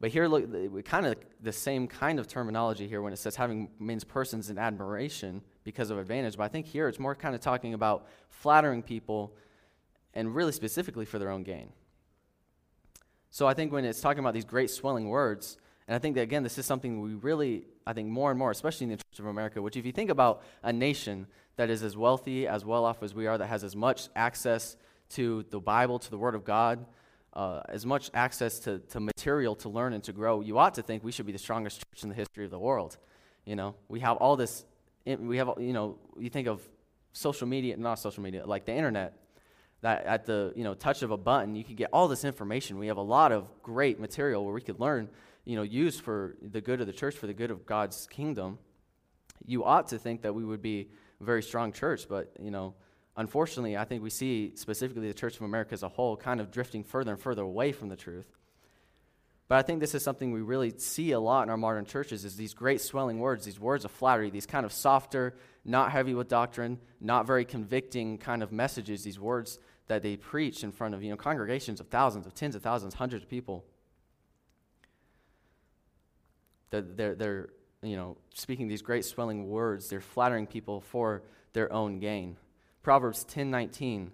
But 0.00 0.10
here, 0.10 0.28
look, 0.28 0.48
we 0.70 0.80
kind 0.84 1.06
of 1.06 1.16
the 1.42 1.52
same 1.52 1.88
kind 1.88 2.20
of 2.20 2.28
terminology 2.28 2.86
here 2.86 3.02
when 3.02 3.12
it 3.12 3.18
says 3.18 3.34
having 3.34 3.68
men's 3.80 4.04
persons 4.04 4.48
in 4.48 4.56
admiration 4.56 5.42
because 5.64 5.90
of 5.90 5.98
advantage. 5.98 6.36
But 6.36 6.44
I 6.44 6.48
think 6.48 6.66
here 6.66 6.86
it's 6.86 7.00
more 7.00 7.16
kind 7.16 7.34
of 7.34 7.40
talking 7.40 7.74
about 7.74 8.06
flattering 8.28 8.84
people 8.84 9.34
and 10.14 10.32
really 10.32 10.52
specifically 10.52 11.04
for 11.04 11.18
their 11.18 11.30
own 11.30 11.42
gain. 11.42 11.72
So 13.32 13.48
I 13.48 13.54
think 13.54 13.72
when 13.72 13.84
it's 13.84 14.00
talking 14.00 14.20
about 14.20 14.34
these 14.34 14.44
great 14.44 14.70
swelling 14.70 15.08
words, 15.08 15.58
and 15.86 15.94
I 15.94 15.98
think 15.98 16.14
that, 16.14 16.22
again, 16.22 16.42
this 16.42 16.56
is 16.58 16.66
something 16.66 17.00
we 17.00 17.14
really, 17.14 17.64
I 17.86 17.92
think, 17.92 18.08
more 18.08 18.30
and 18.30 18.38
more, 18.38 18.50
especially 18.50 18.84
in 18.84 18.90
the 18.90 18.96
Church 18.96 19.18
of 19.18 19.26
America, 19.26 19.60
which, 19.60 19.76
if 19.76 19.84
you 19.84 19.92
think 19.92 20.10
about 20.10 20.42
a 20.62 20.72
nation 20.72 21.26
that 21.56 21.70
is 21.70 21.82
as 21.82 21.96
wealthy, 21.96 22.46
as 22.46 22.64
well 22.64 22.84
off 22.84 23.02
as 23.02 23.14
we 23.14 23.26
are, 23.26 23.36
that 23.36 23.46
has 23.46 23.62
as 23.62 23.76
much 23.76 24.08
access 24.16 24.76
to 25.10 25.44
the 25.50 25.60
Bible, 25.60 25.98
to 25.98 26.10
the 26.10 26.18
Word 26.18 26.34
of 26.34 26.44
God, 26.44 26.86
uh, 27.34 27.60
as 27.68 27.84
much 27.84 28.10
access 28.14 28.58
to, 28.60 28.78
to 28.78 29.00
material 29.00 29.54
to 29.56 29.68
learn 29.68 29.92
and 29.92 30.02
to 30.04 30.12
grow, 30.12 30.40
you 30.40 30.58
ought 30.58 30.74
to 30.74 30.82
think 30.82 31.04
we 31.04 31.12
should 31.12 31.26
be 31.26 31.32
the 31.32 31.38
strongest 31.38 31.80
church 31.80 32.02
in 32.02 32.08
the 32.08 32.14
history 32.14 32.44
of 32.44 32.50
the 32.50 32.58
world. 32.58 32.96
You 33.44 33.56
know, 33.56 33.74
we 33.88 34.00
have 34.00 34.16
all 34.16 34.36
this, 34.36 34.64
we 35.04 35.36
have, 35.36 35.50
you 35.58 35.72
know, 35.72 35.98
you 36.18 36.30
think 36.30 36.48
of 36.48 36.62
social 37.12 37.46
media, 37.46 37.76
not 37.76 37.98
social 37.98 38.22
media, 38.22 38.46
like 38.46 38.64
the 38.64 38.72
internet, 38.72 39.18
that 39.82 40.06
at 40.06 40.24
the, 40.24 40.52
you 40.56 40.64
know, 40.64 40.74
touch 40.74 41.02
of 41.02 41.10
a 41.10 41.16
button, 41.16 41.54
you 41.54 41.62
can 41.62 41.74
get 41.74 41.90
all 41.92 42.08
this 42.08 42.24
information. 42.24 42.78
We 42.78 42.86
have 42.86 42.96
a 42.96 43.02
lot 43.02 43.32
of 43.32 43.50
great 43.62 44.00
material 44.00 44.44
where 44.44 44.54
we 44.54 44.62
could 44.62 44.80
learn 44.80 45.10
you 45.44 45.56
know, 45.56 45.62
used 45.62 46.00
for 46.00 46.36
the 46.40 46.60
good 46.60 46.80
of 46.80 46.86
the 46.86 46.92
church, 46.92 47.16
for 47.16 47.26
the 47.26 47.34
good 47.34 47.50
of 47.50 47.66
God's 47.66 48.06
kingdom, 48.06 48.58
you 49.44 49.64
ought 49.64 49.88
to 49.88 49.98
think 49.98 50.22
that 50.22 50.34
we 50.34 50.44
would 50.44 50.62
be 50.62 50.88
a 51.20 51.24
very 51.24 51.42
strong 51.42 51.72
church. 51.72 52.08
But, 52.08 52.32
you 52.40 52.50
know, 52.50 52.74
unfortunately, 53.16 53.76
I 53.76 53.84
think 53.84 54.02
we 54.02 54.10
see 54.10 54.52
specifically 54.54 55.08
the 55.08 55.14
Church 55.14 55.36
of 55.36 55.42
America 55.42 55.74
as 55.74 55.82
a 55.82 55.88
whole 55.88 56.16
kind 56.16 56.40
of 56.40 56.50
drifting 56.50 56.82
further 56.82 57.12
and 57.12 57.20
further 57.20 57.42
away 57.42 57.72
from 57.72 57.88
the 57.88 57.96
truth. 57.96 58.26
But 59.46 59.56
I 59.56 59.62
think 59.62 59.80
this 59.80 59.94
is 59.94 60.02
something 60.02 60.32
we 60.32 60.40
really 60.40 60.72
see 60.78 61.12
a 61.12 61.20
lot 61.20 61.42
in 61.42 61.50
our 61.50 61.56
modern 61.58 61.84
churches 61.84 62.24
is 62.24 62.36
these 62.36 62.54
great 62.54 62.80
swelling 62.80 63.18
words, 63.18 63.44
these 63.44 63.60
words 63.60 63.84
of 63.84 63.90
flattery, 63.90 64.30
these 64.30 64.46
kind 64.46 64.64
of 64.64 64.72
softer, 64.72 65.34
not 65.66 65.92
heavy 65.92 66.14
with 66.14 66.28
doctrine, 66.28 66.78
not 67.00 67.26
very 67.26 67.44
convicting 67.44 68.16
kind 68.16 68.42
of 68.42 68.52
messages, 68.52 69.04
these 69.04 69.20
words 69.20 69.58
that 69.86 70.02
they 70.02 70.16
preach 70.16 70.64
in 70.64 70.72
front 70.72 70.94
of, 70.94 71.02
you 71.02 71.10
know, 71.10 71.16
congregations 71.16 71.78
of 71.78 71.88
thousands, 71.88 72.26
of 72.26 72.34
tens 72.34 72.54
of 72.54 72.62
thousands, 72.62 72.94
hundreds 72.94 73.22
of 73.22 73.28
people. 73.28 73.66
They're, 76.80 77.14
they're, 77.14 77.48
you 77.82 77.96
know, 77.96 78.16
speaking 78.34 78.68
these 78.68 78.82
great 78.82 79.04
swelling 79.04 79.48
words. 79.48 79.88
They're 79.88 80.00
flattering 80.00 80.46
people 80.46 80.80
for 80.80 81.22
their 81.52 81.72
own 81.72 81.98
gain. 81.98 82.36
Proverbs 82.82 83.24
10:19 83.24 84.10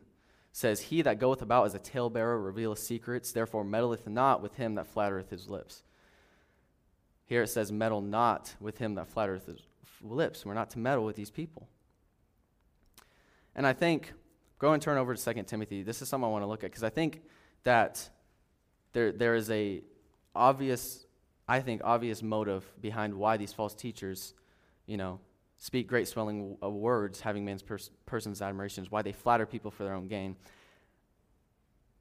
says, 0.53 0.81
"He 0.81 1.03
that 1.03 1.19
goeth 1.19 1.43
about 1.43 1.67
as 1.67 1.75
a 1.75 1.79
talebearer 1.79 2.41
revealeth 2.41 2.79
secrets; 2.79 3.33
therefore 3.33 3.65
meddleth 3.65 4.07
not 4.07 4.43
with 4.43 4.55
him 4.55 4.75
that 4.77 4.87
flattereth 4.87 5.31
his 5.31 5.49
lips." 5.49 5.83
Here 7.27 7.43
it 7.43 7.49
says, 7.49 7.71
"Meddle 7.71 8.01
not 8.01 8.57
with 8.61 8.79
him 8.79 8.95
that 8.95 9.09
flattereth 9.09 9.47
his 9.47 9.63
lips." 10.03 10.45
We're 10.45 10.55
not 10.55 10.71
to 10.71 10.79
meddle 10.79 11.05
with 11.05 11.17
these 11.17 11.31
people. 11.31 11.69
And 13.55 13.67
I 13.67 13.73
think, 13.73 14.13
go 14.59 14.73
and 14.73 14.83
turn 14.83 14.99
over 14.99 15.15
to 15.15 15.21
2 15.21 15.47
Timothy. 15.47 15.83
This 15.83 16.03
is 16.03 16.09
something 16.09 16.27
I 16.27 16.31
want 16.31 16.43
to 16.43 16.47
look 16.47 16.65
at 16.65 16.71
because 16.71 16.85
I 16.85 16.91
think 16.91 17.23
that 17.63 18.11
there, 18.93 19.13
there 19.13 19.35
is 19.35 19.51
a 19.51 19.83
obvious 20.35 21.07
I 21.51 21.59
think, 21.59 21.81
obvious 21.83 22.23
motive 22.23 22.65
behind 22.81 23.13
why 23.13 23.37
these 23.37 23.53
false 23.53 23.75
teachers, 23.75 24.35
you 24.87 24.97
know, 24.97 25.19
speak 25.57 25.89
great 25.89 26.07
swelling 26.07 26.55
w- 26.61 26.77
words, 26.77 27.21
having 27.21 27.45
men's 27.45 27.61
pers- 27.61 27.91
person's 28.07 28.41
admirations, 28.41 28.93
why 28.93 29.03
they 29.03 29.11
flatter 29.11 29.47
people 29.47 29.73
for 29.73 29.83
their 29.83 29.95
own 29.95 30.07
gain. 30.07 30.37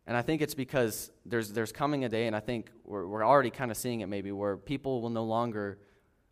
And 0.05 0.15
I 0.15 0.21
think 0.21 0.43
it's 0.43 0.53
because 0.53 1.09
there's, 1.25 1.51
there's 1.51 1.71
coming 1.71 2.05
a 2.05 2.09
day, 2.09 2.27
and 2.27 2.35
I 2.35 2.41
think 2.41 2.69
we're, 2.85 3.07
we're 3.07 3.25
already 3.25 3.49
kind 3.49 3.71
of 3.71 3.77
seeing 3.77 4.01
it 4.01 4.05
maybe, 4.05 4.31
where 4.31 4.55
people 4.55 5.01
will 5.01 5.09
no 5.09 5.23
longer, 5.23 5.79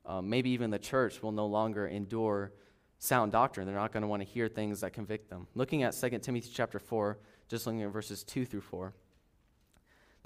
um, 0.06 0.30
maybe 0.30 0.52
even 0.52 0.70
the 0.70 0.78
church 0.78 1.24
will 1.24 1.32
no 1.32 1.48
longer 1.48 1.88
endure 1.88 2.54
sound 3.00 3.32
doctrine. 3.32 3.66
They're 3.66 3.76
not 3.76 3.94
going 3.94 4.02
to 4.02 4.08
want 4.08 4.22
to 4.22 4.28
hear 4.28 4.48
things 4.48 4.82
that 4.82 4.94
convict 4.94 5.28
them. 5.28 5.48
Looking 5.56 5.82
at 5.82 5.94
2 5.94 6.20
Timothy 6.20 6.52
chapter 6.54 6.78
4, 6.78 7.18
just 7.48 7.66
looking 7.66 7.82
at 7.82 7.90
verses 7.90 8.24
2 8.24 8.46
through 8.46 8.62
4. 8.62 8.94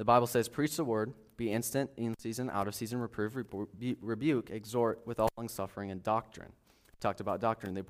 The 0.02 0.06
Bible 0.06 0.26
says, 0.26 0.50
Preach 0.50 0.78
the 0.78 0.84
word, 0.84 1.14
be 1.38 1.52
instant, 1.52 1.92
in 1.96 2.16
season, 2.18 2.50
out 2.50 2.68
of 2.68 2.74
season, 2.74 3.00
reprove, 3.00 3.36
rebu- 3.36 3.98
rebuke, 4.02 4.50
exhort 4.50 5.00
with 5.06 5.20
all 5.20 5.30
long 5.38 5.48
suffering 5.48 5.92
and 5.92 6.02
doctrine. 6.02 6.52
We 6.88 6.98
talked 7.00 7.22
about 7.22 7.40
doctrine, 7.40 7.76
the 7.76 7.82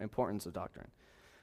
importance 0.00 0.44
of, 0.44 0.52
doctrine. 0.52 0.88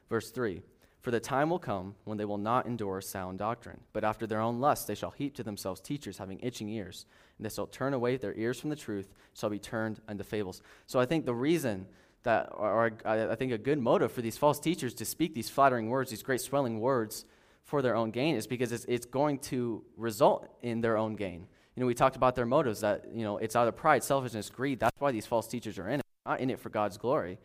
Verse 0.10 0.30
3 0.30 0.62
For 1.00 1.12
the 1.12 1.22
time 1.22 1.50
will 1.50 1.58
come 1.58 1.96
when 2.04 2.18
they 2.18 2.26
will 2.26 2.38
not 2.38 2.66
endure 2.66 3.00
sound 3.00 3.40
doctrine, 3.40 3.80
but 3.94 4.04
after 4.04 4.28
their 4.28 4.42
own 4.42 4.60
lust 4.60 4.88
they 4.88 4.96
shall 4.96 5.12
heap 5.12 5.36
to 5.36 5.44
themselves 5.44 5.80
teachers 5.80 6.18
having 6.18 6.42
itching 6.42 6.68
ears, 6.68 7.06
and 7.38 7.46
they 7.46 7.50
shall 7.50 7.68
turn 7.68 7.94
away 7.94 8.18
their 8.18 8.36
ears 8.36 8.60
from 8.60 8.72
the 8.72 8.76
truth, 8.76 9.14
shall 9.34 9.50
be 9.50 9.58
turned 9.58 10.02
unto 10.10 10.26
fables. 10.26 10.62
So 10.86 11.00
I 11.00 11.06
think 11.06 11.26
the 11.26 11.34
reason 11.34 11.86
that, 12.24 12.50
or 12.52 12.92
I 13.06 13.36
think 13.36 13.54
a 13.54 13.58
good 13.58 13.80
motive 13.80 14.12
for 14.12 14.22
these 14.22 14.38
false 14.38 14.60
teachers 14.60 14.94
to 14.96 15.06
speak 15.06 15.34
these 15.34 15.50
flattering 15.50 15.90
words, 15.90 16.10
these 16.10 16.24
great 16.24 16.42
swelling 16.42 16.82
words, 16.82 17.24
for 17.64 17.82
their 17.82 17.96
own 17.96 18.12
gain 18.12 18.36
is 18.36 18.48
because 18.48 18.72
it's, 18.72 18.86
it's 18.86 19.06
going 19.06 19.40
to 19.40 19.84
result 19.98 20.48
in 20.62 20.82
their 20.82 20.98
own 20.98 21.16
gain. 21.16 21.48
You 21.76 21.82
know, 21.82 21.88
we 21.88 21.94
talked 21.94 22.16
about 22.16 22.36
their 22.36 22.46
motives 22.46 22.82
that, 22.82 23.06
you 23.14 23.24
know, 23.24 23.38
it's 23.38 23.56
out 23.56 23.68
of 23.68 23.76
pride, 23.76 24.04
selfishness, 24.04 24.50
greed. 24.50 24.80
That's 24.80 25.00
why 25.00 25.12
these 25.12 25.26
false 25.26 25.48
teachers 25.48 25.80
are 25.80 25.90
in 25.90 26.00
it, 26.02 26.06
not 26.26 26.40
in 26.40 26.50
it 26.50 26.60
for 26.60 26.70
God's 26.70 26.98
glory. 26.98 27.40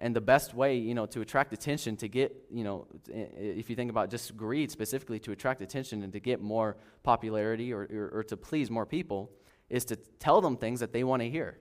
And 0.00 0.14
the 0.14 0.20
best 0.20 0.54
way, 0.54 0.76
you 0.76 0.94
know, 0.94 1.06
to 1.06 1.22
attract 1.22 1.52
attention, 1.52 1.96
to 1.96 2.08
get, 2.08 2.36
you 2.52 2.62
know, 2.62 2.86
if 3.08 3.68
you 3.68 3.74
think 3.74 3.90
about 3.90 4.10
just 4.10 4.36
greed 4.36 4.70
specifically, 4.70 5.18
to 5.20 5.32
attract 5.32 5.60
attention 5.60 6.02
and 6.02 6.12
to 6.12 6.20
get 6.20 6.40
more 6.40 6.76
popularity 7.02 7.72
or, 7.72 7.88
or, 7.92 8.18
or 8.18 8.22
to 8.24 8.36
please 8.36 8.70
more 8.70 8.86
people, 8.86 9.30
is 9.70 9.84
to 9.86 9.96
tell 9.96 10.40
them 10.40 10.56
things 10.56 10.80
that 10.80 10.92
they 10.92 11.02
want 11.02 11.22
to 11.22 11.28
hear. 11.28 11.58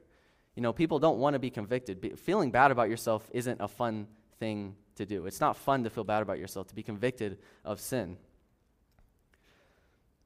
You 0.56 0.62
know, 0.62 0.74
people 0.74 1.00
don't 1.00 1.20
want 1.20 1.34
to 1.34 1.40
be 1.40 1.50
convicted. 1.50 2.20
Feeling 2.20 2.52
bad 2.52 2.72
about 2.72 2.90
yourself 2.90 3.30
isn't 3.34 3.60
a 3.62 3.68
fun 3.68 4.08
thing 4.40 4.76
to 4.98 5.06
do. 5.06 5.26
It's 5.26 5.40
not 5.40 5.58
fun 5.58 5.84
to 5.84 5.90
feel 5.90 6.04
bad 6.04 6.22
about 6.22 6.40
yourself, 6.40 6.68
to 6.68 6.76
be 6.76 6.84
convicted 6.84 7.40
of 7.66 7.80
sin. 7.80 8.18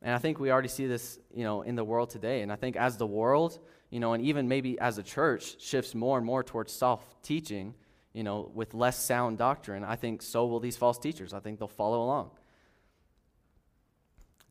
And 0.01 0.15
I 0.15 0.17
think 0.17 0.39
we 0.39 0.51
already 0.51 0.67
see 0.67 0.87
this, 0.87 1.19
you 1.33 1.43
know, 1.43 1.61
in 1.61 1.75
the 1.75 1.83
world 1.83 2.09
today. 2.09 2.41
And 2.41 2.51
I 2.51 2.55
think 2.55 2.75
as 2.75 2.97
the 2.97 3.05
world, 3.05 3.59
you 3.91 3.99
know, 3.99 4.13
and 4.13 4.23
even 4.23 4.47
maybe 4.47 4.79
as 4.79 4.97
a 4.97 5.03
church 5.03 5.61
shifts 5.61 5.93
more 5.93 6.17
and 6.17 6.25
more 6.25 6.43
towards 6.43 6.73
self-teaching, 6.73 7.75
you 8.13 8.23
know, 8.23 8.51
with 8.53 8.73
less 8.73 8.97
sound 8.97 9.37
doctrine, 9.37 9.83
I 9.83 9.95
think 9.95 10.21
so 10.21 10.47
will 10.47 10.59
these 10.59 10.75
false 10.75 10.97
teachers. 10.97 11.33
I 11.33 11.39
think 11.39 11.59
they'll 11.59 11.67
follow 11.67 12.03
along. 12.03 12.31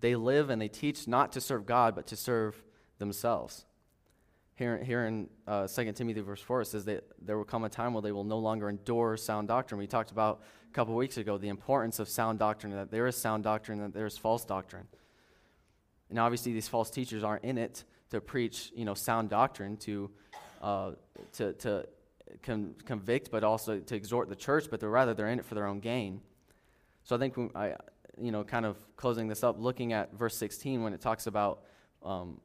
They 0.01 0.15
live 0.15 0.51
and 0.51 0.63
they 0.63 0.69
teach 0.69 1.09
not 1.09 1.33
to 1.33 1.41
serve 1.41 1.67
God, 1.67 1.95
but 1.95 2.07
to 2.07 2.17
serve 2.17 2.63
themselves. 2.99 3.67
Here, 4.61 4.77
here 4.85 5.07
in 5.07 5.27
uh, 5.47 5.67
2 5.67 5.93
Timothy 5.93 6.21
verse 6.21 6.43
4, 6.43 6.61
it 6.61 6.67
says 6.67 6.85
that 6.85 7.05
there 7.23 7.39
will 7.39 7.47
come 7.47 7.65
a 7.65 7.71
time 7.71 7.95
where 7.95 8.03
they 8.03 8.13
will 8.13 8.25
no 8.25 8.37
longer 8.37 8.69
endure 8.69 9.17
sound 9.17 9.49
doctrine. 9.49 9.79
We 9.79 9.87
talked 9.87 10.11
about 10.11 10.43
a 10.69 10.75
couple 10.75 10.95
weeks 10.95 11.17
ago 11.17 11.39
the 11.39 11.49
importance 11.49 11.99
of 11.99 12.11
sound 12.11 12.39
doctrine, 12.39 12.75
that 12.75 12.91
there 12.91 13.07
is 13.07 13.17
sound 13.17 13.43
doctrine, 13.43 13.79
that 13.79 13.95
there 13.95 14.05
is 14.05 14.19
false 14.19 14.45
doctrine. 14.45 14.87
And 16.11 16.19
obviously, 16.19 16.53
these 16.53 16.69
false 16.69 16.91
teachers 16.91 17.25
aren't 17.25 17.43
in 17.43 17.57
it 17.57 17.85
to 18.11 18.21
preach, 18.21 18.71
you 18.77 18.85
know, 18.85 18.93
sound 18.93 19.31
doctrine, 19.31 19.79
to, 19.79 20.11
uh, 20.61 20.91
to, 21.33 21.55
to 21.55 21.87
con- 22.43 22.75
convict, 22.85 23.31
but 23.31 23.43
also 23.43 23.79
to 23.79 23.97
exhort 23.97 24.29
the 24.29 24.37
church, 24.37 24.67
but 24.71 24.79
they're 24.79 24.91
rather 24.91 25.15
they're 25.15 25.29
in 25.29 25.39
it 25.39 25.47
for 25.47 25.55
their 25.55 25.67
own 25.67 25.81
gain. 25.81 26.21
So 27.05 27.17
I 27.17 27.19
think, 27.19 27.57
I, 27.57 27.77
you 28.21 28.31
know, 28.31 28.45
kind 28.45 28.67
of 28.67 28.77
closing 28.97 29.27
this 29.27 29.43
up, 29.43 29.59
looking 29.59 29.95
at 29.95 30.13
verse 30.13 30.37
16 30.37 30.83
when 30.83 30.93
it 30.93 31.01
talks 31.01 31.27
about 31.27 31.63
um, 32.03 32.43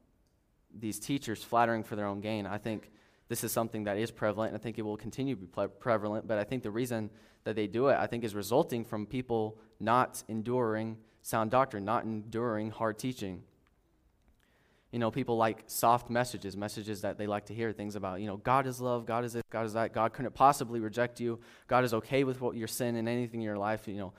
these 0.80 0.98
teachers 0.98 1.42
flattering 1.42 1.82
for 1.82 1.96
their 1.96 2.06
own 2.06 2.20
gain. 2.20 2.46
I 2.46 2.58
think 2.58 2.90
this 3.28 3.42
is 3.42 3.52
something 3.52 3.84
that 3.84 3.96
is 3.96 4.10
prevalent, 4.10 4.52
and 4.52 4.60
I 4.60 4.62
think 4.62 4.78
it 4.78 4.82
will 4.82 4.96
continue 4.96 5.34
to 5.34 5.40
be 5.40 5.46
pre- 5.46 5.66
prevalent. 5.66 6.26
But 6.28 6.38
I 6.38 6.44
think 6.44 6.62
the 6.62 6.70
reason 6.70 7.10
that 7.44 7.56
they 7.56 7.66
do 7.66 7.88
it, 7.88 7.96
I 7.96 8.06
think, 8.06 8.24
is 8.24 8.34
resulting 8.34 8.84
from 8.84 9.06
people 9.06 9.58
not 9.80 10.22
enduring 10.28 10.96
sound 11.22 11.50
doctrine, 11.50 11.84
not 11.84 12.04
enduring 12.04 12.70
hard 12.70 12.98
teaching. 12.98 13.42
You 14.92 15.00
know, 15.00 15.10
people 15.10 15.36
like 15.36 15.64
soft 15.66 16.08
messages, 16.08 16.56
messages 16.56 17.00
that 17.02 17.18
they 17.18 17.26
like 17.26 17.46
to 17.46 17.54
hear, 17.54 17.72
things 17.72 17.96
about, 17.96 18.20
you 18.20 18.26
know, 18.28 18.36
God 18.36 18.66
is 18.66 18.80
love, 18.80 19.04
God 19.04 19.24
is 19.24 19.32
this, 19.32 19.42
God 19.50 19.66
is 19.66 19.72
that, 19.72 19.92
God 19.92 20.12
couldn't 20.12 20.34
possibly 20.34 20.78
reject 20.78 21.20
you, 21.20 21.40
God 21.66 21.84
is 21.84 21.92
okay 21.94 22.22
with 22.22 22.40
what 22.40 22.56
your 22.56 22.68
sin 22.68 22.94
and 22.94 23.08
anything 23.08 23.40
in 23.40 23.44
your 23.44 23.58
life, 23.58 23.88
you 23.88 23.96
know, 23.96 24.12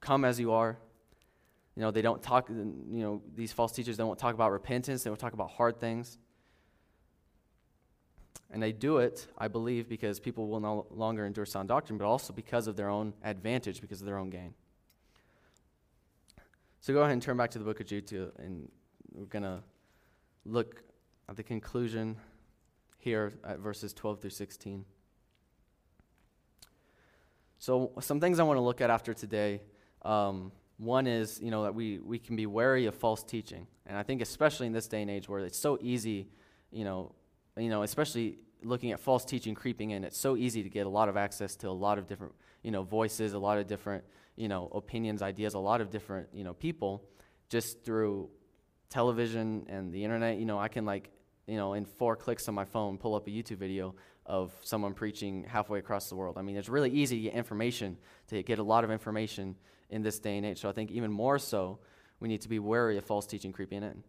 come 0.00 0.24
as 0.24 0.40
you 0.40 0.52
are. 0.52 0.78
You 1.76 1.82
know, 1.82 1.90
they 1.90 2.02
don't 2.02 2.22
talk, 2.22 2.48
you 2.48 2.84
know, 2.88 3.22
these 3.34 3.52
false 3.52 3.72
teachers, 3.72 3.98
they 3.98 4.04
won't 4.04 4.18
talk 4.18 4.34
about 4.34 4.50
repentance, 4.50 5.02
they 5.02 5.10
won't 5.10 5.20
talk 5.20 5.34
about 5.34 5.50
hard 5.50 5.78
things. 5.78 6.18
And 8.50 8.62
they 8.62 8.72
do 8.72 8.98
it, 8.98 9.26
I 9.36 9.48
believe, 9.48 9.88
because 9.88 10.18
people 10.18 10.48
will 10.48 10.60
no 10.60 10.86
longer 10.90 11.26
endure 11.26 11.44
sound 11.44 11.68
doctrine, 11.68 11.98
but 11.98 12.06
also 12.06 12.32
because 12.32 12.66
of 12.66 12.76
their 12.76 12.88
own 12.88 13.12
advantage, 13.22 13.80
because 13.80 14.00
of 14.00 14.06
their 14.06 14.16
own 14.16 14.30
gain. 14.30 14.54
So 16.80 16.94
go 16.94 17.00
ahead 17.00 17.12
and 17.12 17.20
turn 17.20 17.36
back 17.36 17.50
to 17.50 17.58
the 17.58 17.64
book 17.64 17.80
of 17.80 17.86
Jude, 17.86 18.10
and 18.38 18.70
we're 19.12 19.26
going 19.26 19.42
to 19.42 19.62
look 20.44 20.82
at 21.28 21.36
the 21.36 21.42
conclusion 21.42 22.16
here 22.98 23.34
at 23.44 23.58
verses 23.58 23.92
12 23.92 24.20
through 24.20 24.30
16. 24.30 24.84
So, 27.58 27.92
some 28.00 28.20
things 28.20 28.38
I 28.38 28.44
want 28.44 28.58
to 28.58 28.62
look 28.62 28.80
at 28.80 28.90
after 28.90 29.14
today. 29.14 29.62
Um, 30.02 30.52
one 30.78 31.06
is, 31.06 31.40
you 31.40 31.50
know, 31.50 31.62
that 31.62 31.74
we, 31.74 31.98
we 31.98 32.18
can 32.18 32.36
be 32.36 32.46
wary 32.46 32.86
of 32.86 32.94
false 32.94 33.22
teaching. 33.22 33.66
And 33.86 33.96
I 33.96 34.02
think 34.02 34.20
especially 34.20 34.66
in 34.66 34.72
this 34.72 34.86
day 34.88 35.02
and 35.02 35.10
age 35.10 35.28
where 35.28 35.40
it's 35.40 35.58
so 35.58 35.78
easy, 35.80 36.28
you 36.70 36.84
know, 36.84 37.14
you 37.56 37.70
know, 37.70 37.82
especially 37.82 38.38
looking 38.62 38.92
at 38.92 39.00
false 39.00 39.24
teaching 39.24 39.54
creeping 39.54 39.90
in, 39.90 40.04
it's 40.04 40.18
so 40.18 40.36
easy 40.36 40.62
to 40.62 40.68
get 40.68 40.86
a 40.86 40.88
lot 40.88 41.08
of 41.08 41.16
access 41.16 41.56
to 41.56 41.68
a 41.68 41.70
lot 41.70 41.98
of 41.98 42.06
different, 42.06 42.34
you 42.62 42.70
know, 42.70 42.82
voices, 42.82 43.32
a 43.32 43.38
lot 43.38 43.58
of 43.58 43.66
different, 43.66 44.04
you 44.36 44.48
know, 44.48 44.70
opinions, 44.74 45.22
ideas, 45.22 45.54
a 45.54 45.58
lot 45.58 45.80
of 45.80 45.90
different, 45.90 46.28
you 46.32 46.44
know, 46.44 46.52
people 46.52 47.02
just 47.48 47.84
through 47.84 48.28
television 48.90 49.64
and 49.68 49.92
the 49.92 50.02
internet. 50.04 50.38
You 50.38 50.44
know, 50.44 50.58
I 50.58 50.68
can 50.68 50.84
like, 50.84 51.10
you 51.46 51.56
know, 51.56 51.74
in 51.74 51.84
four 51.84 52.16
clicks 52.16 52.48
on 52.48 52.54
my 52.54 52.64
phone, 52.64 52.98
pull 52.98 53.14
up 53.14 53.26
a 53.28 53.30
YouTube 53.30 53.58
video 53.58 53.94
of 54.26 54.52
someone 54.62 54.92
preaching 54.92 55.44
halfway 55.48 55.78
across 55.78 56.08
the 56.08 56.16
world. 56.16 56.36
I 56.36 56.42
mean, 56.42 56.56
it's 56.56 56.68
really 56.68 56.90
easy 56.90 57.16
to 57.16 57.22
get 57.22 57.34
information, 57.34 57.96
to 58.28 58.42
get 58.42 58.58
a 58.58 58.62
lot 58.62 58.84
of 58.84 58.90
information 58.90 59.56
in 59.88 60.02
this 60.02 60.18
day 60.18 60.36
and 60.36 60.44
age. 60.44 60.60
So 60.60 60.68
I 60.68 60.72
think 60.72 60.90
even 60.90 61.10
more 61.10 61.38
so, 61.38 61.78
we 62.20 62.28
need 62.28 62.40
to 62.42 62.48
be 62.48 62.58
wary 62.58 62.98
of 62.98 63.04
false 63.04 63.26
teaching 63.26 63.52
creeping 63.52 63.82
in. 63.82 64.02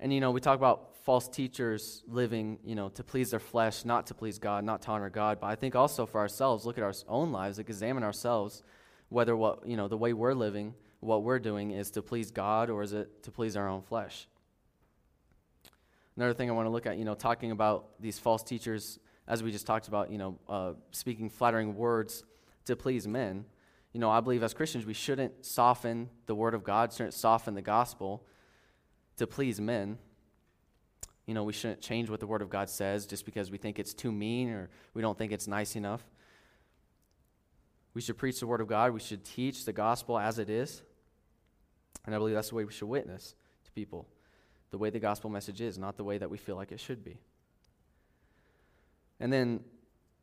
And, 0.00 0.12
you 0.12 0.20
know, 0.20 0.30
we 0.30 0.40
talk 0.40 0.56
about 0.56 0.96
false 1.04 1.28
teachers 1.28 2.04
living, 2.06 2.58
you 2.64 2.76
know, 2.76 2.88
to 2.90 3.02
please 3.02 3.30
their 3.30 3.40
flesh, 3.40 3.84
not 3.84 4.06
to 4.08 4.14
please 4.14 4.38
God, 4.38 4.62
not 4.62 4.82
to 4.82 4.90
honor 4.90 5.10
God. 5.10 5.40
But 5.40 5.48
I 5.48 5.56
think 5.56 5.74
also 5.74 6.06
for 6.06 6.20
ourselves, 6.20 6.64
look 6.64 6.78
at 6.78 6.84
our 6.84 6.94
own 7.08 7.32
lives, 7.32 7.58
like 7.58 7.68
examine 7.68 8.04
ourselves, 8.04 8.62
whether 9.08 9.36
what, 9.36 9.66
you 9.66 9.76
know, 9.76 9.88
the 9.88 9.96
way 9.96 10.12
we're 10.12 10.34
living, 10.34 10.74
what 11.00 11.24
we're 11.24 11.40
doing 11.40 11.72
is 11.72 11.90
to 11.92 12.02
please 12.02 12.30
God 12.30 12.70
or 12.70 12.82
is 12.82 12.92
it 12.92 13.22
to 13.24 13.32
please 13.32 13.56
our 13.56 13.68
own 13.68 13.82
flesh? 13.82 14.28
Another 16.18 16.34
thing 16.34 16.50
I 16.50 16.52
want 16.52 16.66
to 16.66 16.70
look 16.70 16.84
at, 16.84 16.98
you 16.98 17.04
know, 17.04 17.14
talking 17.14 17.52
about 17.52 17.90
these 18.00 18.18
false 18.18 18.42
teachers, 18.42 18.98
as 19.28 19.40
we 19.44 19.52
just 19.52 19.68
talked 19.68 19.86
about, 19.86 20.10
you 20.10 20.18
know, 20.18 20.36
uh, 20.48 20.72
speaking 20.90 21.30
flattering 21.30 21.76
words 21.76 22.24
to 22.64 22.74
please 22.74 23.06
men. 23.06 23.44
You 23.92 24.00
know, 24.00 24.10
I 24.10 24.18
believe 24.18 24.42
as 24.42 24.52
Christians, 24.52 24.84
we 24.84 24.94
shouldn't 24.94 25.46
soften 25.46 26.10
the 26.26 26.34
word 26.34 26.54
of 26.54 26.64
God, 26.64 26.92
shouldn't 26.92 27.14
soften 27.14 27.54
the 27.54 27.62
gospel 27.62 28.26
to 29.18 29.28
please 29.28 29.60
men. 29.60 29.96
You 31.24 31.34
know, 31.34 31.44
we 31.44 31.52
shouldn't 31.52 31.82
change 31.82 32.10
what 32.10 32.18
the 32.18 32.26
Word 32.26 32.42
of 32.42 32.50
God 32.50 32.68
says 32.68 33.06
just 33.06 33.24
because 33.24 33.52
we 33.52 33.58
think 33.58 33.78
it's 33.78 33.94
too 33.94 34.10
mean 34.10 34.48
or 34.48 34.70
we 34.94 35.02
don't 35.02 35.16
think 35.16 35.30
it's 35.30 35.46
nice 35.46 35.76
enough. 35.76 36.02
We 37.94 38.00
should 38.00 38.18
preach 38.18 38.40
the 38.40 38.46
Word 38.48 38.60
of 38.60 38.66
God. 38.66 38.92
We 38.92 38.98
should 38.98 39.24
teach 39.24 39.64
the 39.64 39.72
gospel 39.72 40.18
as 40.18 40.40
it 40.40 40.50
is. 40.50 40.82
And 42.06 42.14
I 42.14 42.18
believe 42.18 42.34
that's 42.34 42.48
the 42.48 42.56
way 42.56 42.64
we 42.64 42.72
should 42.72 42.88
witness 42.88 43.36
to 43.66 43.70
people 43.70 44.08
the 44.70 44.78
way 44.78 44.90
the 44.90 45.00
gospel 45.00 45.30
message 45.30 45.60
is, 45.60 45.78
not 45.78 45.96
the 45.96 46.04
way 46.04 46.18
that 46.18 46.30
we 46.30 46.36
feel 46.36 46.56
like 46.56 46.72
it 46.72 46.80
should 46.80 47.04
be. 47.04 47.18
And 49.20 49.32
then 49.32 49.60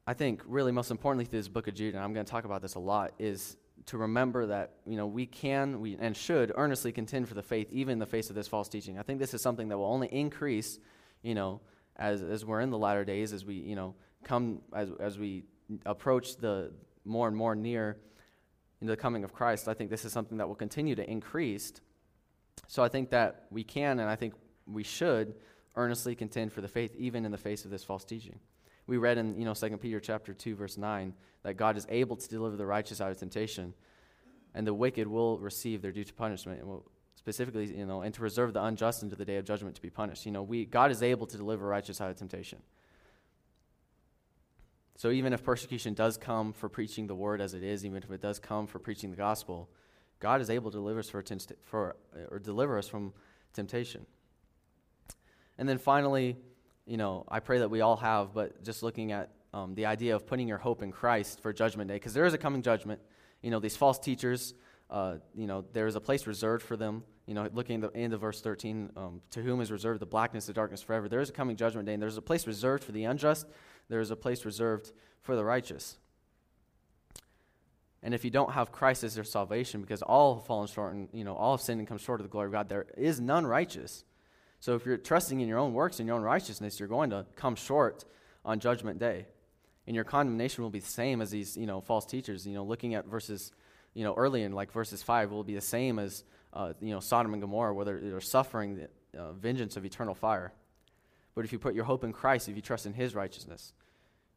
I 0.08 0.14
think, 0.14 0.42
really, 0.46 0.72
most 0.72 0.92
importantly, 0.92 1.26
through 1.26 1.40
this 1.40 1.48
book 1.48 1.68
of 1.68 1.74
Jude, 1.74 1.96
and 1.96 2.04
I'm 2.04 2.14
going 2.14 2.26
to 2.26 2.32
talk 2.32 2.46
about 2.46 2.62
this 2.62 2.76
a 2.76 2.80
lot, 2.80 3.14
is 3.18 3.58
to 3.88 3.98
remember 3.98 4.46
that 4.48 4.72
you 4.86 4.96
know 4.96 5.06
we 5.06 5.26
can 5.26 5.80
we 5.82 5.98
and 6.00 6.16
should 6.16 6.52
earnestly 6.56 6.92
contend 6.92 7.28
for 7.28 7.34
the 7.34 7.44
faith 7.44 7.68
even 7.72 7.94
in 7.94 8.00
the 8.00 8.06
face 8.06 8.30
of 8.30 8.36
this 8.36 8.48
false 8.48 8.70
teaching. 8.70 8.98
I 8.98 9.04
think 9.04 9.20
this 9.20 9.34
is 9.34 9.42
something 9.42 9.68
that 9.70 9.78
will 9.78 9.86
only 9.86 10.08
increase, 10.08 10.80
you 11.22 11.36
know, 11.36 11.62
as 11.98 12.22
as 12.22 12.46
we're 12.46 12.62
in 12.62 12.70
the 12.70 12.78
latter 12.78 13.06
days, 13.06 13.34
as 13.34 13.46
we 13.46 13.56
you 13.56 13.76
know 13.76 13.96
come 14.24 14.62
as 14.74 14.90
as 15.00 15.18
we 15.18 15.44
approach 15.86 16.38
the 16.38 16.72
more 17.04 17.28
and 17.28 17.36
more 17.36 17.56
near 17.56 17.98
into 18.82 18.92
the 18.92 18.98
coming 18.98 19.24
of 19.24 19.34
Christ. 19.34 19.68
I 19.68 19.74
think 19.74 19.90
this 19.90 20.06
is 20.06 20.14
something 20.14 20.38
that 20.38 20.48
will 20.48 20.56
continue 20.56 20.96
to 20.96 21.10
increase. 21.10 21.74
So 22.68 22.84
I 22.84 22.90
think 22.90 23.10
that 23.12 23.46
we 23.52 23.64
can 23.64 24.00
and 24.00 24.10
I 24.10 24.16
think 24.16 24.34
we 24.68 24.84
should 24.84 25.36
earnestly 25.76 26.16
contend 26.16 26.54
for 26.54 26.62
the 26.62 26.68
faith 26.68 26.96
even 26.98 27.26
in 27.26 27.32
the 27.32 27.38
face 27.38 27.66
of 27.66 27.72
this 27.72 27.84
false 27.84 28.04
teaching. 28.04 28.40
We 28.88 28.98
read 28.98 29.18
in 29.18 29.38
you 29.38 29.46
know 29.46 29.54
2 29.54 29.78
Peter 29.78 30.00
chapter 30.00 30.34
2 30.34 30.56
verse 30.56 30.78
9 30.78 31.14
that 31.44 31.56
God 31.56 31.78
is 31.78 31.86
able 31.90 32.16
to 32.16 32.28
deliver 32.28 32.56
the 32.56 32.66
righteous 32.66 33.02
out 33.02 33.12
of 33.12 33.18
temptation, 33.18 33.74
and 34.54 34.66
the 34.66 34.74
wicked 34.74 35.08
will 35.08 35.38
receive 35.38 35.82
their 35.82 35.92
due 35.92 36.04
to 36.04 36.14
punishment, 36.14 36.60
and 36.60 36.68
will 36.68 36.86
specifically, 37.16 37.76
you 37.76 37.86
know, 37.86 38.02
and 38.02 38.14
to 38.14 38.22
reserve 38.22 38.54
the 38.54 38.64
unjust 38.64 39.04
unto 39.04 39.16
the 39.16 39.26
day 39.26 39.38
of 39.38 39.46
judgment 39.46 39.76
to 39.76 39.82
be 39.82 39.90
punished. 39.90 40.26
You 40.26 40.32
know, 40.32 40.44
we 40.44 40.66
God 40.66 40.92
is 40.92 41.02
able 41.02 41.28
to 41.28 41.38
deliver 41.38 41.68
righteous 41.68 42.02
out 42.02 42.10
of 42.10 42.18
temptation. 42.18 42.60
So 44.98 45.12
even 45.12 45.34
if 45.34 45.44
persecution 45.44 45.94
does 45.94 46.18
come 46.18 46.54
for 46.54 46.70
preaching 46.70 47.08
the 47.08 47.16
word 47.16 47.42
as 47.42 47.54
it 47.54 47.64
is, 47.64 47.86
even 47.86 48.02
if 48.02 48.10
it 48.10 48.22
does 48.22 48.40
come 48.40 48.66
for 48.66 48.80
preaching 48.80 49.12
the 49.12 49.18
gospel, 49.18 49.70
God 50.20 50.42
is 50.42 50.50
able 50.50 50.72
to 50.72 50.78
deliver 50.78 51.00
us 51.00 51.10
for, 51.10 51.24
for 51.64 51.96
or 52.32 52.40
deliver 52.40 52.78
us 52.78 52.88
from 52.88 53.14
temptation. 53.54 54.06
And 55.58 55.68
then 55.68 55.78
finally, 55.78 56.38
you 56.86 56.98
know, 56.98 57.26
I 57.28 57.40
pray 57.40 57.60
that 57.60 57.70
we 57.70 57.82
all 57.82 57.98
have, 57.98 58.34
but 58.34 58.64
just 58.64 58.84
looking 58.84 59.12
at 59.12 59.32
um, 59.54 59.74
the 59.74 59.86
idea 59.86 60.16
of 60.16 60.28
putting 60.28 60.48
your 60.48 60.58
hope 60.58 60.84
in 60.84 60.92
Christ 60.92 61.42
for 61.42 61.54
Judgment 61.54 61.88
Day, 61.88 61.96
because 61.96 62.14
there 62.14 62.26
is 62.26 62.34
a 62.34 62.38
coming 62.38 62.62
judgment. 62.62 63.00
You 63.42 63.52
know, 63.52 63.60
these 63.60 63.78
false 63.78 63.98
teachers, 63.98 64.54
uh, 64.90 65.16
you 65.34 65.48
know, 65.48 65.64
there 65.74 65.88
is 65.88 65.96
a 65.96 66.02
place 66.02 66.28
reserved 66.28 66.64
for 66.64 66.76
them. 66.76 67.04
You 67.26 67.34
know, 67.34 67.50
looking 67.54 67.84
at 67.84 67.94
the 67.94 68.00
end 68.00 68.14
of 68.14 68.22
verse 68.22 68.42
13, 68.42 68.92
um, 68.98 69.22
to 69.32 69.42
whom 69.42 69.62
is 69.62 69.72
reserved 69.72 70.00
the 70.00 70.06
blackness, 70.06 70.46
the 70.46 70.54
darkness 70.54 70.82
forever. 70.82 71.08
There 71.08 71.22
is 71.22 71.30
a 71.30 71.34
coming 71.34 71.56
judgment 71.56 71.88
day, 71.88 71.94
and 71.94 72.02
there's 72.02 72.18
a 72.18 72.22
place 72.22 72.46
reserved 72.46 72.84
for 72.84 72.92
the 72.92 73.06
unjust. 73.06 73.48
There 73.88 74.00
is 74.00 74.12
a 74.12 74.16
place 74.16 74.46
reserved 74.46 74.92
for 75.22 75.36
the 75.36 75.44
righteous. 75.44 75.98
And 78.06 78.14
if 78.14 78.24
you 78.24 78.30
don't 78.30 78.52
have 78.52 78.72
Christ 78.72 79.04
as 79.04 79.16
your 79.16 79.26
salvation, 79.26 79.82
because 79.82 80.04
all 80.04 80.36
have 80.36 80.46
fallen 80.46 80.68
short 80.68 80.94
and, 80.94 81.10
you 81.12 81.24
know, 81.24 81.34
all 81.36 81.58
have 81.58 81.62
sinned 81.62 81.80
and 81.80 81.88
come 81.88 81.98
short 81.98 82.20
of 82.20 82.24
the 82.24 82.30
glory 82.30 82.46
of 82.46 82.52
God, 82.52 82.70
there 82.70 82.86
is 82.96 83.20
none 83.20 83.48
righteous. 83.48 84.06
So 84.60 84.76
if 84.76 84.86
you're 84.86 84.98
trusting 84.98 85.42
in 85.42 85.48
your 85.48 85.58
own 85.58 85.74
works 85.74 86.00
and 86.00 86.06
your 86.06 86.16
own 86.16 86.22
righteousness, 86.22 86.80
you're 86.80 86.88
going 86.88 87.10
to 87.10 87.26
come 87.36 87.56
short 87.56 88.06
on 88.46 88.60
judgment 88.60 89.00
day. 89.00 89.26
And 89.88 89.96
your 89.96 90.06
condemnation 90.06 90.64
will 90.64 90.70
be 90.70 90.82
the 90.82 90.88
same 90.88 91.20
as 91.20 91.32
these, 91.32 91.58
you 91.58 91.66
know, 91.66 91.82
false 91.82 92.06
teachers. 92.06 92.46
You 92.46 92.54
know, 92.54 92.64
looking 92.64 92.94
at 92.94 93.08
verses, 93.08 93.52
you 93.96 94.04
know, 94.04 94.14
early 94.14 94.44
in 94.44 94.52
like 94.52 94.72
verses 94.72 95.02
5 95.02 95.32
will 95.32 95.44
be 95.44 95.56
the 95.56 95.62
same 95.62 95.98
as, 95.98 96.24
uh, 96.54 96.74
you 96.80 96.92
know, 96.92 97.00
Sodom 97.00 97.34
and 97.34 97.42
Gomorrah, 97.42 97.74
where 97.74 97.86
they're, 97.86 98.00
they're 98.00 98.22
suffering 98.22 98.76
the 98.76 99.20
uh, 99.20 99.34
vengeance 99.34 99.78
of 99.78 99.84
eternal 99.84 100.14
fire. 100.14 100.54
But 101.34 101.44
if 101.44 101.52
you 101.52 101.58
put 101.58 101.74
your 101.74 101.86
hope 101.86 102.04
in 102.04 102.14
Christ, 102.14 102.50
if 102.50 102.56
you 102.56 102.62
trust 102.62 102.86
in 102.86 102.94
his 102.94 103.16
righteousness, 103.16 103.74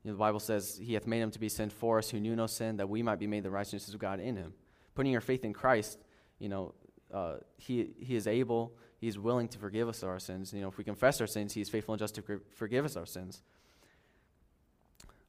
know, 0.09 0.15
the 0.15 0.19
Bible 0.19 0.41
says, 0.41 0.79
He 0.83 0.95
hath 0.95 1.07
made 1.07 1.21
him 1.21 1.31
to 1.31 1.39
be 1.39 1.49
sin 1.49 1.71
for 1.71 1.99
us 1.99 2.11
who 2.11 2.21
knew 2.21 2.37
no 2.37 2.47
sin, 2.47 2.77
that 2.77 2.89
we 2.89 3.03
might 3.03 3.19
be 3.19 3.27
made 3.27 3.43
the 3.43 3.51
righteousness 3.51 3.93
of 3.95 4.01
God 4.01 4.21
in 4.21 4.37
him. 4.37 4.53
Putting 4.95 5.13
your 5.13 5.21
faith 5.21 5.45
in 5.45 5.53
Christ, 5.53 5.99
you 6.39 6.49
know, 6.49 6.75
uh, 7.13 7.37
he, 7.57 7.91
he 7.99 8.17
is 8.17 8.27
able 8.27 8.73
He's 9.01 9.19
willing 9.19 9.49
to 9.49 9.59
forgive 9.59 9.89
us 9.89 10.03
our 10.03 10.19
sins. 10.19 10.53
You 10.53 10.61
know, 10.61 10.69
if 10.69 10.77
we 10.77 10.85
confess 10.85 11.21
our 11.21 11.27
sins, 11.27 11.55
He 11.55 11.61
is 11.61 11.69
faithful 11.69 11.95
and 11.95 12.01
just 12.01 12.17
to 12.17 12.41
forgive 12.55 12.85
us 12.85 12.97
our 12.97 13.07
sins. 13.07 13.43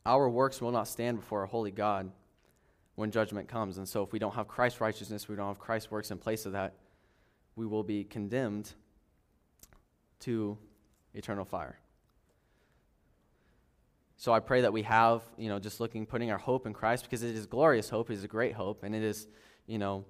Our 0.05 0.27
works 0.27 0.59
will 0.59 0.71
not 0.71 0.88
stand 0.88 1.19
before 1.19 1.43
a 1.43 1.47
holy 1.47 1.71
God 1.71 2.11
when 2.95 3.11
judgment 3.11 3.47
comes. 3.47 3.77
And 3.77 3.88
so, 3.88 4.01
if 4.01 4.11
we 4.11 4.17
don't 4.17 4.34
have 4.34 4.47
Christ's 4.47 4.82
righteousness, 4.82 5.27
we 5.27 5.36
don't 5.36 5.47
have 5.47 5.59
Christ's 5.59 5.91
works 5.91 6.09
in 6.09 6.17
place 6.17 6.45
of 6.47 6.53
that, 6.53 6.73
we 7.55 7.67
will 7.67 7.84
be 7.84 8.03
condemned 8.03 8.73
to 10.21 10.57
eternal 11.13 11.45
fire. 11.45 11.77
So 14.20 14.34
I 14.34 14.41
pray 14.41 14.59
that 14.61 14.74
we 14.74 14.82
have, 14.82 15.24
you 15.38 15.47
know, 15.47 15.59
just 15.59 15.80
looking, 15.80 16.05
putting 16.05 16.30
our 16.30 16.38
hope 16.38 16.67
in 16.67 16.74
Christ 16.74 17.05
because 17.05 17.24
it 17.24 17.34
is 17.38 17.45
glorious 17.45 17.89
hope, 17.89 18.11
it 18.11 18.15
is 18.15 18.26
a 18.26 18.28
great 18.28 18.53
hope, 18.53 18.84
and 18.84 18.93
it 18.93 19.01
is, 19.01 19.30
you 19.65 19.78
know, 19.78 20.03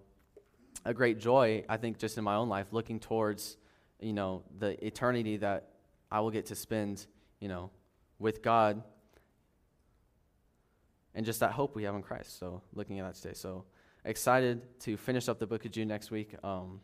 a 0.84 0.96
great 0.96 1.20
joy, 1.20 1.64
I 1.70 1.78
think, 1.78 2.00
just 2.00 2.18
in 2.18 2.24
my 2.24 2.34
own 2.34 2.50
life, 2.50 2.66
looking 2.72 3.00
towards, 3.00 3.58
you 4.00 4.14
know, 4.14 4.42
the 4.58 4.84
eternity 4.84 5.38
that 5.38 5.70
I 6.12 6.22
will 6.22 6.32
get 6.32 6.48
to 6.48 6.56
spend, 6.56 7.06
you 7.40 7.50
know, 7.50 7.70
with 8.18 8.42
God 8.42 8.82
and 11.14 11.24
just 11.24 11.40
that 11.42 11.52
hope 11.52 11.76
we 11.76 11.84
have 11.84 11.94
in 11.94 12.02
Christ. 12.02 12.40
So, 12.40 12.64
looking 12.74 13.00
at 13.00 13.06
that 13.06 13.22
today. 13.22 13.36
So, 13.36 13.66
excited 14.06 14.80
to 14.80 14.98
finish 14.98 15.30
up 15.30 15.38
the 15.38 15.46
book 15.46 15.66
of 15.66 15.72
Jude 15.72 15.88
next 15.88 16.10
week. 16.10 16.34
Um, 16.44 16.82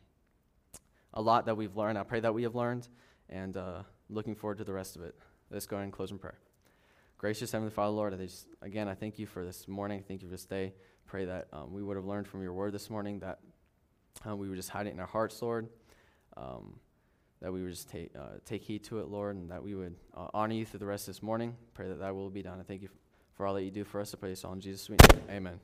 a 1.16 1.22
lot 1.24 1.48
that 1.48 1.58
we've 1.58 1.76
learned. 1.76 1.98
I 1.98 2.04
pray 2.04 2.20
that 2.20 2.36
we 2.36 2.44
have 2.44 2.54
learned, 2.54 2.88
and 3.30 3.58
uh, 3.58 3.82
looking 4.12 4.36
forward 4.36 4.60
to 4.60 4.64
the 4.64 4.74
rest 4.74 4.96
of 4.96 5.02
it. 5.02 5.16
Let's 5.50 5.66
go 5.66 5.78
ahead 5.78 5.86
and 5.86 5.92
close 5.92 6.12
in 6.12 6.20
prayer. 6.20 6.38
Gracious 7.18 7.52
Heavenly 7.52 7.72
Father, 7.72 7.92
Lord, 7.92 8.14
I 8.14 8.18
just, 8.18 8.48
again, 8.62 8.88
I 8.88 8.94
thank 8.94 9.18
you 9.18 9.26
for 9.26 9.46
this 9.46 9.68
morning. 9.68 10.04
Thank 10.08 10.22
you 10.22 10.28
for 10.28 10.32
this 10.32 10.46
day. 10.46 10.74
Pray 11.06 11.26
that 11.26 11.48
um, 11.54 11.72
we 11.72 11.82
would 11.82 11.96
have 11.96 12.06
learned 12.06 12.28
from 12.28 12.42
your 12.42 12.54
word 12.54 12.74
this 12.74 12.90
morning, 12.90 13.20
that 13.20 13.40
uh, 14.28 14.36
we 14.36 14.50
would 14.50 14.58
just 14.58 14.70
hide 14.70 14.88
it 14.88 14.94
in 14.94 15.00
our 15.00 15.06
hearts, 15.06 15.42
Lord. 15.42 15.70
Um, 16.36 16.80
that 17.42 17.54
we 17.54 17.62
would 17.62 17.72
just 17.72 17.90
take, 17.90 18.12
uh, 18.18 18.40
take 18.44 18.64
heed 18.64 18.84
to 18.86 19.00
it, 19.00 19.08
Lord, 19.08 19.36
and 19.36 19.52
that 19.52 19.64
we 19.64 19.76
would 19.76 19.96
uh, 20.16 20.28
honor 20.34 20.56
you 20.56 20.66
through 20.66 20.80
the 20.80 20.86
rest 20.86 21.08
of 21.08 21.16
this 21.16 21.24
morning. 21.24 21.56
Pray 21.74 21.88
that 21.88 22.00
that 22.00 22.16
will 22.16 22.30
be 22.30 22.42
done. 22.42 22.60
I 22.60 22.64
thank 22.64 22.82
you 22.82 22.90
for 23.36 23.46
all 23.46 23.54
that 23.54 23.64
you 23.64 23.72
do 23.72 23.84
for 23.84 24.02
us. 24.02 24.14
I 24.14 24.18
pray 24.18 24.30
this 24.30 24.44
all 24.44 24.54
in 24.54 24.62
Jesus' 24.62 24.90
name. 24.90 24.98
Amen. 25.30 25.60